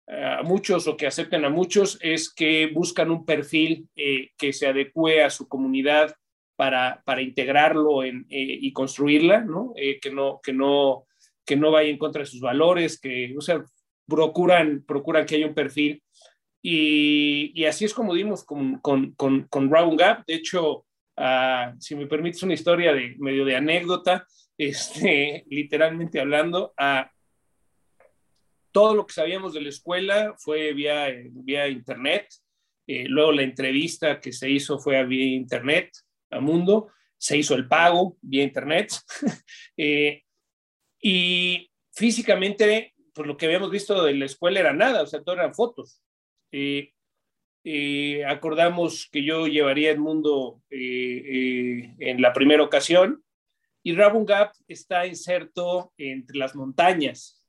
a 0.08 0.42
muchos 0.42 0.88
o 0.88 0.96
que 0.96 1.06
acepten 1.06 1.44
a 1.44 1.50
muchos, 1.50 1.98
es 2.02 2.32
que 2.32 2.66
buscan 2.66 3.12
un 3.12 3.24
perfil 3.24 3.88
que 3.94 4.52
se 4.52 4.66
adecue 4.66 5.22
a 5.22 5.30
su 5.30 5.46
comunidad 5.46 6.16
para, 6.56 7.02
para 7.04 7.22
integrarlo 7.22 8.02
en, 8.02 8.26
y 8.28 8.72
construirla, 8.72 9.42
¿no? 9.42 9.74
que 9.76 10.10
no, 10.10 10.40
que 10.42 10.52
no 10.52 11.06
que 11.46 11.56
no 11.56 11.70
vaya 11.70 11.88
en 11.88 11.98
contra 11.98 12.22
de 12.22 12.26
sus 12.26 12.40
valores, 12.40 13.00
que, 13.00 13.32
o 13.38 13.40
sea, 13.40 13.64
procuran, 14.06 14.84
procuran 14.86 15.26
que 15.26 15.36
haya 15.36 15.46
un 15.46 15.54
perfil. 15.54 16.02
Y, 16.62 17.52
y 17.54 17.64
así 17.64 17.84
es 17.84 17.94
como 17.94 18.14
dimos 18.14 18.44
con, 18.44 18.78
con, 18.80 19.12
con, 19.12 19.44
con 19.44 19.70
Round. 19.70 20.00
De 20.26 20.34
hecho, 20.34 20.86
uh, 21.16 21.78
si 21.78 21.94
me 21.94 22.06
permites 22.06 22.42
una 22.42 22.54
historia 22.54 22.92
de 22.92 23.14
medio 23.18 23.44
de 23.44 23.56
anécdota, 23.56 24.26
este, 24.58 25.44
literalmente 25.48 26.20
hablando, 26.20 26.72
a 26.76 27.10
todo 28.72 28.94
lo 28.94 29.06
que 29.06 29.14
sabíamos 29.14 29.54
de 29.54 29.62
la 29.62 29.70
escuela 29.70 30.34
fue 30.36 30.72
vía, 30.72 31.06
vía 31.30 31.68
internet. 31.68 32.28
Eh, 32.86 33.06
luego 33.08 33.32
la 33.32 33.42
entrevista 33.42 34.20
que 34.20 34.32
se 34.32 34.50
hizo 34.50 34.78
fue 34.78 35.02
vía 35.06 35.34
internet 35.34 35.90
a 36.30 36.40
Mundo. 36.40 36.92
Se 37.16 37.38
hizo 37.38 37.54
el 37.54 37.68
pago 37.68 38.18
vía 38.20 38.42
internet. 38.42 38.92
eh, 39.76 40.22
y 41.00 41.70
físicamente 41.94 42.95
pues 43.16 43.26
lo 43.26 43.38
que 43.38 43.46
habíamos 43.46 43.70
visto 43.70 44.04
de 44.04 44.14
la 44.14 44.26
escuela 44.26 44.60
era 44.60 44.74
nada, 44.74 45.02
o 45.02 45.06
sea, 45.06 45.22
todo 45.22 45.36
eran 45.36 45.54
fotos. 45.54 46.02
Eh, 46.52 46.92
eh, 47.64 48.22
acordamos 48.26 49.08
que 49.10 49.24
yo 49.24 49.46
llevaría 49.46 49.90
el 49.90 49.98
mundo 49.98 50.60
eh, 50.68 51.94
en 51.98 52.20
la 52.20 52.34
primera 52.34 52.62
ocasión 52.62 53.24
y 53.82 53.94
Rabun 53.94 54.26
Gap 54.26 54.52
está 54.68 55.06
inserto 55.06 55.94
entre 55.96 56.36
las 56.36 56.54
montañas. 56.54 57.42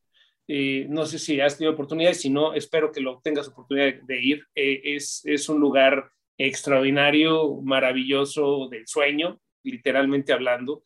no 0.47 1.05
sé 1.05 1.19
si 1.19 1.41
has 1.41 1.57
tenido 1.57 1.73
oportunidad, 1.73 2.13
si 2.13 2.29
no, 2.29 2.53
espero 2.53 2.91
que 2.93 3.01
lo 3.01 3.19
tengas 3.21 3.49
oportunidad 3.49 4.01
de 4.03 4.21
ir. 4.21 4.47
es, 4.55 5.21
es 5.25 5.49
un 5.49 5.59
lugar 5.59 6.09
extraordinario, 6.37 7.61
maravilloso 7.61 8.69
del 8.69 8.87
sueño, 8.87 9.41
literalmente 9.63 10.31
hablando 10.31 10.81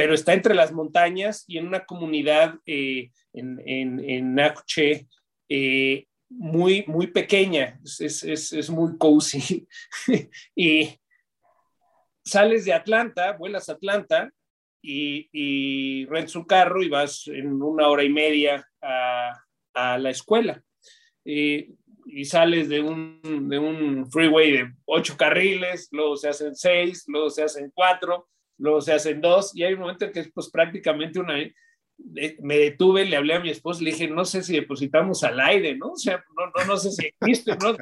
pero 0.00 0.14
está 0.14 0.32
entre 0.32 0.54
las 0.54 0.72
montañas 0.72 1.44
y 1.46 1.58
en 1.58 1.66
una 1.66 1.84
comunidad 1.84 2.54
eh, 2.64 3.10
en, 3.32 3.60
en, 3.64 4.00
en 4.00 4.38
eh, 5.48 6.06
muy, 6.28 6.84
muy 6.86 7.08
pequeña, 7.08 7.80
es, 7.84 8.22
es, 8.22 8.52
es 8.52 8.70
muy 8.70 8.96
cozy. 8.98 9.66
y 10.54 10.88
sales 12.24 12.64
de 12.64 12.72
Atlanta, 12.72 13.32
vuelas 13.32 13.68
a 13.68 13.72
Atlanta 13.72 14.30
y, 14.82 15.28
y 15.32 16.06
rentas 16.06 16.36
un 16.36 16.44
carro 16.44 16.82
y 16.82 16.88
vas 16.88 17.26
en 17.26 17.60
una 17.62 17.88
hora 17.88 18.04
y 18.04 18.10
media 18.10 18.66
a, 18.80 19.32
a 19.74 19.98
la 19.98 20.10
escuela. 20.10 20.62
Eh, 21.24 21.70
y 22.06 22.24
sales 22.24 22.68
de 22.68 22.80
un, 22.80 23.20
de 23.48 23.58
un 23.58 24.10
freeway 24.10 24.52
de 24.52 24.74
ocho 24.86 25.16
carriles, 25.16 25.88
luego 25.92 26.16
se 26.16 26.28
hacen 26.28 26.56
seis, 26.56 27.04
luego 27.06 27.30
se 27.30 27.42
hacen 27.42 27.70
cuatro, 27.74 28.28
luego 28.58 28.80
se 28.80 28.92
hacen 28.92 29.20
dos 29.20 29.54
y 29.54 29.64
hay 29.64 29.74
un 29.74 29.80
momento 29.80 30.06
en 30.06 30.12
que 30.12 30.20
es 30.20 30.32
pues 30.32 30.50
prácticamente 30.50 31.20
una 31.20 31.34
me 32.40 32.58
detuve, 32.58 33.04
le 33.04 33.16
hablé 33.16 33.34
a 33.34 33.40
mi 33.40 33.50
esposa, 33.50 33.82
le 33.82 33.90
dije, 33.92 34.08
no 34.08 34.24
sé 34.24 34.42
si 34.42 34.54
depositamos 34.54 35.22
al 35.22 35.38
aire, 35.40 35.76
¿no? 35.76 35.92
O 35.92 35.96
sea, 35.96 36.24
no, 36.36 36.46
no, 36.46 36.64
no 36.66 36.76
sé 36.76 36.90
si 36.90 37.06
existe, 37.06 37.52
¿no? 37.56 37.76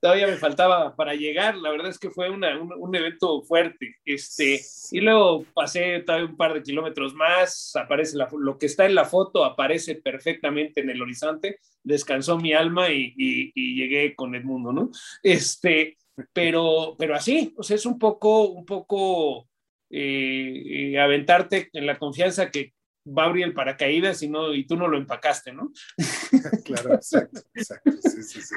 Todavía 0.00 0.26
me 0.26 0.36
faltaba 0.36 0.94
para 0.94 1.14
llegar, 1.14 1.56
la 1.56 1.70
verdad 1.70 1.88
es 1.88 1.98
que 1.98 2.10
fue 2.10 2.30
una, 2.30 2.60
un, 2.60 2.72
un, 2.72 2.94
evento 2.94 3.42
fuerte, 3.42 3.96
este, 4.04 4.60
y 4.90 5.00
luego 5.00 5.44
pasé 5.54 6.00
todavía 6.00 6.28
un 6.28 6.36
par 6.36 6.54
de 6.54 6.62
kilómetros 6.62 7.14
más, 7.14 7.74
aparece 7.76 8.16
la, 8.16 8.28
lo 8.38 8.58
que 8.58 8.66
está 8.66 8.86
en 8.86 8.94
la 8.94 9.04
foto, 9.04 9.44
aparece 9.44 9.96
perfectamente 9.96 10.80
en 10.80 10.90
el 10.90 11.02
horizonte, 11.02 11.58
descansó 11.82 12.38
mi 12.38 12.52
alma 12.52 12.90
y, 12.90 13.12
y, 13.16 13.52
y 13.54 13.76
llegué 13.76 14.14
con 14.14 14.34
el 14.34 14.44
mundo, 14.44 14.72
¿no? 14.72 14.90
Este, 15.22 15.96
pero, 16.32 16.94
pero 16.98 17.14
así, 17.14 17.54
o 17.56 17.62
sea, 17.62 17.76
es 17.76 17.86
un 17.86 17.98
poco, 17.98 18.48
un 18.48 18.64
poco 18.64 19.48
eh, 19.90 20.98
aventarte 20.98 21.68
en 21.72 21.86
la 21.86 21.98
confianza 21.98 22.50
que 22.50 22.72
va 23.06 23.24
a 23.24 23.26
abrir 23.26 23.44
el 23.44 23.54
paracaídas 23.54 24.22
y, 24.22 24.28
no, 24.28 24.54
y 24.54 24.64
tú 24.64 24.76
no 24.76 24.88
lo 24.88 24.96
empacaste, 24.96 25.52
¿no? 25.52 25.72
claro, 26.64 26.94
exacto, 26.94 27.40
exacto. 27.54 27.92
Sí, 28.02 28.22
sí, 28.22 28.40
sí. 28.40 28.54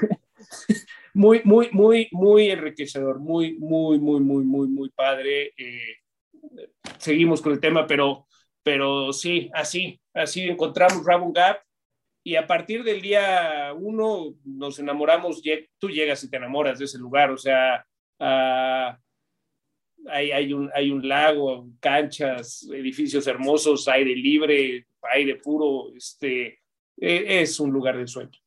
Muy, 1.14 1.42
muy, 1.44 1.70
muy, 1.72 2.10
muy 2.12 2.50
enriquecedor, 2.52 3.20
muy, 3.20 3.58
muy, 3.58 4.00
muy, 4.00 4.20
muy, 4.20 4.44
muy, 4.44 4.68
muy 4.68 4.90
padre. 4.90 5.54
Eh, 5.58 5.98
seguimos 6.98 7.42
con 7.42 7.54
el 7.54 7.60
tema, 7.60 7.88
pero, 7.88 8.28
pero 8.64 9.14
sí, 9.14 9.50
así, 9.54 10.00
así 10.14 10.42
encontramos 10.42 11.06
Rabun 11.06 11.34
Gap 11.34 11.58
y 12.24 12.36
a 12.36 12.48
partir 12.48 12.84
del 12.84 13.02
día 13.02 13.72
uno 13.78 14.36
nos 14.44 14.80
enamoramos, 14.80 15.42
tú 15.78 15.90
llegas 15.90 16.24
y 16.24 16.30
te 16.30 16.38
enamoras 16.38 16.80
de 16.80 16.86
ese 16.86 16.98
lugar, 16.98 17.30
o 17.32 17.38
sea, 17.38 17.86
uh, 18.20 18.98
hay, 20.12 20.32
hay, 20.32 20.54
un, 20.54 20.70
hay 20.74 20.92
un 20.92 21.08
lago, 21.08 21.70
canchas, 21.80 22.68
edificios 22.72 23.28
hermosos, 23.28 23.88
aire 23.88 24.16
libre, 24.16 24.88
aire 25.14 25.36
puro, 25.36 25.94
este, 25.96 26.60
e, 26.98 27.42
es 27.42 27.60
un 27.60 27.72
lugar 27.72 27.98
de 27.98 28.08
sueño. 28.08 28.40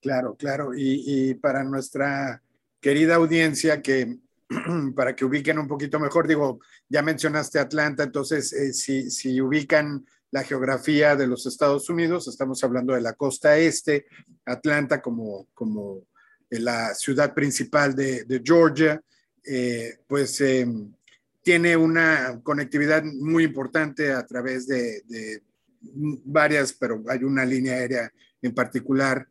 Claro, 0.00 0.36
claro. 0.36 0.74
Y, 0.74 1.02
y, 1.06 1.34
para 1.34 1.64
nuestra 1.64 2.42
querida 2.80 3.14
audiencia, 3.14 3.80
que 3.80 4.18
para 4.94 5.14
que 5.16 5.24
ubiquen 5.24 5.58
un 5.58 5.68
poquito 5.68 5.98
mejor, 5.98 6.28
digo, 6.28 6.60
ya 6.88 7.02
mencionaste 7.02 7.58
Atlanta, 7.58 8.02
entonces 8.02 8.52
eh, 8.52 8.72
si, 8.72 9.10
si 9.10 9.40
ubican 9.40 10.04
la 10.30 10.42
geografía 10.42 11.16
de 11.16 11.26
los 11.26 11.46
Estados 11.46 11.88
Unidos, 11.88 12.28
estamos 12.28 12.62
hablando 12.64 12.92
de 12.92 13.00
la 13.00 13.14
costa 13.14 13.56
este, 13.56 14.06
Atlanta 14.44 15.00
como, 15.00 15.46
como 15.54 16.02
la 16.50 16.94
ciudad 16.94 17.32
principal 17.34 17.94
de, 17.94 18.24
de 18.24 18.42
Georgia, 18.44 19.00
eh, 19.46 19.98
pues 20.06 20.40
eh, 20.40 20.66
tiene 21.42 21.76
una 21.76 22.40
conectividad 22.42 23.04
muy 23.04 23.44
importante 23.44 24.12
a 24.12 24.26
través 24.26 24.66
de, 24.66 25.42
varias, 26.24 26.72
pero 26.72 27.02
hay 27.08 27.24
una 27.24 27.44
línea 27.44 27.74
aérea 27.74 28.10
en 28.40 28.54
particular 28.54 29.28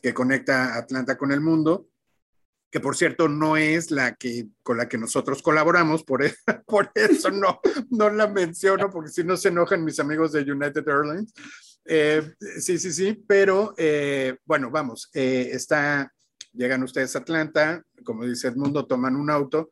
que 0.00 0.14
conecta 0.14 0.76
Atlanta 0.76 1.18
con 1.18 1.32
el 1.32 1.40
mundo. 1.40 1.88
que 2.70 2.80
por 2.80 2.96
cierto 2.96 3.28
no 3.28 3.56
es 3.56 3.90
la 3.90 4.16
que 4.16 4.48
con 4.62 4.76
la 4.76 4.88
que 4.88 4.98
nosotros 4.98 5.40
colaboramos, 5.40 6.04
por, 6.04 6.24
e, 6.24 6.34
por 6.66 6.90
eso 6.94 7.30
no, 7.30 7.60
no 7.90 8.10
la 8.10 8.26
menciono, 8.28 8.90
porque 8.90 9.10
si 9.10 9.24
no 9.24 9.36
se 9.36 9.48
enojan 9.48 9.84
mis 9.84 9.98
amigos 9.98 10.32
de 10.32 10.42
United 10.42 10.86
Airlines. 10.86 11.32
Eh, 11.86 12.34
sí, 12.58 12.78
sí, 12.78 12.92
sí, 12.92 13.24
pero 13.26 13.74
bueno, 14.44 14.70
vamos, 14.70 15.08
está, 15.12 16.12
llegan 16.56 16.82
ustedes 16.82 17.14
a 17.14 17.20
Atlanta, 17.20 17.84
como 18.04 18.24
dice 18.24 18.48
Edmundo, 18.48 18.86
toman 18.86 19.16
un 19.16 19.30
auto, 19.30 19.70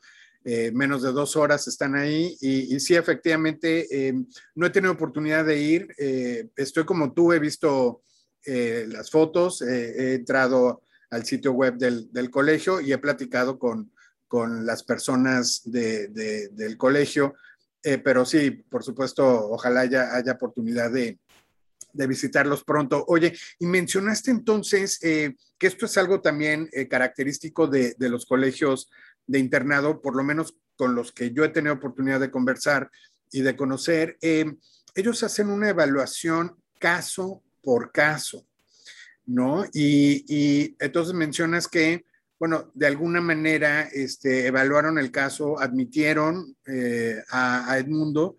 menos 0.73 1.03
de 1.03 1.11
dos 1.12 1.37
horas 1.37 1.66
están 1.68 1.94
ahí 1.94 2.37
y, 2.40 2.79
sí, 2.79 2.94
efectivamente, 2.94 4.14
no 4.55 4.66
he 4.66 4.70
tenido 4.70 4.92
oportunidad 4.92 5.47
de 5.47 5.59
ir, 5.59 5.88
estoy 6.55 6.85
como 6.85 7.14
tú, 7.14 7.33
he 7.33 7.38
visto 7.38 8.03
las 8.44 9.11
fotos, 9.11 9.62
he 9.62 10.16
entrado 10.16 10.83
al 11.09 11.25
sitio 11.25 11.53
web 11.53 11.77
del, 11.77 12.12
del 12.12 12.29
colegio 12.31 12.81
y 12.83 12.92
he 12.92 12.99
platicado 12.99 13.59
con, 13.59 13.90
con 14.29 14.66
las 14.66 14.83
personas 14.83 15.62
de, 15.64 16.09
del 16.09 16.77
colegio, 16.77 17.35
pero 18.03 18.27
sí, 18.27 18.51
por 18.51 18.83
supuesto, 18.83 19.25
ojalá 19.49 19.81
haya, 19.81 20.14
haya 20.14 20.33
oportunidad 20.33 20.90
de, 20.90 21.18
de 21.94 22.07
visitarlos 22.07 22.64
pronto. 22.64 23.04
Oye, 23.09 23.35
y 23.59 23.66
mencionaste 23.66 24.30
entonces 24.30 24.98
eh, 25.02 25.35
que 25.59 25.68
esto 25.68 25.87
es 25.87 25.96
algo 25.96 26.20
también 26.20 26.68
eh, 26.72 26.88
característico 26.88 27.66
de, 27.66 27.94
los 27.98 28.26
colegios 28.26 28.90
de 29.26 29.38
internado, 29.38 30.02
por 30.02 30.16
lo 30.16 30.22
menos 30.22 30.57
con 30.76 30.94
los 30.94 31.12
que 31.12 31.30
yo 31.30 31.44
he 31.44 31.48
tenido 31.48 31.74
oportunidad 31.74 32.20
de 32.20 32.30
conversar 32.30 32.90
y 33.30 33.40
de 33.40 33.57
conocer. 33.57 34.18
Eh, 34.20 34.44
ellos 34.94 35.22
hacen 35.22 35.48
una 35.48 35.70
evaluación 35.70 36.57
caso 36.78 37.42
por 37.62 37.92
caso, 37.92 38.46
¿no? 39.24 39.64
Y, 39.72 40.76
entonces 40.78 41.14
mencionas 41.14 41.68
que, 41.68 42.04
bueno, 42.38 42.70
de 42.74 42.88
alguna 42.88 43.20
manera 43.20 43.83
este, 43.83 44.48
evaluaron 44.48 44.98
el 44.98 45.11
caso, 45.11 45.59
admitieron 45.59 46.57
a, 47.30 47.72
a 47.72 47.78
Edmundo, 47.78 48.37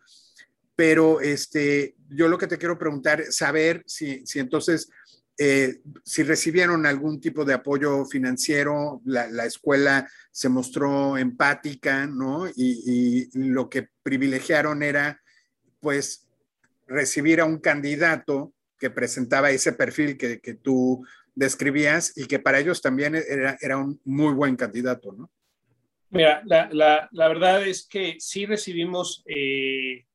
pero 0.76 1.22
este, 1.22 1.95
yo 2.10 2.28
lo 2.28 2.38
que 2.38 2.48
te 2.48 2.58
quiero 2.58 2.78
preguntar 2.78 3.22
es 3.22 3.38
saber 3.38 3.84
si, 3.86 4.26
si 4.26 4.40
entonces, 4.40 4.90
eh, 5.38 5.82
si 6.04 6.24
recibieron 6.24 6.86
algún 6.86 7.20
tipo 7.20 7.46
de 7.46 7.54
apoyo 7.54 8.06
financiero, 8.06 9.02
la, 9.06 9.28
la 9.28 9.46
escuela 9.46 10.10
se 10.32 10.50
mostró 10.50 11.18
empática, 11.18 12.06
¿no? 12.08 12.48
Y, 12.56 13.30
lo 13.34 13.70
que 13.70 13.88
privilegiaron 14.04 14.84
era, 14.84 15.22
pues, 15.80 16.28
recibir 16.88 17.42
a 17.42 17.46
un 17.46 17.60
candidato 17.60 18.54
que 18.78 18.90
presentaba 18.90 19.52
ese 19.52 19.74
perfil 19.74 20.18
que, 20.18 20.38
tú 20.62 21.06
describías 21.34 22.18
y 22.18 22.26
que 22.28 22.40
para 22.40 22.60
ellos 22.60 22.82
también 22.82 23.16
era, 23.16 23.78
un 23.78 24.00
muy 24.06 24.34
buen 24.34 24.56
candidato, 24.56 25.12
¿no? 25.14 25.32
Mira, 26.10 26.42
la, 26.46 26.70
la, 26.72 27.10
la 27.12 27.28
verdad 27.28 27.68
es 27.68 27.86
que 27.88 28.16
sí 28.20 28.46
recibimos 28.46 29.24
eh, 29.26 30.06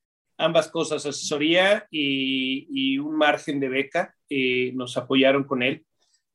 ambas 0.40 0.68
cosas, 0.68 1.07
asesoría 1.07 1.87
y, 1.90 2.98
un 2.98 3.16
margen 3.16 3.61
de 3.61 3.68
beca, 3.68 4.14
eh, 4.29 4.72
nos 4.74 4.96
apoyaron 4.96 5.44
con 5.44 5.62
él. 5.62 5.85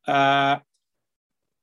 Ah, 0.05 0.63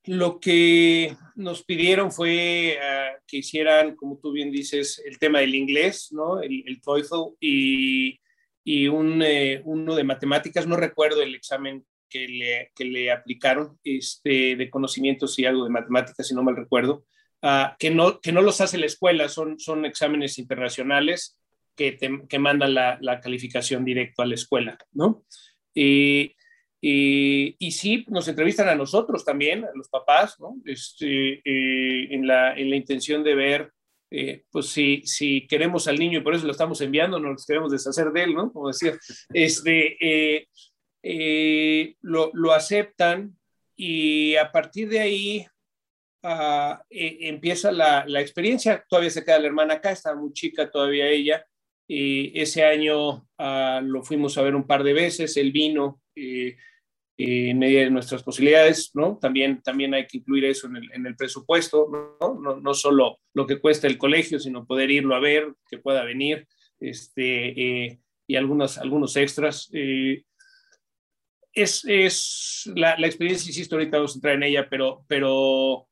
lo 0.05 0.39
que 0.39 1.15
nos 1.35 1.63
pidieron 1.63 2.11
fue 2.11 2.77
ah, 2.81 3.13
que 3.25 3.37
hicieran, 3.37 3.95
como 3.95 4.19
tú 4.19 4.31
bien 4.31 4.51
dices, 4.51 5.01
el 5.05 5.17
tema 5.17 5.39
del 5.39 5.55
inglés, 5.55 6.09
¿no? 6.11 6.41
El, 6.41 6.63
el 6.67 6.81
TOEFL 6.81 7.35
y, 7.39 8.19
eh, 8.65 8.89
uno 8.89 9.95
de 9.95 10.03
matemáticas. 10.03 10.67
No 10.67 10.75
recuerdo 10.75 11.21
el 11.21 11.35
examen 11.35 11.85
que 12.09 12.27
le, 12.27 12.71
que 12.75 12.85
le 12.85 13.11
aplicaron 13.11 13.79
este, 13.83 14.55
de 14.55 14.69
conocimientos 14.69 15.39
y 15.39 15.45
algo 15.45 15.63
de 15.63 15.71
matemáticas, 15.71 16.27
si 16.27 16.35
no 16.35 16.43
mal 16.43 16.55
recuerdo, 16.55 17.05
ah, 17.41 17.75
que, 17.79 17.89
no, 17.89 18.19
que 18.19 18.31
no 18.33 18.41
los 18.41 18.61
hace 18.61 18.77
la 18.77 18.85
escuela, 18.85 19.29
son, 19.29 19.59
son 19.59 19.85
exámenes 19.85 20.37
internacionales 20.37 21.37
que, 21.75 21.93
te, 21.93 22.39
mandan 22.39 22.73
la, 22.73 23.19
calificación 23.21 23.85
directo 23.85 24.21
a 24.21 24.25
la 24.25 24.35
escuela, 24.35 24.77
¿no? 24.91 25.25
Y, 25.73 26.35
y, 26.85 27.71
sí, 27.71 28.05
nos 28.09 28.27
entrevistan 28.27 28.67
a 28.67 28.75
nosotros 28.75 29.23
también, 29.23 29.63
a 29.63 29.71
los 29.73 29.87
papás, 29.87 30.37
¿no? 30.39 30.57
Este, 30.65 31.35
eh, 31.45 32.13
en, 32.13 32.27
la, 32.27 32.53
en 32.55 32.69
la 32.69 32.75
intención 32.75 33.23
de 33.23 33.35
ver, 33.35 33.71
eh, 34.11 34.43
pues 34.51 34.67
si, 34.67 35.01
si 35.05 35.47
queremos 35.47 35.87
al 35.87 35.97
niño 35.97 36.19
y 36.19 36.21
por 36.21 36.35
eso 36.35 36.45
lo 36.45 36.51
estamos 36.51 36.81
enviando, 36.81 37.19
no 37.19 37.31
nos 37.31 37.45
queremos 37.45 37.71
deshacer 37.71 38.11
de 38.11 38.23
él, 38.23 38.35
¿no? 38.35 38.51
Como 38.51 38.67
decía, 38.67 38.97
este, 39.33 39.97
eh, 41.01 41.95
lo, 42.01 42.31
lo, 42.33 42.51
aceptan 42.51 43.35
y 43.77 44.35
a 44.35 44.51
partir 44.51 44.89
de 44.89 44.99
ahí 44.99 45.47
ah, 46.21 46.83
empieza 46.89 47.71
la, 47.71 48.03
la, 48.07 48.19
experiencia. 48.19 48.85
Todavía 48.89 49.09
se 49.09 49.23
queda 49.23 49.39
la 49.39 49.47
hermana 49.47 49.75
acá, 49.75 49.91
está 49.91 50.13
muy 50.13 50.33
chica 50.33 50.69
todavía 50.69 51.07
ella, 51.07 51.45
ese 51.87 52.63
año 52.63 53.27
ah, 53.37 53.81
lo 53.83 54.03
fuimos 54.03 54.37
a 54.37 54.41
ver 54.41 54.55
un 54.55 54.65
par 54.65 54.83
de 54.83 54.93
veces, 54.93 55.37
él 55.37 55.51
vino 55.51 56.01
eh, 56.15 56.55
en 57.17 57.59
medida 57.59 57.81
de 57.81 57.91
nuestras 57.91 58.23
posibilidades, 58.23 58.91
¿no? 58.95 59.17
También, 59.19 59.61
también 59.61 59.93
hay 59.93 60.07
que 60.07 60.17
incluir 60.17 60.45
eso 60.45 60.67
en 60.67 60.77
el, 60.77 60.91
en 60.93 61.05
el 61.05 61.15
presupuesto, 61.15 61.87
¿no? 61.91 62.39
¿no? 62.39 62.59
¿no? 62.59 62.73
solo 62.73 63.19
lo 63.33 63.45
que 63.45 63.59
cuesta 63.59 63.87
el 63.87 63.97
colegio, 63.97 64.39
sino 64.39 64.65
poder 64.65 64.89
irlo 64.89 65.15
a 65.15 65.19
ver, 65.19 65.53
que 65.69 65.77
pueda 65.77 66.03
venir, 66.03 66.47
este, 66.79 67.85
eh, 67.85 67.99
y 68.27 68.35
algunos, 68.35 68.77
algunos 68.77 69.15
extras. 69.15 69.69
Eh, 69.73 70.23
es, 71.53 71.85
es 71.87 72.71
la, 72.75 72.97
la, 72.97 73.05
experiencia, 73.05 73.49
insisto, 73.49 73.75
ahorita 73.75 73.97
vamos 73.97 74.15
a 74.15 74.17
entrar 74.17 74.35
en 74.35 74.43
ella, 74.43 74.67
pero, 74.67 75.05
pero 75.07 75.87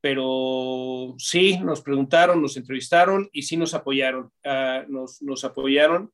pero 0.00 1.14
sí, 1.18 1.58
nos 1.58 1.82
preguntaron, 1.82 2.40
nos 2.40 2.56
entrevistaron 2.56 3.28
y 3.32 3.42
sí 3.42 3.56
nos 3.56 3.74
apoyaron, 3.74 4.32
uh, 4.44 4.90
nos, 4.90 5.20
nos, 5.22 5.44
apoyaron. 5.44 6.10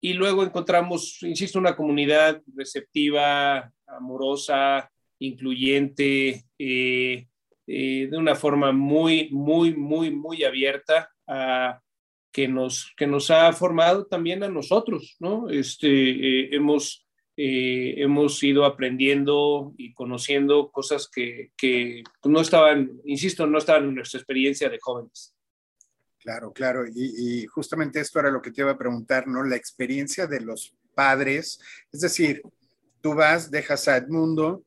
Y 0.00 0.12
luego 0.12 0.44
encontramos, 0.44 1.22
insisto, 1.22 1.58
una 1.58 1.74
comunidad 1.74 2.42
receptiva, 2.54 3.72
amorosa, 3.86 4.90
incluyente, 5.18 6.44
eh, 6.58 7.26
eh, 7.66 8.08
de 8.10 8.16
una 8.16 8.34
forma 8.34 8.72
muy, 8.72 9.30
muy, 9.30 9.74
muy, 9.74 10.10
muy 10.10 10.44
abierta, 10.44 11.10
que, 12.36 12.48
nos, 12.48 12.92
que 12.98 13.06
nos 13.06 13.30
ha 13.30 13.50
formado 13.54 14.06
también 14.06 14.42
a 14.42 14.48
nosotros, 14.48 15.16
¿no? 15.18 15.48
Este, 15.48 15.88
eh, 15.88 16.48
hemos 16.52 17.05
eh, 17.36 17.94
hemos 17.98 18.42
ido 18.42 18.64
aprendiendo 18.64 19.74
y 19.76 19.92
conociendo 19.92 20.70
cosas 20.70 21.08
que, 21.12 21.52
que, 21.56 22.02
no 22.24 22.40
estaban, 22.40 23.00
insisto, 23.04 23.46
no 23.46 23.58
estaban 23.58 23.84
en 23.84 23.94
nuestra 23.94 24.18
experiencia 24.18 24.70
de 24.70 24.78
jóvenes. 24.80 25.34
Claro, 26.18 26.52
claro. 26.52 26.86
Y, 26.86 27.42
y, 27.42 27.46
justamente 27.46 28.00
esto 28.00 28.20
era 28.20 28.30
lo 28.30 28.40
que 28.40 28.50
te 28.50 28.62
iba 28.62 28.70
a 28.70 28.78
preguntar, 28.78 29.28
¿no? 29.28 29.44
La 29.44 29.56
experiencia 29.56 30.26
de 30.26 30.40
los 30.40 30.74
padres. 30.94 31.60
Es 31.92 32.00
decir, 32.00 32.42
tú 33.00 33.14
vas, 33.14 33.50
dejas 33.50 33.86
a 33.86 33.98
Edmundo, 33.98 34.64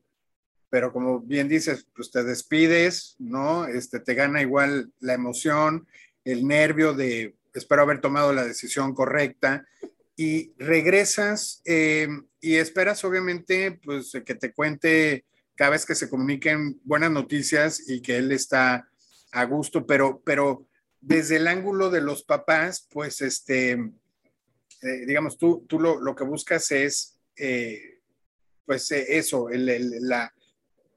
pero 0.69 0.93
como 0.93 1.19
bien 1.19 1.49
dices, 1.49 1.87
pues 1.95 2.11
te 2.11 2.23
despides, 2.23 3.15
¿no? 3.17 3.65
Este, 3.65 3.99
te 3.99 4.13
gana 4.13 4.41
igual 4.41 4.91
la 4.99 5.15
emoción, 5.15 5.87
el 6.23 6.47
nervio 6.47 6.93
de 6.93 7.35
espero 7.53 7.81
haber 7.81 7.99
tomado 7.99 8.31
la 8.31 8.45
decisión 8.45 8.93
correcta 8.93 9.65
y 10.21 10.51
regresas 10.57 11.61
eh, 11.63 12.09
y 12.41 12.57
esperas 12.57 13.05
obviamente 13.05 13.79
pues 13.81 14.11
que 14.25 14.35
te 14.35 14.51
cuente 14.51 15.23
cada 15.55 15.71
vez 15.71 15.85
que 15.85 15.95
se 15.95 16.09
comuniquen 16.09 16.77
buenas 16.83 17.09
noticias 17.09 17.81
y 17.87 18.01
que 18.01 18.17
él 18.17 18.33
está 18.33 18.89
a 19.31 19.45
gusto, 19.45 19.85
pero, 19.85 20.21
pero 20.25 20.67
desde 20.99 21.37
el 21.37 21.47
ángulo 21.47 21.89
de 21.89 22.01
los 22.01 22.23
papás, 22.23 22.85
pues 22.91 23.21
este, 23.21 23.71
eh, 23.71 25.05
digamos, 25.07 25.37
tú, 25.37 25.65
tú 25.69 25.79
lo, 25.79 26.01
lo, 26.01 26.13
que 26.17 26.25
buscas 26.25 26.69
es, 26.73 27.17
eh, 27.37 28.01
pues 28.65 28.91
eso, 28.91 29.47
el, 29.47 29.69
el, 29.69 30.01
la, 30.01 30.33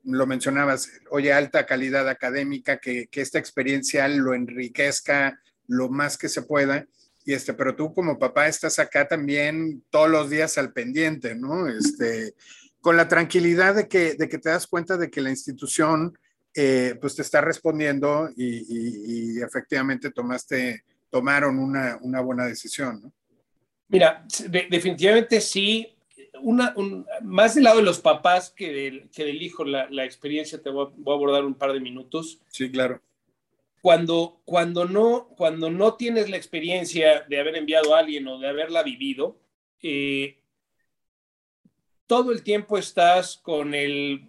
lo 0.03 0.27
mencionabas, 0.27 0.91
oye, 1.11 1.33
alta 1.33 1.65
calidad 1.65 2.09
académica, 2.09 2.79
que, 2.79 3.07
que 3.07 3.21
esta 3.21 3.39
experiencia 3.39 4.09
lo 4.09 4.35
enriquezca 4.35 5.41
lo 5.69 5.91
más 5.91 6.19
que 6.19 6.29
se 6.29 6.43
pueda 6.43 6.89
y 7.25 7.35
este, 7.35 7.55
pero 7.55 7.77
tú 7.77 7.95
como 7.95 8.19
papá 8.19 8.49
estás 8.49 8.79
acá 8.79 9.07
también 9.07 9.83
todos 9.91 10.11
los 10.11 10.31
días 10.31 10.59
al 10.59 10.73
pendiente, 10.73 11.35
¿no? 11.35 11.69
Este, 11.69 12.35
con 12.81 12.97
la 12.97 13.09
tranquilidad 13.09 13.77
de 13.77 13.89
que, 13.89 14.15
de 14.15 14.29
que 14.29 14.39
te 14.39 14.51
das 14.51 14.67
cuenta 14.67 14.97
de 14.97 15.11
que 15.11 15.21
la 15.21 15.31
institución 15.31 16.19
eh, 16.55 16.97
pues 17.01 17.15
te 17.15 17.23
está 17.23 17.41
respondiendo 17.41 18.29
y, 18.37 19.37
y, 19.37 19.43
efectivamente 19.43 20.11
tomaste, 20.11 20.85
tomaron 21.11 21.59
una, 21.59 21.99
una, 22.03 22.21
buena 22.21 22.47
decisión, 22.47 23.01
¿no? 23.03 23.13
Mira, 23.89 24.27
definitivamente 24.69 25.41
sí, 25.41 25.95
una, 26.43 26.75
más 27.23 27.55
del 27.55 27.65
lado 27.65 27.79
de 27.79 27.85
los 27.85 28.01
papás 28.01 28.51
que 28.51 28.73
del, 28.73 29.11
que 29.11 29.25
del 29.25 29.43
hijo, 29.43 29.65
la, 29.65 29.89
la 29.91 30.05
experiencia 30.05 30.61
te 30.61 30.71
voy 30.71 30.87
a, 30.87 30.91
voy 30.97 31.13
a 31.13 31.17
abordar 31.17 31.45
un 31.45 31.55
par 31.55 31.73
de 31.73 31.81
minutos. 31.81 32.41
Sí, 32.51 32.71
claro 32.71 33.01
cuando, 33.83 34.41
cuando, 34.45 34.85
no, 34.85 35.29
cuando 35.37 35.69
no 35.69 35.95
tienes 35.97 36.31
la 36.31 36.37
experiencia 36.37 37.27
de 37.29 37.41
haber 37.41 37.57
enviado 37.57 37.95
a 37.95 37.99
alguien 37.99 38.29
o 38.29 38.39
de 38.39 38.49
haberla 38.49 38.85
vivido, 38.85 39.41
eh, 39.83 40.39
todo 42.07 42.31
el 42.31 42.45
tiempo 42.45 42.79
estás 42.79 43.37
con 43.39 43.75
el, 43.75 44.29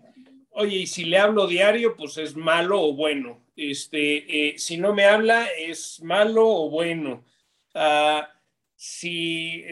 oye, 0.50 0.78
y 0.78 0.88
si 0.88 1.06
le 1.06 1.20
hablo 1.20 1.46
diario, 1.46 1.96
pues 1.96 2.18
es 2.18 2.36
malo 2.36 2.82
o 2.82 2.94
bueno. 2.94 3.44
Este, 3.56 4.56
si 4.58 4.78
no 4.78 4.96
me 4.96 5.06
habla, 5.06 5.46
es 5.46 6.02
malo 6.02 6.48
o 6.48 6.70
bueno. 6.72 7.24
Ah, 7.76 8.28
si 8.76 9.64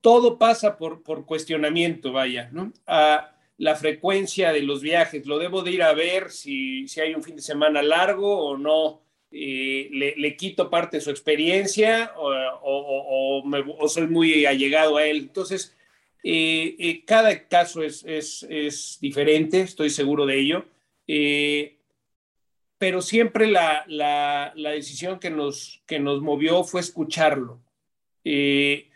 todo 0.00 0.38
pasa 0.38 0.78
por, 0.78 1.02
por 1.02 1.26
cuestionamiento, 1.26 2.12
vaya, 2.12 2.50
¿no? 2.52 2.72
Ah, 2.86 3.34
la 3.58 3.74
frecuencia 3.74 4.52
de 4.52 4.62
los 4.62 4.80
viajes, 4.80 5.26
lo 5.26 5.38
debo 5.38 5.62
de 5.62 5.72
ir 5.72 5.82
a 5.82 5.92
ver 5.92 6.30
si, 6.30 6.86
si 6.86 7.00
hay 7.00 7.14
un 7.14 7.24
fin 7.24 7.36
de 7.36 7.42
semana 7.42 7.82
largo 7.82 8.38
o 8.38 8.56
no, 8.56 9.02
eh, 9.32 9.88
le, 9.92 10.36
quito 10.36 10.70
parte 10.70 10.96
de 10.96 11.00
su 11.02 11.10
experiencia 11.10 12.12
o, 12.16 12.32
o, 12.62 13.88
soy 13.88 14.06
muy 14.06 14.46
allegado 14.46 14.96
a 14.96 15.04
él. 15.04 15.18
Entonces, 15.18 15.76
eh, 16.22 16.76
eh, 16.78 17.04
cada 17.04 17.46
caso 17.46 17.82
es, 17.82 18.04
es, 18.04 18.46
es, 18.48 18.98
diferente, 19.00 19.60
estoy 19.60 19.90
seguro 19.90 20.24
de 20.24 20.38
ello, 20.38 20.64
pero 22.78 23.02
siempre 23.02 23.48
la, 23.48 23.84
la, 23.88 24.52
la, 24.54 24.70
decisión 24.70 25.18
que 25.18 25.30
nos, 25.30 25.82
que 25.84 25.98
nos 25.98 26.22
movió 26.22 26.62
fue 26.62 26.80
escucharlo. 26.80 27.60
¿Quieres 28.22 28.86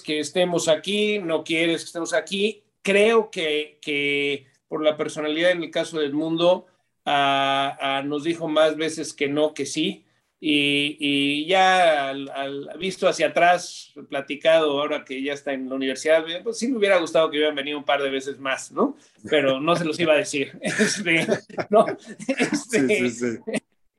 que 0.00 0.18
estemos 0.18 0.68
aquí? 0.68 1.20
¿No 1.20 1.44
quieres 1.44 1.82
que 1.82 1.86
estemos 1.86 2.12
aquí? 2.12 2.64
Creo 2.82 3.30
que, 3.30 3.78
que, 3.82 4.46
por 4.68 4.82
la 4.82 4.96
personalidad 4.96 5.50
en 5.50 5.62
el 5.62 5.70
caso 5.70 5.98
del 5.98 6.12
mundo, 6.12 6.66
nos 7.06 8.24
dijo 8.24 8.48
más 8.48 8.76
veces 8.76 9.12
que 9.12 9.28
no, 9.28 9.54
que 9.54 9.66
sí. 9.66 10.04
Y, 10.42 11.44
ya 11.46 12.08
al, 12.08 12.70
visto 12.78 13.06
hacia 13.06 13.28
atrás, 13.28 13.92
platicado 14.08 14.80
ahora 14.80 15.04
que 15.04 15.22
ya 15.22 15.34
está 15.34 15.52
en 15.52 15.68
la 15.68 15.74
universidad, 15.74 16.24
pues 16.42 16.58
sí 16.58 16.68
me 16.68 16.78
hubiera 16.78 16.98
gustado 16.98 17.30
que 17.30 17.36
hubieran 17.36 17.54
venido 17.54 17.76
un 17.76 17.84
par 17.84 18.02
de 18.02 18.08
veces 18.08 18.38
más, 18.38 18.72
¿no? 18.72 18.96
Pero 19.28 19.60
no 19.60 19.76
se 19.76 19.84
los 19.84 20.00
iba 20.00 20.14
a 20.14 20.18
decir. 20.18 20.58
Este, 20.62 21.26
¿no? 21.68 21.84
Este, 22.26 23.40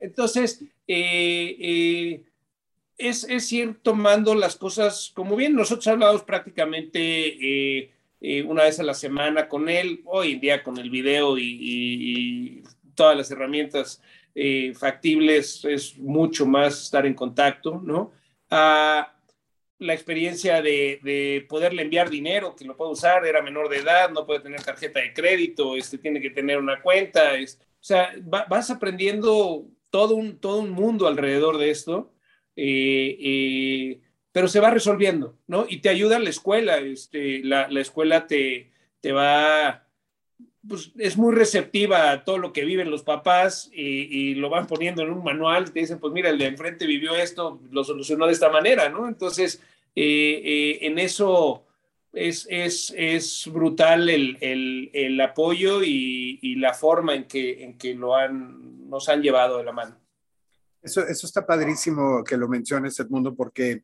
entonces, 0.00 0.62
eh, 0.88 1.56
eh, 1.60 2.24
es, 2.98 3.24
es, 3.24 3.52
ir 3.52 3.78
tomando 3.80 4.34
las 4.34 4.56
cosas 4.56 5.12
como 5.14 5.36
bien. 5.36 5.54
Nosotros 5.54 5.86
hablamos 5.86 6.24
prácticamente 6.24 6.98
eh, 7.80 7.92
eh, 8.24 8.44
una 8.44 8.62
vez 8.62 8.78
a 8.78 8.84
la 8.84 8.94
semana 8.94 9.48
con 9.48 9.68
él, 9.68 10.00
hoy 10.04 10.34
en 10.34 10.40
día 10.40 10.62
con 10.62 10.78
el 10.78 10.90
video 10.90 11.36
y, 11.36 12.62
todas 12.94 13.16
las 13.16 13.30
herramientas 13.30 14.02
eh, 14.34 14.74
factibles 14.74 15.64
es 15.64 15.98
mucho 15.98 16.46
más 16.46 16.84
estar 16.84 17.04
en 17.06 17.14
contacto, 17.14 17.80
¿no? 17.82 18.12
Ah, 18.50 19.16
la 19.78 19.94
experiencia 19.94 20.62
de, 20.62 21.44
poderle 21.48 21.82
enviar 21.82 22.10
dinero, 22.10 22.54
que 22.54 22.64
lo 22.64 22.76
puede 22.76 22.92
usar, 22.92 23.26
era 23.26 23.42
menor 23.42 23.68
de 23.68 23.78
edad, 23.78 24.10
no 24.10 24.24
puede 24.24 24.40
tener 24.40 24.62
tarjeta 24.62 25.00
de 25.00 25.12
crédito, 25.12 25.76
este, 25.76 25.98
tiene 25.98 26.20
que 26.20 26.30
tener 26.30 26.58
una 26.58 26.80
cuenta, 26.80 27.34
es, 27.34 27.58
o 27.60 27.84
sea, 27.84 28.14
vas 28.20 28.70
aprendiendo 28.70 29.66
todo 29.90 30.14
un, 30.14 30.38
todo 30.38 30.60
un 30.60 30.70
mundo 30.70 31.08
alrededor 31.08 31.58
de 31.58 31.70
esto. 31.70 32.12
Eh, 32.54 34.00
pero 34.32 34.48
se 34.48 34.60
va 34.60 34.70
resolviendo, 34.70 35.36
¿no? 35.46 35.66
Y 35.68 35.80
te 35.80 35.90
ayuda 35.90 36.18
la 36.18 36.30
escuela, 36.30 36.78
este, 36.78 37.44
la, 37.44 37.68
la 37.68 37.80
escuela 37.80 38.26
te, 38.26 38.72
te 39.00 39.12
va, 39.12 39.86
pues 40.66 40.92
es 40.98 41.18
muy 41.18 41.34
receptiva 41.34 42.10
a 42.10 42.24
todo 42.24 42.38
lo 42.38 42.52
que 42.52 42.64
viven 42.64 42.90
los 42.90 43.02
papás 43.02 43.70
y, 43.72 44.34
lo 44.34 44.48
van 44.48 44.66
poniendo 44.66 45.02
en 45.02 45.10
un 45.10 45.22
manual, 45.22 45.70
te 45.70 45.80
dicen, 45.80 45.98
pues 45.98 46.12
mira, 46.12 46.30
el 46.30 46.38
de 46.38 46.46
enfrente 46.46 46.86
vivió 46.86 47.14
esto, 47.14 47.60
lo 47.70 47.84
solucionó 47.84 48.26
de 48.26 48.32
esta 48.32 48.48
manera, 48.48 48.88
¿no? 48.88 49.06
Entonces, 49.06 49.60
eh, 49.94 50.40
eh, 50.44 50.78
en 50.86 50.98
eso 50.98 51.66
es, 52.12 52.46
es, 52.48 52.94
es 52.96 53.46
brutal 53.52 54.08
el, 54.08 54.38
el, 54.40 54.90
el 54.94 55.20
apoyo 55.20 55.82
y, 55.82 56.38
y, 56.40 56.54
la 56.56 56.72
forma 56.72 57.14
en 57.14 57.24
que, 57.24 57.64
en 57.64 57.76
que 57.76 57.94
lo 57.94 58.16
han, 58.16 58.88
nos 58.88 59.08
han 59.08 59.20
llevado 59.20 59.58
de 59.58 59.64
la 59.64 59.72
mano. 59.72 59.96
Eso, 60.80 61.06
eso 61.06 61.26
está 61.26 61.44
padrísimo 61.46 62.24
que 62.24 62.36
lo 62.36 62.48
menciones, 62.48 62.98
Edmundo, 62.98 63.34
porque 63.34 63.82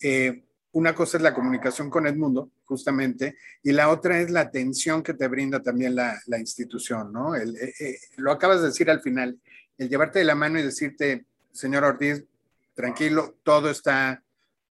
eh, 0.00 0.44
una 0.72 0.94
cosa 0.94 1.16
es 1.16 1.22
la 1.22 1.34
comunicación 1.34 1.90
con 1.90 2.06
Edmundo, 2.06 2.50
justamente, 2.64 3.36
y 3.62 3.72
la 3.72 3.88
otra 3.88 4.20
es 4.20 4.30
la 4.30 4.40
atención 4.40 5.02
que 5.02 5.14
te 5.14 5.26
brinda 5.26 5.62
también 5.62 5.94
la, 5.94 6.20
institución, 6.38 7.12
¿no? 7.12 7.34
Eh, 7.34 7.74
eh, 7.80 7.98
lo 8.16 8.30
acabas 8.30 8.60
de 8.60 8.68
decir 8.68 8.90
al 8.90 9.00
final, 9.00 9.38
el 9.78 9.88
llevarte 9.88 10.18
de 10.18 10.24
la 10.24 10.34
mano 10.34 10.58
y 10.58 10.62
decirte, 10.62 11.24
señor 11.52 11.84
Ortiz, 11.84 12.22
tranquilo, 12.74 13.38
todo 13.42 13.70
está 13.70 14.22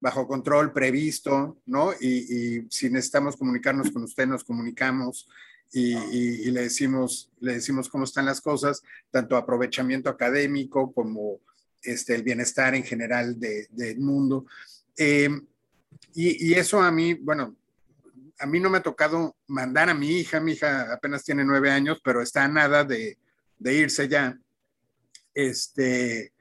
bajo 0.00 0.28
control, 0.28 0.72
previsto, 0.72 1.56
¿no? 1.66 1.92
Y, 2.00 2.66
si 2.70 2.90
necesitamos 2.90 3.36
comunicarnos 3.36 3.90
con 3.90 4.04
usted, 4.04 4.26
nos 4.26 4.44
comunicamos 4.44 5.28
y, 5.72 6.50
le, 6.50 6.60
decimos, 6.62 7.30
le 7.40 7.54
decimos 7.54 7.88
cómo 7.88 8.04
están 8.04 8.26
las 8.26 8.40
cosas, 8.40 8.82
tanto 9.10 9.36
aprovechamiento 9.36 10.10
académico 10.10 10.92
como 10.92 11.40
este, 11.82 12.14
el 12.14 12.22
bienestar 12.22 12.74
en 12.74 12.84
general 12.84 13.40
de, 13.40 13.66
de 13.70 13.90
Edmundo. 13.90 14.46
Eh, 14.96 15.28
y, 16.14 16.54
eso 16.54 16.80
a 16.80 16.90
mí, 16.90 17.14
bueno, 17.14 17.56
a 18.38 18.46
mí 18.46 18.58
no 18.58 18.70
me 18.70 18.78
ha 18.78 18.82
tocado 18.82 19.36
mandar 19.48 19.90
a 19.90 19.94
mi 19.94 20.18
hija, 20.18 20.40
mi 20.40 20.52
hija 20.52 20.92
apenas 20.92 21.24
tiene 21.24 21.44
nueve 21.44 21.70
años, 21.70 22.00
pero 22.02 22.22
está 22.22 22.44
a 22.44 22.48
nada 22.48 22.84
de, 22.84 23.18
irse 23.60 24.08
ya, 24.08 24.38
este, 25.34 26.32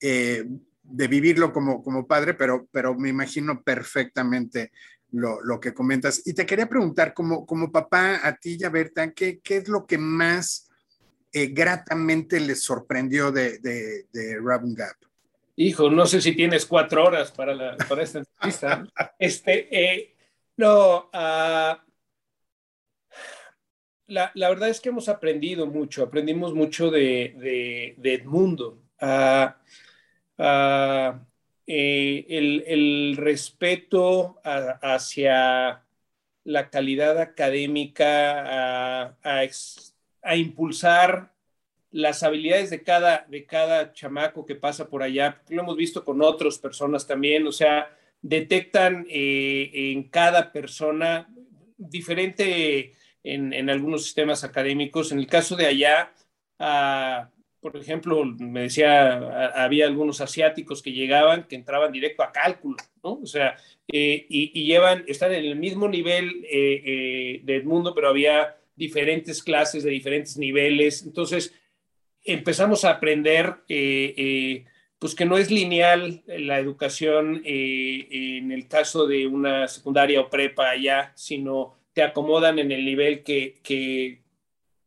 eh, 0.00 0.44
de 0.82 1.08
vivirlo 1.08 1.52
como, 1.52 2.06
padre, 2.06 2.34
pero, 2.34 2.68
pero 2.70 2.94
me 2.94 3.08
imagino 3.08 3.62
perfectamente 3.62 4.72
lo, 5.12 5.60
que 5.60 5.72
comentas. 5.72 6.22
Y 6.26 6.34
te 6.34 6.44
quería 6.44 6.68
preguntar, 6.68 7.14
como, 7.14 7.46
como 7.46 7.72
papá, 7.72 8.20
a 8.26 8.36
ti 8.36 8.58
y 8.60 8.64
a 8.64 8.68
Berta, 8.70 9.12
¿qué, 9.12 9.40
qué 9.40 9.58
es 9.58 9.68
lo 9.68 9.86
que 9.86 9.96
más 9.96 10.68
eh, 11.32 11.46
gratamente 11.46 12.38
les 12.40 12.62
sorprendió 12.62 13.32
de, 13.32 13.58
de, 13.60 14.06
de 14.12 14.38
Gap? 14.74 14.96
Hijo, 15.56 15.90
no 15.90 16.06
sé 16.06 16.20
si 16.22 16.34
tienes 16.34 16.64
cuatro 16.64 17.04
horas 17.04 17.30
para, 17.30 17.76
para 17.88 18.02
esta 18.02 18.20
entrevista. 18.20 18.84
este, 19.18 19.68
eh, 19.70 20.16
no, 20.56 21.10
ah, 21.12 21.84
la, 24.06 24.30
la, 24.34 24.48
verdad 24.48 24.70
es 24.70 24.80
que 24.80 24.88
hemos 24.88 25.08
aprendido 25.08 25.66
mucho, 25.66 26.04
aprendimos 26.04 26.54
mucho 26.54 26.90
de, 26.90 27.94
de, 27.98 28.14
Edmundo. 28.14 28.82
Ah, 29.00 29.58
ah, 30.38 31.20
eh, 31.66 32.26
el, 32.28 32.64
el, 32.66 33.16
respeto 33.16 34.40
hacia 34.44 35.84
la 36.44 36.70
calidad 36.70 37.18
académica, 37.18 39.12
a, 39.22 39.46
a 40.22 40.36
impulsar 40.36 41.31
las 41.92 42.22
habilidades 42.22 42.70
de 42.70 42.82
cada, 42.82 43.26
de 43.28 43.44
cada 43.44 43.92
chamaco 43.92 44.44
que 44.46 44.54
pasa 44.54 44.88
por 44.88 45.02
allá, 45.02 45.42
lo 45.48 45.62
hemos 45.62 45.76
visto 45.76 46.04
con 46.04 46.22
otras 46.22 46.58
personas 46.58 47.06
también, 47.06 47.46
o 47.46 47.52
sea, 47.52 47.96
detectan 48.22 49.06
eh, 49.08 49.70
en 49.72 50.04
cada 50.04 50.52
persona 50.52 51.28
diferente 51.76 52.94
en, 53.22 53.52
en, 53.52 53.70
algunos 53.70 54.04
sistemas 54.04 54.44
académicos. 54.44 55.12
En 55.12 55.18
el 55.18 55.26
caso 55.26 55.56
de 55.56 55.66
allá, 55.66 56.12
ah, 56.58 57.28
por 57.60 57.76
ejemplo, 57.76 58.24
me 58.24 58.62
decía, 58.62 59.52
había 59.62 59.86
algunos 59.86 60.20
asiáticos 60.20 60.82
que 60.82 60.92
llegaban, 60.92 61.44
que 61.44 61.56
entraban 61.56 61.92
directo 61.92 62.22
a 62.22 62.32
cálculo, 62.32 62.76
¿no? 63.04 63.20
O 63.22 63.26
sea, 63.26 63.56
eh, 63.88 64.26
y, 64.28 64.64
llevan, 64.64 65.04
están 65.06 65.32
en 65.32 65.44
el 65.44 65.56
mismo 65.56 65.88
nivel 65.88 66.44
eh, 66.50 67.40
del 67.44 67.64
mundo, 67.64 67.94
pero 67.94 68.08
había 68.08 68.56
diferentes 68.74 69.42
clases 69.42 69.84
de 69.84 69.90
diferentes 69.90 70.36
niveles. 70.36 71.04
Entonces, 71.04 71.54
empezamos 72.24 72.84
a 72.84 72.90
aprender 72.90 73.56
eh, 73.68 74.14
eh, 74.16 74.64
pues 74.98 75.14
que 75.14 75.24
no 75.24 75.36
es 75.38 75.50
lineal 75.50 76.22
la 76.26 76.58
educación 76.58 77.42
eh, 77.44 78.06
en 78.10 78.52
el 78.52 78.68
caso 78.68 79.06
de 79.06 79.26
una 79.26 79.66
secundaria 79.68 80.20
o 80.20 80.30
prepa 80.30 80.70
allá, 80.70 81.12
sino 81.16 81.76
te 81.92 82.02
acomodan 82.02 82.58
en 82.58 82.70
el 82.70 82.84
nivel 82.84 83.22
que, 83.22 84.20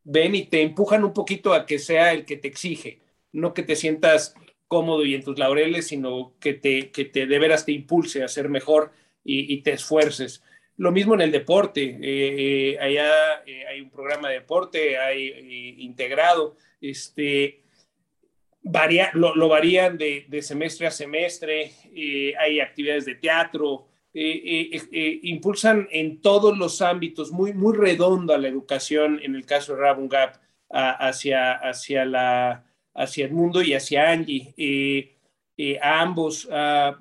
ven 0.07 0.35
y 0.35 0.43
te 0.43 0.61
empujan 0.61 1.03
un 1.03 1.13
poquito 1.13 1.53
a 1.53 1.65
que 1.65 1.79
sea 1.79 2.13
el 2.13 2.25
que 2.25 2.37
te 2.37 2.47
exige, 2.47 2.99
no 3.31 3.53
que 3.53 3.63
te 3.63 3.75
sientas 3.75 4.35
cómodo 4.67 5.03
y 5.03 5.15
en 5.15 5.23
tus 5.23 5.39
laureles, 5.39 5.87
sino 5.87 6.35
que 6.39 6.53
te, 6.53 6.91
que 6.91 7.05
te 7.05 7.25
de 7.25 7.39
veras 7.39 7.65
te 7.65 7.71
impulse 7.71 8.23
a 8.23 8.27
ser 8.27 8.49
mejor 8.49 8.91
y 9.23 9.61
te 9.63 9.73
esfuerces. 9.73 10.43
Lo 10.77 10.91
mismo 10.91 11.13
en 11.13 11.21
el 11.21 11.31
deporte. 11.31 12.77
allá 12.81 13.43
hay 13.69 13.81
un 13.81 13.89
programa 13.89 14.29
de 14.29 14.35
deporte, 14.35 14.97
hay 14.97 15.75
integrado 15.79 16.57
este, 16.81 17.63
varía, 18.61 19.11
lo, 19.13 19.47
varían 19.47 19.97
de, 19.97 20.41
semestre 20.41 20.87
a 20.87 20.91
semestre, 20.91 21.71
eh, 21.93 22.33
hay 22.37 22.59
actividades 22.59 23.05
de 23.05 23.15
teatro, 23.15 23.87
eh, 24.13 24.69
eh, 24.91 25.19
impulsan 25.23 25.87
en 25.91 26.21
todos 26.21 26.57
los 26.57 26.81
ámbitos, 26.81 27.31
muy, 27.31 27.53
muy 27.53 27.75
redondo 27.75 28.33
a 28.33 28.37
la 28.37 28.47
educación, 28.47 29.19
en 29.23 29.35
el 29.35 29.45
caso 29.45 29.75
de 29.75 29.81
Rabun 29.81 30.09
Gap, 30.09 30.39
hacia, 30.69 31.53
hacia, 31.53 32.05
la, 32.05 32.65
hacia 32.93 33.25
Edmundo 33.25 33.61
y 33.61 33.73
hacia 33.73 34.09
Angie. 34.09 35.14
A 35.81 36.01
ambos, 36.01 36.49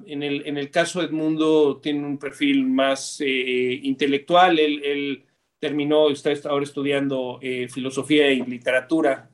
en, 0.07 0.23
el, 0.23 0.47
en 0.47 0.57
el 0.57 0.71
caso 0.71 1.01
de 1.01 1.07
Edmundo, 1.07 1.81
tiene 1.83 2.07
un 2.07 2.19
perfil 2.19 2.67
más 2.67 3.21
intelectual, 3.21 4.59
él 4.59 5.25
terminó, 5.59 6.11
está 6.11 6.33
ahora 6.49 6.65
estudiando 6.65 7.41
filosofía 7.69 8.31
y 8.31 8.43
literatura. 8.43 9.29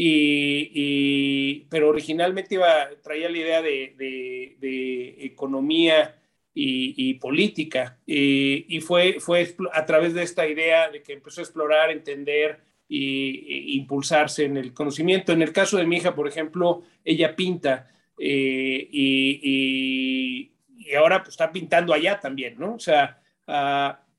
Y, 0.00 1.64
pero 1.68 1.88
originalmente 1.88 2.54
iba, 2.54 2.88
traía 3.02 3.28
la 3.28 3.38
idea 3.38 3.62
de, 3.62 5.16
economía 5.18 6.14
y, 6.54 7.14
política. 7.14 7.98
Y, 8.06 8.80
fue, 8.80 9.18
fue 9.18 9.56
a 9.72 9.84
través 9.84 10.14
de 10.14 10.22
esta 10.22 10.46
idea 10.46 10.88
de 10.88 11.02
que 11.02 11.14
empezó 11.14 11.40
a 11.40 11.44
explorar, 11.44 11.90
entender 11.90 12.60
e 12.88 13.74
impulsarse 13.74 14.44
en 14.44 14.56
el 14.56 14.72
conocimiento. 14.72 15.32
En 15.32 15.42
el 15.42 15.52
caso 15.52 15.76
de 15.78 15.86
mi 15.86 15.96
hija, 15.96 16.14
por 16.14 16.28
ejemplo, 16.28 16.82
ella 17.04 17.34
pinta 17.34 17.90
eh, 18.18 18.88
y, 18.90 20.50
ahora 20.96 21.22
pues, 21.22 21.30
está 21.30 21.52
pintando 21.52 21.92
allá 21.92 22.18
también, 22.18 22.58
¿no? 22.58 22.74
O 22.74 22.78
sea, 22.78 23.20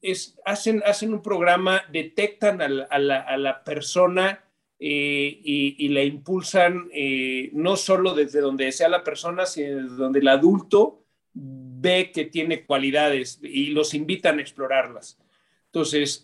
es, 0.01 0.39
hacen, 0.45 0.83
un 1.13 1.21
programa, 1.21 1.83
detectan 1.91 2.61
a 2.61 2.99
la, 2.99 3.63
persona 3.63 4.43
eh, 4.79 5.39
y, 5.43 5.89
la 5.89 6.03
impulsan 6.03 6.89
eh, 6.93 7.49
no 7.53 7.75
solo 7.75 8.13
desde 8.13 8.39
donde 8.39 8.71
sea 8.71 8.87
la 8.87 9.03
persona, 9.03 9.45
sino 9.45 9.83
desde 9.83 9.95
donde 9.95 10.19
el 10.19 10.27
adulto 10.27 11.03
ve 11.33 12.11
que 12.11 12.25
tiene 12.25 12.65
cualidades 12.65 13.39
y 13.41 13.67
los 13.67 13.93
invitan 13.93 14.39
a 14.39 14.41
explorarlas. 14.41 15.19
Entonces, 15.65 16.23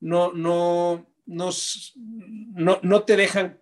no, 0.00 1.04
te 3.06 3.16
dejan 3.16 3.58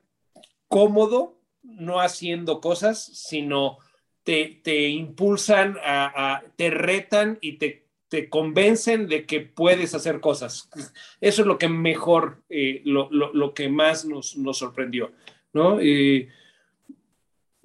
cómodo 0.68 1.36
no 1.77 2.01
haciendo 2.01 2.61
cosas, 2.61 3.05
sino 3.05 3.79
te, 4.22 4.61
te 4.62 4.89
impulsan, 4.89 5.77
a, 5.85 6.43
te 6.57 6.70
retan 6.70 7.39
y 7.41 7.59
te 7.59 7.87
te 8.09 8.29
convencen 8.29 9.09
de 9.09 9.27
que 9.27 9.41
puedes 9.41 9.93
hacer 9.93 10.20
cosas. 10.20 10.70
Eso 11.20 11.43
es 11.43 11.49
lo 11.49 11.59
que 11.59 11.68
mejor, 11.68 12.41
eh, 12.49 12.81
lo, 12.85 13.11
lo, 13.11 13.53
que 13.53 13.68
más 13.68 14.05
nos, 14.05 14.37
nos 14.37 14.59
sorprendió, 14.59 15.11
¿no? 15.53 15.81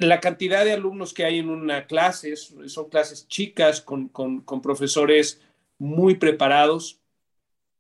la 0.01 0.19
cantidad 0.19 0.65
de 0.65 0.73
alumnos 0.73 1.13
que 1.13 1.25
hay 1.25 1.39
en 1.39 1.49
una 1.49 1.85
clase 1.85 2.35
son 2.35 2.89
clases 2.89 3.27
chicas 3.27 3.81
con, 3.81 4.09
con, 4.09 4.41
con 4.41 4.61
profesores 4.61 5.41
muy 5.77 6.15
preparados 6.15 6.99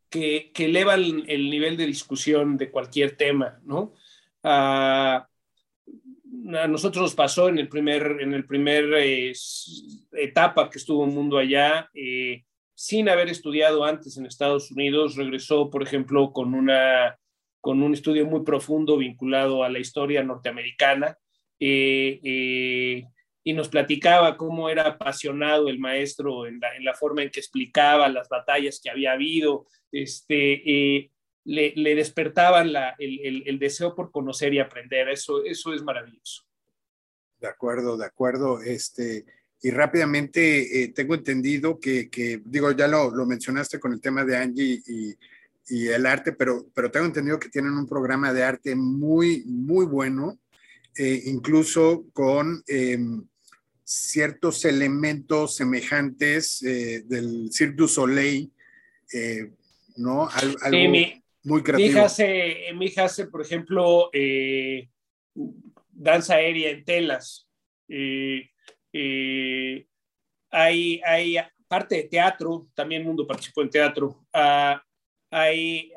que, 0.09 0.51
que, 0.53 0.65
elevan 0.65 1.23
el 1.27 1.49
nivel 1.49 1.77
de 1.77 1.87
discusión 1.87 2.57
de 2.57 2.69
cualquier 2.69 3.17
tema, 3.17 3.59
¿no? 3.63 3.93
A 6.55 6.67
nosotros 6.67 7.03
nos 7.03 7.15
pasó 7.15 7.49
en 7.49 7.57
el 7.57 7.67
primer, 7.69 8.17
en 8.19 8.33
el 8.33 8.45
primer 8.45 8.85
eh, 8.95 9.33
etapa 10.13 10.69
que 10.69 10.77
estuvo 10.77 11.05
el 11.05 11.11
mundo 11.11 11.37
allá, 11.37 11.89
eh, 11.93 12.43
sin 12.73 13.09
haber 13.09 13.29
estudiado 13.29 13.85
antes 13.85 14.17
en 14.17 14.25
Estados 14.25 14.71
Unidos, 14.71 15.15
regresó, 15.15 15.69
por 15.69 15.83
ejemplo, 15.83 16.33
con, 16.33 16.55
una, 16.55 17.15
con 17.59 17.83
un 17.83 17.93
estudio 17.93 18.25
muy 18.25 18.43
profundo 18.43 18.97
vinculado 18.97 19.63
a 19.63 19.69
la 19.69 19.79
historia 19.79 20.23
norteamericana 20.23 21.17
eh, 21.59 22.19
eh, 22.23 23.03
y 23.43 23.53
nos 23.53 23.69
platicaba 23.69 24.35
cómo 24.35 24.67
era 24.67 24.87
apasionado 24.87 25.67
el 25.67 25.77
maestro 25.77 26.47
en 26.47 26.59
la, 26.79 26.93
forma 26.95 27.21
en 27.21 27.29
que 27.29 27.39
explicaba 27.39 28.09
las 28.09 28.29
batallas 28.29 28.79
que 28.83 28.89
había 28.89 29.13
habido, 29.13 29.67
este, 29.91 31.10
eh, 31.45 31.73
le, 31.75 31.95
despertaban 31.95 32.71
el, 32.99 33.43
el, 33.45 33.59
deseo 33.59 33.95
por 33.95 34.11
conocer 34.11 34.53
y 34.53 34.59
aprender. 34.59 35.09
Eso, 35.09 35.43
eso 35.43 35.73
es 35.73 35.81
maravilloso. 35.81 36.43
De 37.39 37.47
acuerdo, 37.47 37.97
de 37.97 38.05
acuerdo. 38.05 38.61
Este, 38.61 39.25
y 39.61 39.71
rápidamente 39.71 40.83
eh, 40.83 40.87
tengo 40.89 41.15
entendido 41.15 41.79
que, 41.79 42.09
que, 42.09 42.41
digo, 42.45 42.71
ya 42.71 42.87
lo, 42.87 43.09
lo, 43.09 43.25
mencionaste 43.25 43.79
con 43.79 43.93
el 43.93 44.01
tema 44.01 44.23
de 44.23 44.37
Angie 44.37 44.81
y, 44.85 45.15
y, 45.69 45.87
el 45.87 46.05
arte, 46.05 46.33
pero, 46.33 46.67
pero 46.73 46.91
tengo 46.91 47.05
entendido 47.07 47.39
que 47.39 47.49
tienen 47.49 47.73
un 47.73 47.87
programa 47.87 48.33
de 48.33 48.43
arte 48.43 48.75
muy, 48.75 49.43
muy 49.45 49.85
bueno, 49.85 50.39
eh, 50.95 51.23
incluso 51.25 52.05
con 52.13 52.63
em, 52.67 53.23
ciertos 53.83 54.65
elementos 54.65 55.55
semejantes 55.55 56.61
eh, 56.63 57.03
del 57.05 57.49
Cirque 57.51 57.75
du 57.75 57.87
Soleil, 57.87 58.51
¿no? 59.97 60.29
algo 60.29 60.57
muy 61.43 61.63
creativo. 61.63 61.87
Mi 61.87 61.93
hija, 61.93 62.05
hace, 62.05 62.57
mi 62.75 62.85
hija 62.85 63.05
hace, 63.05 63.27
por 63.27 63.41
ejemplo, 63.41 64.09
danza 65.89 66.35
aérea 66.35 66.71
en 66.71 66.85
telas. 66.85 67.47
Eh, 68.93 69.85
hay, 70.49 71.01
hay 71.05 71.37
parte 71.67 71.95
de 71.95 72.03
teatro, 72.03 72.67
también 72.73 73.03
Mundo 73.03 73.25
participó 73.25 73.61
en 73.61 73.69
teatro. 73.69 74.25
Uh, 74.33 74.77
hay, 75.31 75.93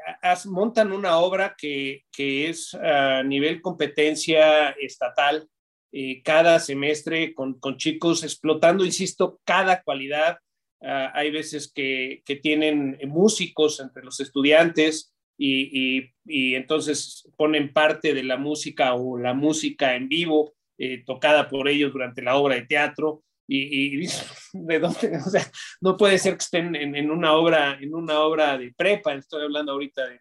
montan 0.46 0.92
una 0.92 1.18
obra 1.18 1.56
que, 1.58 2.04
que, 2.12 2.48
es 2.48 2.74
a 2.74 3.24
nivel 3.24 3.60
competencia 3.60 4.70
estatal, 4.70 5.48
eh, 5.90 6.22
cada 6.22 6.60
semestre 6.60 7.34
con, 7.34 7.58
con, 7.58 7.76
chicos 7.76 8.22
explotando, 8.22 8.84
insisto, 8.84 9.40
cada 9.44 9.82
cualidad. 9.82 10.38
Uh, 10.80 11.10
hay 11.14 11.30
veces 11.32 11.72
que, 11.72 12.22
que, 12.24 12.36
tienen 12.36 12.98
músicos 13.06 13.80
entre 13.80 14.04
los 14.04 14.20
estudiantes 14.20 15.13
y, 15.36 15.98
y, 15.98 16.14
y, 16.24 16.54
entonces 16.54 17.28
ponen 17.36 17.72
parte 17.72 18.14
de 18.14 18.22
la 18.22 18.36
música 18.36 18.94
o 18.94 19.18
la 19.18 19.34
música 19.34 19.96
en 19.96 20.08
vivo 20.08 20.54
eh, 20.76 21.04
tocada 21.04 21.48
por 21.48 21.68
ellos 21.68 21.92
durante 21.92 22.22
la 22.22 22.36
obra 22.36 22.56
de 22.56 22.66
teatro. 22.66 23.22
Y, 23.46 24.02
y, 24.02 24.06
de 24.52 24.78
dónde, 24.78 25.18
o 25.18 25.30
sea, 25.30 25.44
no 25.80 25.96
puede 25.96 26.18
ser 26.18 26.34
que 26.34 26.44
estén 26.44 26.74
en, 26.74 26.96
en, 26.96 27.10
una 27.10 27.34
obra, 27.34 27.78
en 27.80 27.94
una 27.94 28.20
obra 28.20 28.56
de 28.56 28.72
prepa, 28.76 29.14
estoy 29.14 29.42
hablando 29.42 29.72
ahorita 29.72 30.06
de, 30.06 30.20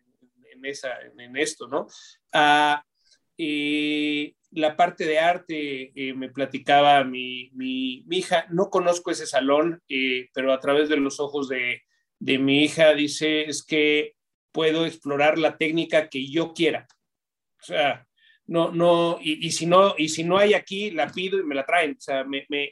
en, 0.52 0.66
esa, 0.66 0.90
en, 1.18 1.38
esto, 1.38 1.68
¿no? 1.68 1.88
Ah, 2.34 2.84
y 3.38 4.36
la 4.52 4.76
parte 4.76 5.06
de 5.06 5.20
arte, 5.20 5.92
eh, 5.96 6.14
me 6.14 6.30
platicaba 6.30 7.04
mi, 7.04 7.50
mi, 7.54 8.04
mi, 8.06 8.18
hija, 8.18 8.46
no 8.52 8.70
conozco 8.70 9.10
ese 9.10 9.26
salón, 9.26 9.82
eh, 9.90 10.30
pero 10.34 10.54
a 10.54 10.60
través 10.60 10.90
de 10.90 10.98
los 10.98 11.20
ojos 11.20 11.50
de, 11.50 11.82
de 12.20 12.38
mi 12.38 12.64
hija 12.64 12.94
dice, 12.94 13.46
es 13.46 13.64
que 13.64 14.14
puedo 14.54 14.86
explorar 14.86 15.38
la 15.38 15.58
técnica 15.58 16.08
que 16.08 16.30
yo 16.30 16.54
quiera. 16.54 16.88
O 17.60 17.66
sea, 17.66 18.08
no, 18.46 18.72
no, 18.72 19.20
y, 19.22 19.52
si 19.52 19.66
no, 19.66 19.96
y 19.98 20.10
si 20.10 20.24
no 20.24 20.38
hay 20.38 20.54
aquí, 20.54 20.92
la 20.92 21.08
pido 21.08 21.40
y 21.40 21.44
me 21.44 21.56
la 21.56 21.66
traen. 21.66 21.92
O 21.92 22.02
sea, 22.02 22.24
me, 22.24 22.46
me, 22.50 22.72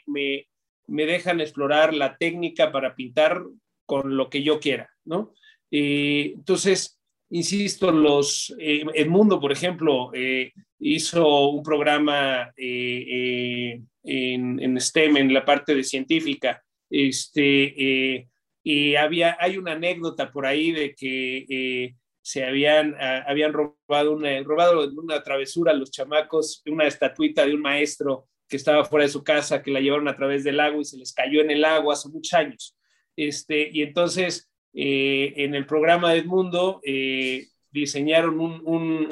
me, 0.87 1.05
dejan 1.05 1.41
explorar 1.41 1.93
la 1.93 2.17
técnica 2.17 2.71
para 2.71 2.95
pintar 2.95 3.41
con 3.85 4.15
lo 4.15 4.29
que 4.29 4.43
yo 4.43 4.59
quiera, 4.59 4.89
¿no? 5.05 5.33
entonces, 5.73 6.99
insisto, 7.29 7.91
los, 7.91 8.53
eh, 8.59 8.83
el 8.93 9.09
mundo, 9.09 9.39
por 9.39 9.53
ejemplo, 9.53 10.11
eh, 10.13 10.51
hizo 10.79 11.47
un 11.49 11.63
programa 11.63 12.51
eh, 12.57 13.81
en, 14.03 14.59
en, 14.59 14.81
STEM, 14.81 15.15
en 15.15 15.33
la 15.33 15.45
parte 15.45 15.73
de 15.73 15.83
científica, 15.83 16.61
este, 16.89 18.27
y 18.63 18.95
había, 18.95 19.37
hay 19.39 19.57
una 19.57 19.73
anécdota 19.73 20.31
por 20.31 20.45
ahí 20.45 20.71
de 20.71 20.93
que 20.95 21.95
se 22.21 22.45
habían, 22.45 22.95
ah, 22.99 23.23
habían 23.27 23.53
robado, 23.53 24.13
una, 24.13 24.41
robado 24.43 24.87
una 24.95 25.23
travesura 25.23 25.71
a 25.71 25.75
los 25.75 25.91
chamacos, 25.91 26.61
una 26.67 26.85
estatuita 26.85 27.45
de 27.45 27.55
un 27.55 27.61
maestro 27.61 28.27
que 28.47 28.57
estaba 28.57 28.85
fuera 28.85 29.05
de 29.05 29.11
su 29.11 29.23
casa, 29.23 29.63
que 29.63 29.71
la 29.71 29.79
llevaron 29.79 30.07
a 30.07 30.15
través 30.15 30.43
del 30.43 30.57
lago 30.57 30.81
y 30.81 30.85
se 30.85 30.97
les 30.97 31.13
cayó 31.13 31.41
en 31.41 31.51
el 31.51 31.63
agua 31.65 31.93
hace 31.93 32.09
muchos 32.09 32.33
años. 32.33 32.77
Este, 33.15 33.69
y 33.71 33.81
entonces, 33.81 34.51
eh, 34.73 35.33
en 35.37 35.55
el 35.55 35.65
programa 35.65 36.11
de 36.11 36.19
Edmundo, 36.19 36.81
eh, 36.83 37.47
diseñaron 37.71 38.39
un, 38.39 38.61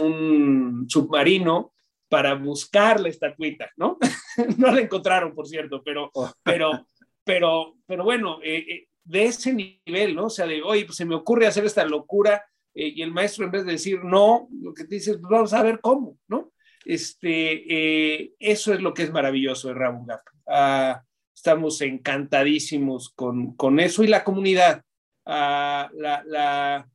un, 0.02 0.86
submarino 0.90 1.74
para 2.10 2.34
buscar 2.36 3.00
la 3.00 3.10
estatuita, 3.10 3.72
¿no? 3.78 3.98
no 4.58 4.72
la 4.72 4.82
encontraron, 4.82 5.34
por 5.34 5.48
cierto, 5.48 5.82
pero, 5.84 6.12
oh. 6.14 6.32
pero, 6.44 6.86
pero, 7.24 7.78
pero 7.86 8.04
bueno, 8.04 8.40
eh, 8.44 8.89
de 9.10 9.26
ese 9.26 9.54
nivel, 9.54 10.16
¿no? 10.16 10.26
O 10.26 10.30
sea, 10.30 10.46
de, 10.46 10.62
oye, 10.62 10.86
pues 10.86 10.98
se 10.98 11.06
me 11.06 11.16
ocurre 11.16 11.48
hacer 11.48 11.66
esta 11.66 11.84
locura, 11.84 12.46
eh, 12.76 12.94
y 12.96 13.02
el 13.02 13.12
maestro 13.12 13.44
en 13.44 13.52
vez 13.52 13.66
de 13.66 13.72
decir 13.72 14.04
no, 14.04 14.48
lo 14.62 14.72
que 14.72 14.84
te 14.84 14.96
dice 14.96 15.12
es 15.12 15.18
pues 15.18 15.32
vamos 15.32 15.54
a 15.54 15.64
ver 15.64 15.80
cómo, 15.82 16.20
¿no? 16.28 16.52
Este, 16.86 18.22
eh, 18.22 18.34
eso 18.38 18.72
es 18.72 18.82
lo 18.82 18.94
que 18.94 19.04
es 19.04 19.12
maravilloso 19.12 19.68
de 19.68 19.74
Ramón 19.74 20.08
ah, 20.48 21.02
estamos 21.36 21.82
encantadísimos 21.82 23.10
con, 23.10 23.56
con, 23.56 23.80
eso 23.80 24.04
y 24.04 24.08
la 24.08 24.24
comunidad, 24.24 24.84
ah, 25.26 25.90
la, 25.96 26.86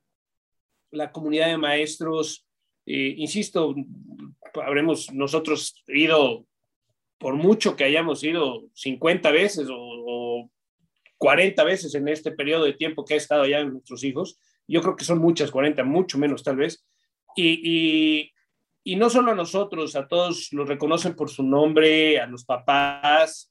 la, 0.92 1.12
comunidad 1.12 1.48
de 1.48 1.58
maestros, 1.58 2.46
eh, 2.86 3.14
insisto, 3.16 3.74
habremos 4.64 5.12
nosotros 5.12 5.82
ido, 5.88 6.46
por 7.18 7.34
mucho 7.34 7.74
que 7.74 7.84
hayamos 7.84 8.22
ido 8.22 8.68
50 8.74 9.32
veces 9.32 9.66
o 9.68 10.48
40 11.24 11.64
veces 11.64 11.94
en 11.94 12.06
este 12.06 12.32
periodo 12.32 12.66
de 12.66 12.74
tiempo 12.74 13.02
que 13.02 13.14
ha 13.14 13.16
estado 13.16 13.44
allá 13.44 13.60
en 13.60 13.72
nuestros 13.72 14.04
hijos, 14.04 14.38
yo 14.68 14.82
creo 14.82 14.94
que 14.94 15.06
son 15.06 15.20
muchas, 15.20 15.50
40, 15.50 15.82
mucho 15.82 16.18
menos 16.18 16.42
tal 16.42 16.56
vez. 16.56 16.86
Y, 17.34 18.30
y, 18.84 18.96
no 18.96 19.08
solo 19.08 19.32
a 19.32 19.34
nosotros, 19.34 19.96
a 19.96 20.06
todos 20.06 20.52
los 20.52 20.68
reconocen 20.68 21.16
por 21.16 21.30
su 21.30 21.42
nombre, 21.42 22.20
a 22.20 22.26
los 22.26 22.44
papás, 22.44 23.48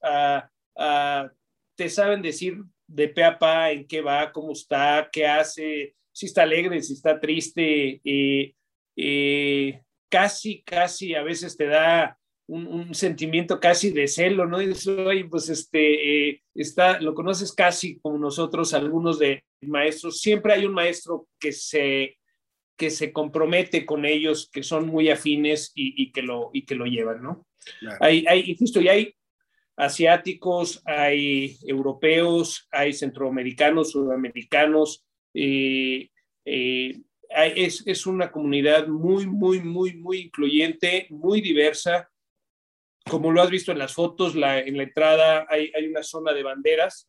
te 1.75 1.89
saben 1.89 2.21
decir 2.21 2.59
de 2.85 3.07
pe 3.07 3.23
a 3.23 3.39
pa 3.39 3.71
en 3.71 3.87
qué 3.87 4.01
va, 4.01 4.31
cómo 4.31 4.51
está, 4.51 5.09
qué 5.11 5.25
hace, 5.25 5.95
si 6.11 6.27
está 6.27 6.43
alegre, 6.43 6.79
si 6.83 6.93
está 6.93 7.19
triste, 7.19 7.99
eh, 8.05 8.53
eh, 8.95 9.81
casi, 10.09 10.61
casi 10.61 11.15
a 11.15 11.23
veces 11.23 11.57
te 11.57 11.65
da 11.65 12.19
un, 12.47 12.93
sentimiento 12.93 13.59
casi 13.59 13.91
de 13.91 14.07
celo, 14.07 14.45
¿no? 14.45 14.61
Y 14.61 14.67
dices, 14.67 14.95
pues 15.29 15.49
este, 15.49 16.29
eh, 16.29 16.43
está, 16.53 16.99
lo 16.99 17.13
conoces 17.13 17.53
casi 17.53 17.99
como 17.99 18.17
nosotros, 18.17 18.73
algunos 18.73 19.19
de 19.19 19.43
maestros. 19.61 20.19
Siempre 20.19 20.53
hay 20.53 20.65
un 20.65 20.73
maestro 20.73 21.27
que 21.39 21.51
se, 21.51 22.17
que 22.77 22.89
se 22.89 23.13
compromete 23.13 23.85
con 23.85 24.05
ellos, 24.05 24.49
que 24.51 24.63
son 24.63 24.87
muy 24.87 25.09
afines 25.09 25.71
y, 25.75 26.11
que, 26.11 26.21
lo, 26.21 26.49
y 26.53 26.65
que 26.65 26.75
lo 26.75 26.85
llevan, 26.85 27.23
¿no? 27.23 27.47
Hay, 27.99 28.25
hay, 28.27 28.55
justo, 28.57 28.81
y 28.81 28.89
hay 28.89 29.15
asiáticos, 29.77 30.81
hay 30.85 31.57
europeos, 31.65 32.67
hay 32.71 32.93
centroamericanos, 32.93 33.91
sudamericanos, 33.91 35.05
eh, 35.33 36.09
eh, 36.45 37.01
es, 37.55 37.83
es, 37.87 38.05
una 38.05 38.31
comunidad 38.31 38.87
muy, 38.87 39.25
muy, 39.25 39.61
muy, 39.61 39.93
muy 39.95 40.19
incluyente, 40.19 41.07
muy 41.09 41.41
diversa. 41.41 42.09
Como 43.13 43.31
lo 43.31 43.43
has 43.43 43.49
visto 43.51 43.71
en 43.71 43.77
las 43.77 43.93
fotos, 43.93 44.33
la, 44.33 44.59
en 44.59 44.75
la 44.75 44.83
entrada 44.83 45.45
hay, 45.47 45.71
hay, 45.75 45.87
una 45.87 46.01
zona 46.01 46.33
de 46.33 46.41
banderas 46.41 47.07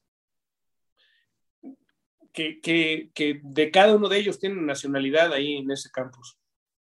que, 2.31 2.61
que, 2.61 3.11
que, 3.15 3.41
de 3.43 3.71
cada 3.71 3.95
uno 3.97 4.11
de 4.11 4.19
ellos 4.19 4.39
tienen 4.39 4.67
nacionalidad 4.67 5.33
ahí 5.33 5.57
en 5.57 5.71
ese 5.71 5.91
campus. 5.91 6.39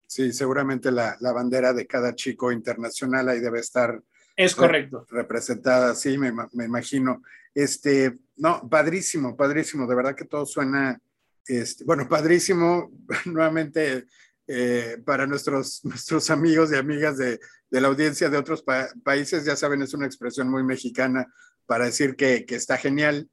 Sí, 0.07 0.31
seguramente 0.31 0.89
la, 0.89 1.17
la 1.19 1.33
bandera 1.33 1.73
de 1.73 1.85
cada 1.85 2.15
chico 2.15 2.51
internacional 2.53 3.27
ahí 3.27 3.41
debe 3.41 3.59
estar 3.59 4.01
es 4.37 4.55
correcto. 4.55 5.05
representada, 5.09 5.93
sí, 5.95 6.17
me, 6.17 6.31
me, 6.53 6.63
imagino. 6.63 7.21
Este, 7.53 8.19
no, 8.37 8.69
padrísimo, 8.69 9.35
padrísimo. 9.35 9.85
De 9.85 9.95
verdad 9.95 10.15
que 10.15 10.23
todo 10.23 10.45
suena, 10.45 10.97
este, 11.45 11.83
bueno, 11.83 12.07
padrísimo. 12.07 12.89
Nuevamente, 13.25 14.05
eh, 14.49 14.97
para 15.05 15.27
nuestros, 15.27 15.81
nuestros 15.85 16.29
amigos 16.29 16.71
y 16.71 16.75
amigas 16.75 17.17
de, 17.17 17.39
de 17.69 17.81
la 17.81 17.87
audiencia 17.87 18.29
de 18.29 18.37
otros 18.37 18.63
países, 19.03 19.45
ya 19.45 19.55
saben, 19.55 19.81
es 19.81 19.93
una 19.93 20.07
expresión 20.07 20.49
muy 20.49 20.63
mexicana 20.63 21.27
para 21.65 21.85
decir 21.85 22.15
que, 22.15 22.45
que 22.45 22.55
está 22.55 22.77
genial. 22.77 23.29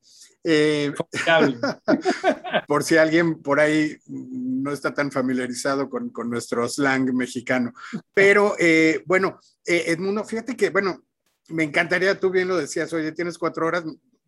Eh, 0.48 0.92
por 2.68 2.84
si 2.84 2.96
alguien 2.96 3.42
por 3.42 3.58
ahí 3.58 3.96
no 4.06 4.70
está 4.70 4.94
tan 4.94 5.10
familiarizado 5.10 5.90
con, 5.90 6.10
con 6.10 6.30
nuestro 6.30 6.68
slang 6.68 7.12
mexicano. 7.14 7.72
Pero 8.14 8.54
eh, 8.58 9.02
bueno, 9.06 9.40
eh, 9.64 9.84
Edmundo, 9.88 10.22
fíjate 10.24 10.56
que, 10.56 10.70
bueno, 10.70 11.02
me 11.48 11.64
encantaría, 11.64 12.20
tú 12.20 12.30
bien 12.30 12.46
lo 12.46 12.56
decías, 12.56 12.92
oye, 12.92 13.10
tienes 13.10 13.38
cuatro 13.38 13.66
horas, 13.66 13.84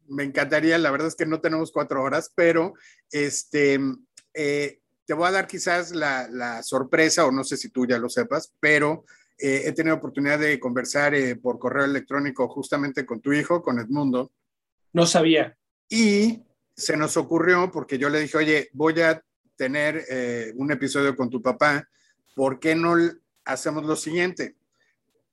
me 0.09 0.25
encantaría, 0.25 0.77
la 0.79 0.91
verdad 0.91 1.09
es 1.09 1.15
que 1.15 1.27
no 1.27 1.41
tenemos 1.41 1.71
cuatro 1.71 2.03
horas, 2.03 2.33
pero 2.35 2.73
este, 3.13 3.79
te 5.09 5.15
voy 5.15 5.27
a 5.27 5.33
dar 5.33 5.47
quizás 5.47 5.93
la, 5.93 6.29
la, 6.29 6.63
sorpresa, 6.63 7.25
o 7.25 7.33
no 7.33 7.43
sé 7.43 7.57
si 7.57 7.71
tú 7.71 7.87
ya 7.87 7.99
lo 7.99 8.11
sepas, 8.11 8.53
pero 8.61 9.07
he 9.39 9.73
tenido 9.73 9.97
oportunidad 9.97 10.39
de 10.39 10.61
conversar 10.61 11.15
por 11.41 11.59
correo 11.59 11.85
electrónico 11.85 12.47
justamente 12.49 13.07
con 13.07 13.21
tu 13.21 13.33
hijo, 13.33 13.63
con 13.63 13.79
Edmundo. 13.79 14.33
No 14.93 15.07
sabía. 15.07 15.57
Y 15.89 16.43
se 16.77 16.97
nos 16.97 17.17
ocurrió, 17.17 17.71
porque 17.73 17.97
yo 17.97 18.11
le 18.11 18.21
dije, 18.21 18.37
oye, 18.37 18.69
voy 18.73 19.01
a 19.01 19.23
tener 19.57 20.05
eh, 20.11 20.53
un 20.57 20.71
episodio 20.71 21.17
con 21.17 21.31
tu 21.31 21.41
papá, 21.41 21.89
¿por 22.35 22.61
qué 22.61 22.75
no 22.75 22.95
hacemos 23.45 23.85
lo 23.85 23.97
siguiente? 23.97 24.57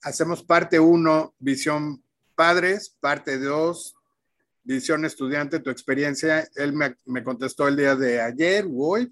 Hacemos 0.02 0.44
parte 0.44 0.80
uno, 0.80 1.36
visión 1.38 2.02
padres, 2.34 2.96
parte 3.00 3.38
dos, 3.38 3.96
visión 4.64 5.06
estudiante, 5.06 5.60
tu 5.60 5.70
experiencia. 5.70 6.48
Él 6.56 6.74
me, 6.74 7.24
contestó 7.24 7.68
el 7.68 7.76
día 7.76 7.96
de 7.96 8.22
ayer, 8.22 8.66
hoy. 8.74 9.12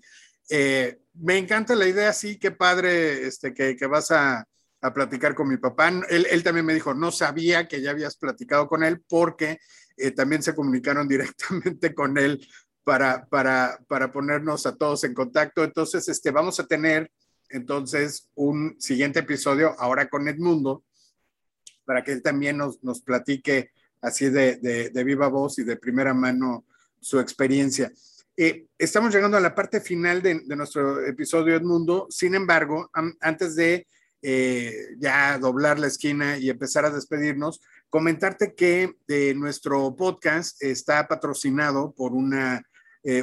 Eh, 0.50 1.00
me 1.16 1.38
encanta 1.38 1.76
la 1.76 1.88
idea, 1.88 2.12
sí, 2.14 2.38
qué 2.38 2.52
padre 2.52 3.28
este, 3.28 3.54
que, 3.54 3.76
que 3.76 3.88
vas 3.88 4.12
a, 4.12 4.48
a, 4.82 4.94
platicar 4.94 5.36
con 5.36 5.48
mi 5.48 5.58
papá. 5.58 5.90
Él, 6.10 6.28
él, 6.30 6.44
también 6.44 6.66
me 6.66 6.74
dijo, 6.74 6.94
no 6.94 7.12
sabía 7.12 7.68
que 7.68 7.82
ya 7.82 7.92
habías 7.92 8.18
platicado 8.18 8.68
con 8.68 8.84
él 8.84 9.02
porque 9.08 9.60
eh, 9.98 10.12
también 10.12 10.44
se 10.44 10.56
comunicaron 10.56 11.08
directamente 11.08 11.94
con 11.94 12.18
él 12.18 12.46
para, 12.84 13.26
para, 13.28 13.80
para 13.88 14.12
ponernos 14.12 14.66
a 14.66 14.76
todos 14.76 15.04
en 15.04 15.14
contacto. 15.14 15.64
Entonces, 15.64 16.08
este, 16.08 16.32
vamos 16.32 16.60
a 16.60 16.68
tener 16.68 17.12
entonces 17.50 18.30
un 18.36 18.76
siguiente 18.80 19.20
episodio 19.20 19.76
ahora 19.80 20.10
con 20.10 20.28
Edmundo 20.28 20.84
para 21.86 22.04
que 22.04 22.14
él 22.14 22.22
también 22.22 22.58
nos, 22.58 22.84
nos 22.84 23.02
platique 23.02 23.72
así 24.02 24.30
de, 24.30 24.58
de, 24.58 25.04
viva 25.04 25.28
voz 25.28 25.60
y 25.60 25.64
de 25.64 25.78
primera 25.78 26.14
mano 26.14 26.66
su 27.00 27.20
experiencia. 27.20 27.92
Eh, 28.36 28.66
estamos 28.80 29.14
llegando 29.14 29.38
a 29.38 29.42
la 29.42 29.54
parte 29.54 29.80
final 29.80 30.22
de, 30.24 30.42
nuestro 30.56 31.06
episodio 31.06 31.56
Edmundo. 31.56 32.08
Sin 32.10 32.34
embargo, 32.34 32.90
antes 33.20 33.56
de 33.56 33.86
eh, 34.24 34.74
ya 34.98 35.38
doblar 35.38 35.78
la 35.78 35.88
esquina 35.88 36.38
y 36.38 36.50
empezar 36.50 36.86
a 36.86 36.90
despedirnos, 36.90 37.62
comentarte 37.90 38.56
que 38.56 38.96
eh, 39.08 39.34
nuestro 39.36 39.96
podcast 39.96 40.62
está 40.64 41.08
patrocinado 41.08 41.94
por 41.94 42.14
una 42.14 42.64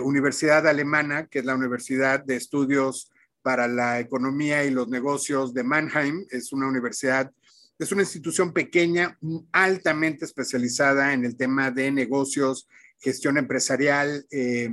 universidad 0.02 0.68
alemana, 0.68 1.26
que 1.26 1.38
es 1.38 1.46
la 1.46 1.54
Universidad 1.54 2.22
de 2.22 2.36
Estudios 2.36 3.10
para 3.40 3.66
la 3.66 3.98
Economía 3.98 4.62
y 4.62 4.70
los 4.70 4.88
Negocios 4.88 5.54
de 5.54 5.64
Mannheim. 5.64 6.26
Es 6.28 6.52
una 6.52 6.68
universidad, 6.68 7.32
es 7.78 7.90
una 7.90 8.02
institución 8.02 8.52
pequeña, 8.52 9.18
altamente 9.52 10.26
especializada 10.26 11.14
en 11.14 11.24
el 11.24 11.34
tema 11.34 11.70
de 11.70 11.90
negocios, 11.90 12.68
gestión 13.00 13.38
empresarial, 13.38 14.26
eh, 14.30 14.70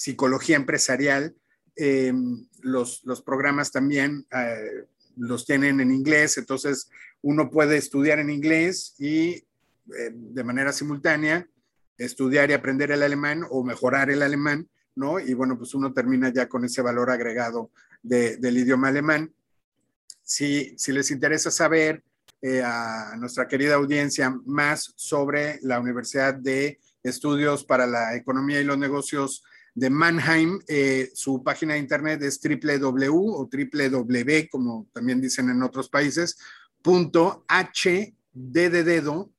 psicología 0.00 0.56
empresarial. 0.56 1.36
Los, 2.62 3.02
los, 3.04 3.22
programas 3.22 3.70
también 3.70 4.26
los 5.16 5.44
tienen 5.44 5.80
en 5.80 5.92
inglés, 5.92 6.38
entonces 6.38 6.88
uno 7.20 7.50
puede 7.50 7.76
estudiar 7.76 8.18
en 8.18 8.30
inglés 8.30 8.94
y 8.98 9.30
eh, 9.30 10.10
de 10.12 10.44
manera 10.44 10.72
simultánea 10.72 11.46
estudiar 11.98 12.48
y 12.48 12.54
aprender 12.54 12.90
el 12.92 13.02
alemán 13.02 13.44
o 13.50 13.62
mejorar 13.62 14.10
el 14.10 14.22
alemán, 14.22 14.68
¿no? 14.94 15.20
Y 15.20 15.34
bueno, 15.34 15.58
pues 15.58 15.74
uno 15.74 15.92
termina 15.92 16.32
ya 16.32 16.48
con 16.48 16.64
ese 16.64 16.80
valor 16.80 17.10
agregado 17.10 17.70
del 18.02 18.56
idioma 18.56 18.88
alemán. 18.88 19.34
Si, 20.22 20.74
si 20.78 20.92
les 20.92 21.10
interesa 21.10 21.50
saber 21.50 22.02
eh, 22.40 22.62
a 22.64 23.14
nuestra 23.18 23.46
querida 23.46 23.74
audiencia 23.74 24.34
más 24.46 24.94
sobre 24.96 25.58
la 25.60 25.78
Universidad 25.78 26.32
de 26.32 26.80
Estudios 27.02 27.64
para 27.64 27.86
la 27.86 28.16
Economía 28.16 28.62
y 28.62 28.64
los 28.64 28.78
Negocios 28.78 29.44
de 29.80 29.88
Mannheim. 29.88 30.60
Eh, 30.68 31.10
su 31.14 31.42
página 31.42 31.72
de 31.72 31.80
internet 31.80 32.22
es 32.22 32.38
www 32.38 33.14
o 33.16 33.48
www, 33.50 34.48
como 34.50 34.86
también 34.92 35.22
dicen 35.22 35.48
en 35.48 35.62
otros 35.62 35.88
países, 35.88 36.36
punto 36.82 37.46
h 37.48 38.14
de 38.32 38.70
dedo 38.70 39.30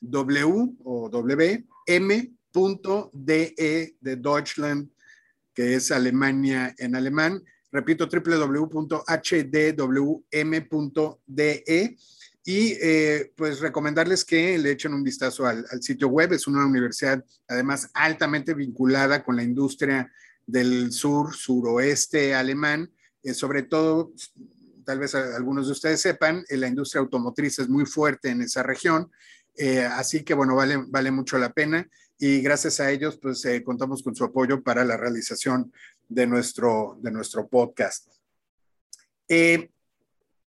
w 0.00 0.76
o 0.84 1.08
w 1.10 1.64
m 1.86 2.32
punto 2.52 3.10
de 3.12 3.96
de 4.00 4.16
Deutschland, 4.16 4.88
que 5.52 5.74
es 5.74 5.90
Alemania 5.90 6.72
en 6.78 6.94
alemán. 6.94 7.42
Repito, 7.72 8.06
www.hdwm.de 8.06 9.04
y 12.48 12.78
eh, 12.80 13.30
pues 13.36 13.60
recomendarles 13.60 14.24
que 14.24 14.56
le 14.56 14.70
echen 14.70 14.94
un 14.94 15.02
vistazo 15.02 15.44
al, 15.44 15.66
sitio 15.82 16.08
web. 16.08 16.32
Es 16.32 16.46
una 16.46 16.64
universidad 16.64 17.22
además 17.46 17.90
altamente 17.92 18.54
vinculada 18.54 19.22
con 19.22 19.36
la 19.36 19.42
industria 19.42 20.10
del 20.46 20.90
sur, 20.90 21.34
suroeste 21.34 22.34
alemán, 22.34 22.90
eh, 23.22 23.34
sobre 23.34 23.64
todo, 23.64 24.14
tal 24.86 24.98
vez 24.98 25.14
algunos 25.14 25.66
de 25.66 25.72
ustedes 25.72 26.00
sepan, 26.00 26.42
eh, 26.48 26.56
la 26.56 26.68
industria 26.68 27.02
automotriz 27.02 27.58
es 27.58 27.68
muy 27.68 27.84
fuerte 27.84 28.30
en 28.30 28.40
esa 28.40 28.62
región, 28.62 29.10
así 29.90 30.24
que 30.24 30.32
bueno, 30.32 30.54
vale, 30.54 30.78
vale 30.88 31.10
mucho 31.10 31.36
la 31.36 31.52
pena 31.52 31.86
y 32.18 32.40
gracias 32.40 32.80
a 32.80 32.90
ellos 32.90 33.18
pues 33.20 33.46
contamos 33.62 34.02
con 34.02 34.14
su 34.14 34.24
apoyo 34.24 34.62
para 34.62 34.86
la 34.86 34.96
realización 34.96 35.70
de 36.08 36.26
nuestro, 36.26 36.96
de 37.02 37.10
nuestro 37.10 37.46
podcast. 37.46 38.08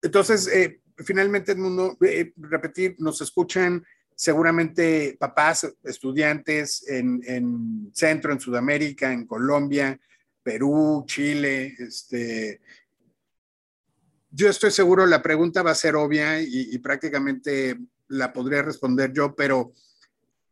entonces, 0.02 0.50
finalmente, 0.98 1.52
el 1.54 1.58
mundo, 1.58 1.98
eh, 2.02 2.34
repetir, 2.38 2.96
nos 3.00 3.22
escuchan 3.22 3.86
seguramente 4.16 5.18
papás, 5.20 5.68
estudiantes 5.84 6.88
en, 6.88 7.22
en, 7.26 7.92
Centro, 7.94 8.32
en 8.32 8.40
Sudamérica, 8.40 9.12
en 9.12 9.26
Colombia, 9.26 10.00
Perú, 10.42 11.04
Chile. 11.06 11.76
Este, 11.78 12.62
yo 14.32 14.50
estoy 14.50 14.72
seguro, 14.72 15.06
la 15.06 15.22
pregunta 15.22 15.64
va 15.64 15.72
a 15.72 15.76
ser 15.76 15.96
obvia 15.96 16.42
y, 16.42 16.70
y 16.72 16.78
prácticamente 16.80 17.78
la 18.08 18.32
podría 18.32 18.62
responder 18.62 19.12
yo, 19.12 19.36
pero 19.36 19.74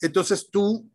entonces 0.02 0.50
tú 0.52 0.90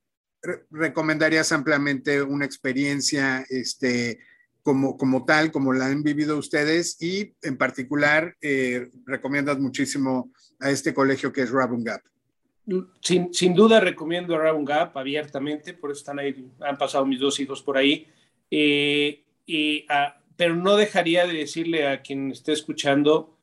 recomendarías 0.70 1.50
ampliamente 1.52 2.22
una 2.22 2.44
experiencia 2.44 3.44
este, 3.48 4.20
como, 4.68 4.98
como 4.98 5.24
tal, 5.24 5.50
como 5.50 5.72
la 5.72 5.86
han 5.86 6.02
vivido 6.02 6.36
ustedes 6.36 7.00
y 7.00 7.32
en 7.40 7.56
particular 7.56 8.36
eh, 8.42 8.90
recomiendas 9.06 9.58
muchísimo 9.58 10.30
a 10.60 10.70
este 10.70 10.92
colegio 10.92 11.32
que 11.32 11.40
es 11.40 11.50
Rabun 11.50 11.84
Gap. 11.84 12.02
Sin, 13.00 13.32
sin 13.32 13.54
duda 13.54 13.80
recomiendo 13.80 14.34
a 14.34 14.40
Rabun 14.40 14.66
Gap 14.66 14.94
abiertamente, 14.98 15.72
por 15.72 15.90
eso 15.90 16.00
están 16.00 16.18
ahí, 16.18 16.50
han 16.60 16.76
pasado 16.76 17.06
mis 17.06 17.18
dos 17.18 17.40
hijos 17.40 17.62
por 17.62 17.78
ahí. 17.78 18.08
Eh, 18.50 19.24
y, 19.46 19.86
pero 20.36 20.54
no 20.54 20.76
dejaría 20.76 21.26
de 21.26 21.32
decirle 21.32 21.88
a 21.88 22.02
quien 22.02 22.30
esté 22.30 22.52
escuchando, 22.52 23.38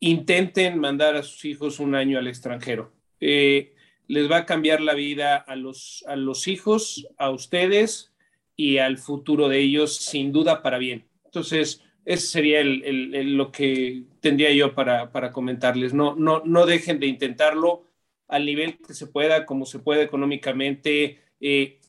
intenten 0.00 0.78
mandar 0.78 1.16
a 1.16 1.22
sus 1.22 1.46
hijos 1.46 1.80
un 1.80 1.94
año 1.94 2.18
al 2.18 2.26
extranjero. 2.26 2.92
Eh, 3.20 3.72
les 4.06 4.30
va 4.30 4.36
a 4.36 4.44
cambiar 4.44 4.82
la 4.82 4.92
vida 4.92 5.36
a 5.36 5.56
los, 5.56 6.04
a 6.06 6.14
los 6.14 6.46
hijos, 6.46 7.08
a 7.16 7.30
ustedes 7.30 8.12
y 8.56 8.78
al 8.78 8.98
futuro 8.98 9.48
de 9.48 9.60
ellos, 9.60 9.96
sin 9.96 10.32
duda 10.32 10.62
para 10.62 10.78
bien. 10.78 11.06
Entonces, 11.26 11.82
ese 12.04 12.26
sería 12.26 12.62
lo 12.64 13.52
que 13.52 14.04
tendría 14.20 14.52
yo 14.52 14.74
para, 14.74 15.32
comentarles. 15.32 15.92
No, 15.92 16.14
no, 16.14 16.42
no 16.44 16.64
dejen 16.64 16.98
de 16.98 17.06
intentarlo 17.06 17.84
al 18.28 18.46
nivel 18.46 18.78
que 18.78 18.94
se 18.94 19.06
pueda, 19.06 19.44
como 19.44 19.66
se 19.66 19.80
pueda 19.80 20.02
económicamente. 20.02 21.20
Eh, 21.40 21.80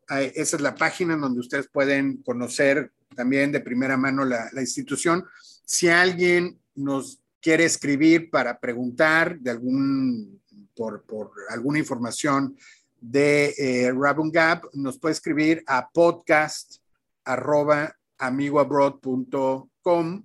Esa 0.09 0.55
es 0.55 0.61
la 0.61 0.75
página 0.75 1.17
donde 1.17 1.39
ustedes 1.39 1.67
pueden 1.69 2.17
conocer 2.17 2.91
también 3.15 3.51
de 3.51 3.59
primera 3.59 3.97
mano 3.97 4.25
la, 4.25 4.49
institución. 4.59 5.25
Si 5.65 5.89
alguien 5.89 6.59
nos 6.75 7.19
quiere 7.41 7.65
escribir 7.65 8.29
para 8.29 8.59
preguntar 8.59 9.39
de 9.39 9.51
algún, 9.51 10.41
por, 10.75 11.03
alguna 11.49 11.79
información 11.79 12.55
de 12.99 13.53
eh, 13.57 13.91
Rabun 13.93 14.31
Gap, 14.31 14.65
nos 14.73 14.97
puede 14.97 15.13
escribir 15.13 15.63
a 15.67 15.89
podcast 15.89 16.77
arroba 17.23 17.95
amigoabroad.com 18.17 20.23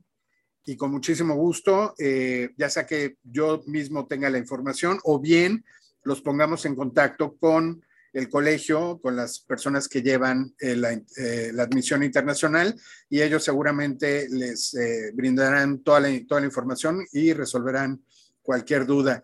y 0.64 0.76
con 0.76 0.92
muchísimo 0.92 1.34
gusto, 1.34 1.94
eh, 1.98 2.50
ya 2.56 2.70
sea 2.70 2.86
que 2.86 3.16
yo 3.22 3.62
mismo 3.66 4.06
tenga 4.06 4.30
la 4.30 4.38
información 4.38 5.00
o 5.02 5.18
bien 5.18 5.64
los 6.04 6.20
pongamos 6.20 6.64
en 6.66 6.76
contacto 6.76 7.36
con 7.36 7.82
el 8.12 8.28
colegio, 8.28 9.00
con 9.00 9.16
las 9.16 9.40
personas 9.40 9.88
que 9.88 10.02
llevan 10.02 10.54
eh, 10.60 10.76
eh, 11.16 11.50
la, 11.52 11.62
admisión 11.62 12.02
internacional 12.02 12.74
y 13.08 13.22
ellos 13.22 13.42
seguramente 13.42 14.28
les 14.28 14.76
brindarán 15.14 15.82
toda 15.82 16.00
la, 16.00 16.08
toda 16.26 16.40
la 16.40 16.46
información 16.46 17.04
y 17.12 17.32
resolverán 17.32 18.04
cualquier 18.42 18.86
duda. 18.86 19.22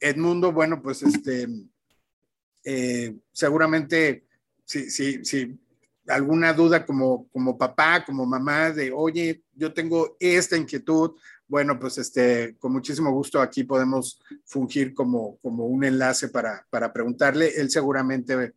Edmundo, 0.00 0.52
bueno, 0.52 0.80
pues 0.80 1.02
este, 1.02 1.48
seguramente 3.32 4.26
si, 4.64 4.90
si, 4.90 5.24
si 5.24 5.58
alguna 6.08 6.52
duda 6.52 6.84
como, 6.84 7.28
como 7.28 7.56
papá, 7.56 8.04
como 8.04 8.26
mamá, 8.26 8.70
de, 8.70 8.92
oye, 8.92 9.42
yo 9.54 9.72
tengo 9.72 10.16
esta 10.18 10.56
inquietud, 10.56 11.12
bueno, 11.48 11.78
pues 11.78 11.98
este, 11.98 12.56
con 12.58 12.72
muchísimo 12.72 13.10
gusto 13.10 13.40
aquí 13.40 13.64
podemos 13.64 14.20
fungir 14.44 14.94
como, 14.94 15.38
como 15.38 15.66
un 15.66 15.82
enlace 15.82 16.28
para, 16.28 16.66
para 16.70 16.92
preguntarle. 16.92 17.52
Él 17.56 17.70
seguramente 17.70 18.52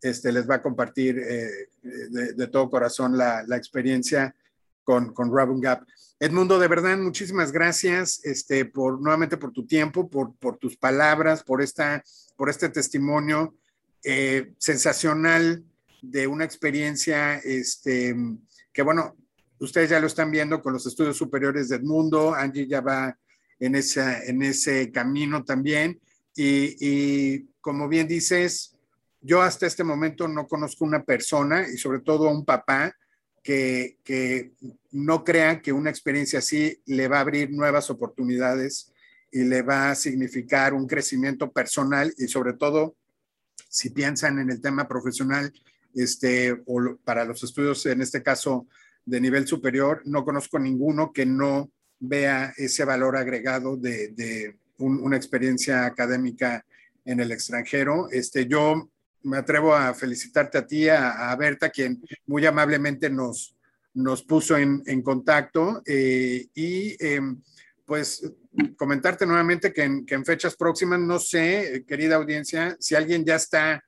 este, 0.00 0.32
les 0.32 0.48
va 0.48 0.56
a 0.56 0.62
compartir 0.62 1.18
eh, 1.18 1.68
de, 1.82 2.46
todo 2.46 2.70
corazón 2.70 3.18
la, 3.18 3.42
la 3.46 3.56
experiencia 3.56 4.34
con, 4.84 5.12
con 5.12 5.30
Robin 5.30 5.60
Gap. 5.60 5.84
Edmundo, 6.18 6.58
de 6.58 6.68
verdad, 6.68 6.96
muchísimas 6.96 7.52
gracias 7.52 8.24
este, 8.24 8.64
por, 8.64 9.00
nuevamente 9.02 9.36
por 9.36 9.52
tu 9.52 9.66
tiempo, 9.66 10.08
por, 10.08 10.34
por 10.36 10.56
tus 10.56 10.76
palabras, 10.76 11.42
por, 11.42 11.60
esta, 11.60 12.02
por 12.36 12.48
este 12.48 12.70
testimonio 12.70 13.54
eh, 14.02 14.54
sensacional 14.56 15.62
de 16.00 16.26
una 16.26 16.44
experiencia 16.44 17.36
este, 17.38 18.16
que, 18.72 18.82
bueno, 18.82 19.16
ustedes 19.58 19.90
ya 19.90 20.00
lo 20.00 20.06
están 20.06 20.30
viendo 20.30 20.62
con 20.62 20.72
los 20.72 20.86
estudios 20.86 21.16
superiores 21.16 21.68
de 21.68 21.76
Edmundo, 21.76 22.34
Angie 22.34 22.66
ya 22.66 22.80
va 22.80 23.16
en, 23.58 23.74
esa, 23.74 24.22
en 24.24 24.42
ese 24.42 24.90
camino 24.90 25.44
también. 25.44 26.00
Y, 26.34 27.46
como 27.60 27.88
bien 27.88 28.06
dices, 28.06 28.76
yo 29.20 29.40
hasta 29.42 29.66
este 29.66 29.84
momento 29.84 30.28
no 30.28 30.46
conozco 30.46 30.84
una 30.84 31.02
persona 31.02 31.66
y 31.68 31.78
sobre 31.78 32.00
todo 32.00 32.28
a 32.28 32.32
un 32.32 32.44
papá 32.44 32.94
que, 33.42 33.98
que, 34.04 34.52
no 34.92 35.24
crea 35.24 35.60
que 35.60 35.72
una 35.72 35.90
experiencia 35.90 36.38
así 36.38 36.80
le 36.86 37.08
va 37.08 37.18
a 37.18 37.20
abrir 37.20 37.50
nuevas 37.50 37.90
oportunidades 37.90 38.92
y 39.30 39.44
le 39.44 39.62
va 39.62 39.90
a 39.90 39.94
significar 39.94 40.74
un 40.74 40.86
crecimiento 40.86 41.50
personal 41.52 42.12
y 42.18 42.28
sobre 42.28 42.54
todo 42.54 42.96
si 43.68 43.90
piensan 43.90 44.38
en 44.38 44.50
el 44.50 44.60
tema 44.60 44.88
profesional, 44.88 45.52
este, 45.94 46.62
o 46.66 46.96
para 47.04 47.24
los 47.24 47.42
estudios, 47.42 47.84
en 47.86 48.00
este 48.00 48.22
caso, 48.22 48.66
de 49.06 49.20
nivel 49.20 49.46
superior, 49.46 50.02
no 50.04 50.24
conozco 50.24 50.58
ninguno 50.58 51.12
que 51.12 51.24
no 51.24 51.70
vea 51.98 52.52
ese 52.56 52.84
valor 52.84 53.16
agregado 53.16 53.76
de, 53.76 54.56
una 54.78 55.16
experiencia 55.16 55.86
académica 55.86 56.66
en 57.04 57.20
el 57.20 57.32
extranjero. 57.32 58.08
Este, 58.10 58.46
yo 58.46 58.90
me 59.22 59.38
atrevo 59.38 59.74
a 59.74 59.94
felicitarte 59.94 60.58
a 60.58 60.66
ti, 60.66 60.88
a, 60.90 61.34
Berta, 61.36 61.70
quien 61.70 62.02
muy 62.26 62.44
amablemente 62.44 63.08
nos, 63.08 63.56
nos 63.94 64.22
puso 64.22 64.58
en, 64.58 65.02
contacto 65.02 65.82
eh, 65.86 66.46
y 66.54 66.94
em, 67.02 67.40
pues 67.86 68.30
comentarte 68.76 69.24
nuevamente 69.24 69.72
que 69.72 69.84
en, 69.84 70.04
que 70.04 70.16
en, 70.16 70.26
fechas 70.26 70.56
próximas, 70.56 71.00
no 71.00 71.18
sé, 71.18 71.84
querida 71.86 72.16
audiencia, 72.16 72.76
si 72.78 72.94
alguien 72.94 73.24
ya 73.24 73.36
está 73.36 73.82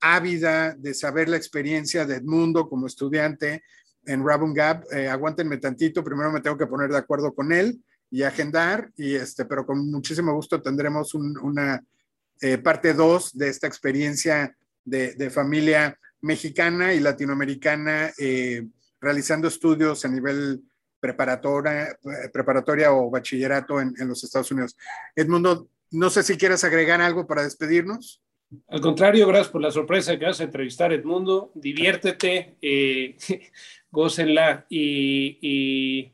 ávida 0.00 0.74
de 0.74 0.94
saber 0.94 1.28
la 1.28 1.36
experiencia 1.36 2.06
de 2.06 2.16
Edmundo 2.16 2.68
como 2.68 2.86
estudiante 2.86 3.62
en 4.08 4.26
Rabun 4.26 4.54
Gap, 4.54 4.84
eh, 4.90 5.06
aguántenme 5.06 5.58
tantito, 5.58 6.02
primero 6.02 6.32
me 6.32 6.40
tengo 6.40 6.56
que 6.56 6.66
poner 6.66 6.90
de 6.90 6.96
acuerdo 6.96 7.34
con 7.34 7.52
él 7.52 7.78
y 8.10 8.22
agendar, 8.22 8.90
y 8.96 9.14
este, 9.14 9.44
pero 9.44 9.66
con 9.66 9.90
muchísimo 9.90 10.32
gusto 10.32 10.62
tendremos 10.62 11.14
una 11.14 11.84
eh, 12.40 12.56
parte 12.56 12.94
2 12.94 13.36
de 13.36 13.48
esta 13.48 13.66
experiencia 13.66 14.56
de, 14.84 15.30
familia 15.30 15.98
mexicana 16.22 16.94
y 16.94 17.00
latinoamericana 17.00 18.10
eh, 18.18 18.66
realizando 18.98 19.46
estudios 19.48 20.04
a 20.06 20.08
nivel 20.08 20.62
preparatoria, 20.98 21.96
preparatoria 22.32 22.92
o 22.92 23.10
bachillerato 23.10 23.80
en, 23.80 23.94
los 24.08 24.24
Estados 24.24 24.50
Unidos. 24.50 24.76
Edmundo, 25.14 25.68
no 25.90 26.08
sé 26.08 26.22
si 26.22 26.38
quieres 26.38 26.64
agregar 26.64 27.00
algo 27.02 27.26
para 27.26 27.42
despedirnos. 27.42 28.22
Al 28.68 28.80
contrario, 28.80 29.26
gracias 29.26 29.50
por 29.50 29.60
la 29.60 29.70
sorpresa 29.70 30.18
que 30.18 30.24
vas 30.24 30.40
a 30.40 30.44
entrevistar, 30.44 30.92
Edmundo. 30.92 31.52
Diviértete, 31.54 32.56
eh, 32.62 33.16
gócenla 33.90 34.66
y, 34.68 35.38
y, 35.40 36.12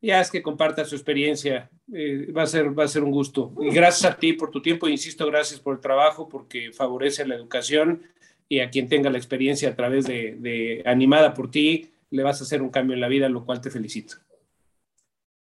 es 0.00 0.30
que 0.30 0.42
comparta 0.42 0.84
su 0.84 0.94
experiencia. 0.94 1.70
Eh, 1.92 2.32
va, 2.32 2.42
a 2.42 2.46
ser, 2.46 2.78
va 2.78 2.84
a 2.84 2.88
ser 2.88 3.02
un 3.02 3.10
gusto. 3.10 3.54
Y 3.60 3.70
gracias 3.70 4.10
a 4.10 4.16
ti 4.16 4.32
por 4.32 4.50
tu 4.50 4.62
tiempo, 4.62 4.88
insisto, 4.88 5.26
gracias 5.26 5.60
por 5.60 5.74
el 5.74 5.80
trabajo, 5.80 6.28
porque 6.28 6.72
favorece 6.72 7.26
la 7.26 7.34
educación 7.34 8.02
y 8.48 8.60
a 8.60 8.70
quien 8.70 8.88
tenga 8.88 9.10
la 9.10 9.18
experiencia 9.18 9.70
a 9.70 9.76
través 9.76 10.06
de, 10.06 10.36
de 10.38 10.82
animada 10.86 11.34
por 11.34 11.50
ti, 11.50 11.90
le 12.10 12.22
vas 12.22 12.40
a 12.40 12.44
hacer 12.44 12.62
un 12.62 12.70
cambio 12.70 12.94
en 12.94 13.00
la 13.00 13.08
vida, 13.08 13.28
lo 13.28 13.44
cual 13.44 13.60
te 13.60 13.70
felicito. 13.70 14.16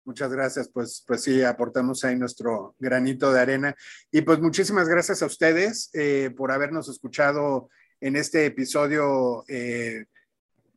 Muchas 0.06 0.34
gracias, 0.34 0.68
pues, 0.68 1.04
pues 1.08 1.24
sí, 1.24 1.44
aportamos 1.44 2.04
ahí 2.04 2.18
nuestro 2.18 2.76
granito 2.78 3.32
de 3.32 3.40
arena. 3.40 3.76
Y 4.12 4.22
pues 4.22 4.40
muchísimas 4.40 4.90
gracias 4.90 5.22
a 5.24 5.28
ustedes 5.28 5.90
eh, 5.94 6.30
por 6.36 6.52
habernos 6.52 6.90
escuchado 6.90 7.70
en 8.02 8.18
este 8.18 8.46
episodio 8.46 9.46
eh, 9.48 10.06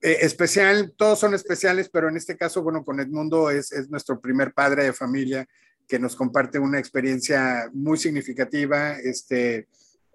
eh, 0.03 0.19
especial. 0.21 0.95
Todos 0.97 1.19
son 1.19 1.35
especiales, 1.35 1.89
pero 1.89 2.09
en 2.09 2.17
este 2.17 2.37
caso, 2.37 2.63
bueno, 2.63 2.85
con 2.85 3.01
Edmundo 3.01 3.51
es, 3.51 3.73
es 3.73 3.91
nuestro 3.91 4.21
primer 4.21 4.53
padre 4.53 4.85
de 4.85 4.93
familia 4.93 5.49
que 5.89 5.99
nos 5.99 6.17
comparte 6.17 6.59
una 6.59 6.79
experiencia 6.79 7.71
muy 7.73 7.97
significativa 7.97 8.99
este, 8.99 9.69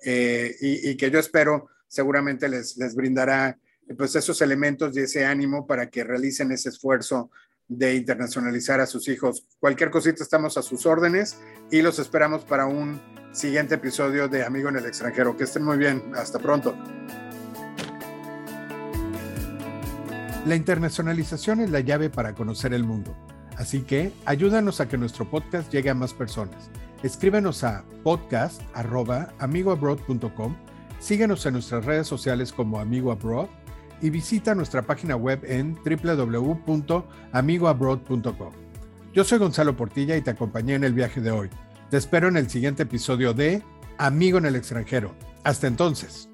y, 0.04 0.90
y, 0.90 0.98
que 0.98 1.10
yo 1.10 1.20
espero 1.20 1.70
seguramente 1.88 2.50
les, 2.50 2.76
les 2.76 2.94
brindará 2.94 3.58
pues 3.98 4.16
esos 4.16 4.42
elementos 4.42 4.96
y 4.96 5.02
ese 5.02 5.26
ánimo 5.26 5.66
para 5.66 5.90
que 5.90 6.04
realicen 6.04 6.52
ese 6.52 6.70
esfuerzo 6.70 7.32
de 7.68 7.96
internacionalizar 7.96 8.82
a 8.82 8.86
sus 8.86 9.08
hijos. 9.08 9.48
Cualquier 9.60 9.92
cosita 9.92 10.24
estamos 10.24 10.58
a 10.58 10.62
sus 10.62 10.86
órdenes 10.86 11.38
y 11.72 11.82
los 11.82 12.00
esperamos 12.00 12.44
para 12.44 12.66
un 12.66 13.02
siguiente 13.32 13.76
episodio 13.76 14.28
de 14.28 14.44
Amigo 14.44 14.70
en 14.70 14.76
el 14.76 14.86
extranjero. 14.86 15.38
Que 15.38 15.46
estén 15.46 15.64
muy 15.64 15.78
bien. 15.78 16.12
Hasta 16.16 16.38
pronto. 16.38 16.76
La 20.46 20.56
internacionalización 20.56 21.60
es 21.62 21.70
la 21.70 21.82
llave 21.82 22.10
para 22.10 22.34
conocer 22.34 22.74
el 22.74 22.84
mundo. 22.84 23.16
Así 23.58 23.82
que 23.82 24.12
ayúdanos 24.26 24.82
a 24.82 24.88
que 24.88 24.98
nuestro 24.98 25.30
podcast 25.30 25.72
llegue 25.72 25.92
a 25.92 25.96
más 25.96 26.16
personas. 26.16 26.72
Escríbenos 27.04 27.64
a 27.64 27.86
podcast.amigoabroad.com, 28.04 30.56
síguenos 31.00 31.46
en 31.46 31.54
nuestras 31.54 31.86
redes 31.86 32.08
sociales 32.08 32.52
como 32.52 32.80
Amigo 32.80 33.12
Abroad 33.12 33.50
y 34.02 34.10
visita 34.10 34.56
nuestra 34.56 34.82
página 34.82 35.16
web 35.16 35.42
en 35.44 35.76
www.amigoabroad.com. 35.76 38.54
Yo 39.14 39.24
soy 39.24 39.38
Gonzalo 39.38 39.78
Portilla 39.78 40.18
y 40.18 40.22
te 40.22 40.32
acompañé 40.32 40.74
en 40.74 40.84
el 40.84 40.94
viaje 40.94 41.22
de 41.22 41.30
hoy. 41.30 41.52
Te 41.92 41.98
espero 41.98 42.30
en 42.30 42.38
el 42.38 42.50
siguiente 42.50 42.82
episodio 42.84 43.36
de 43.36 43.62
Amigo 44.00 44.40
en 44.40 44.48
el 44.48 44.56
extranjero. 44.56 45.14
Hasta 45.44 45.68
entonces. 45.68 46.31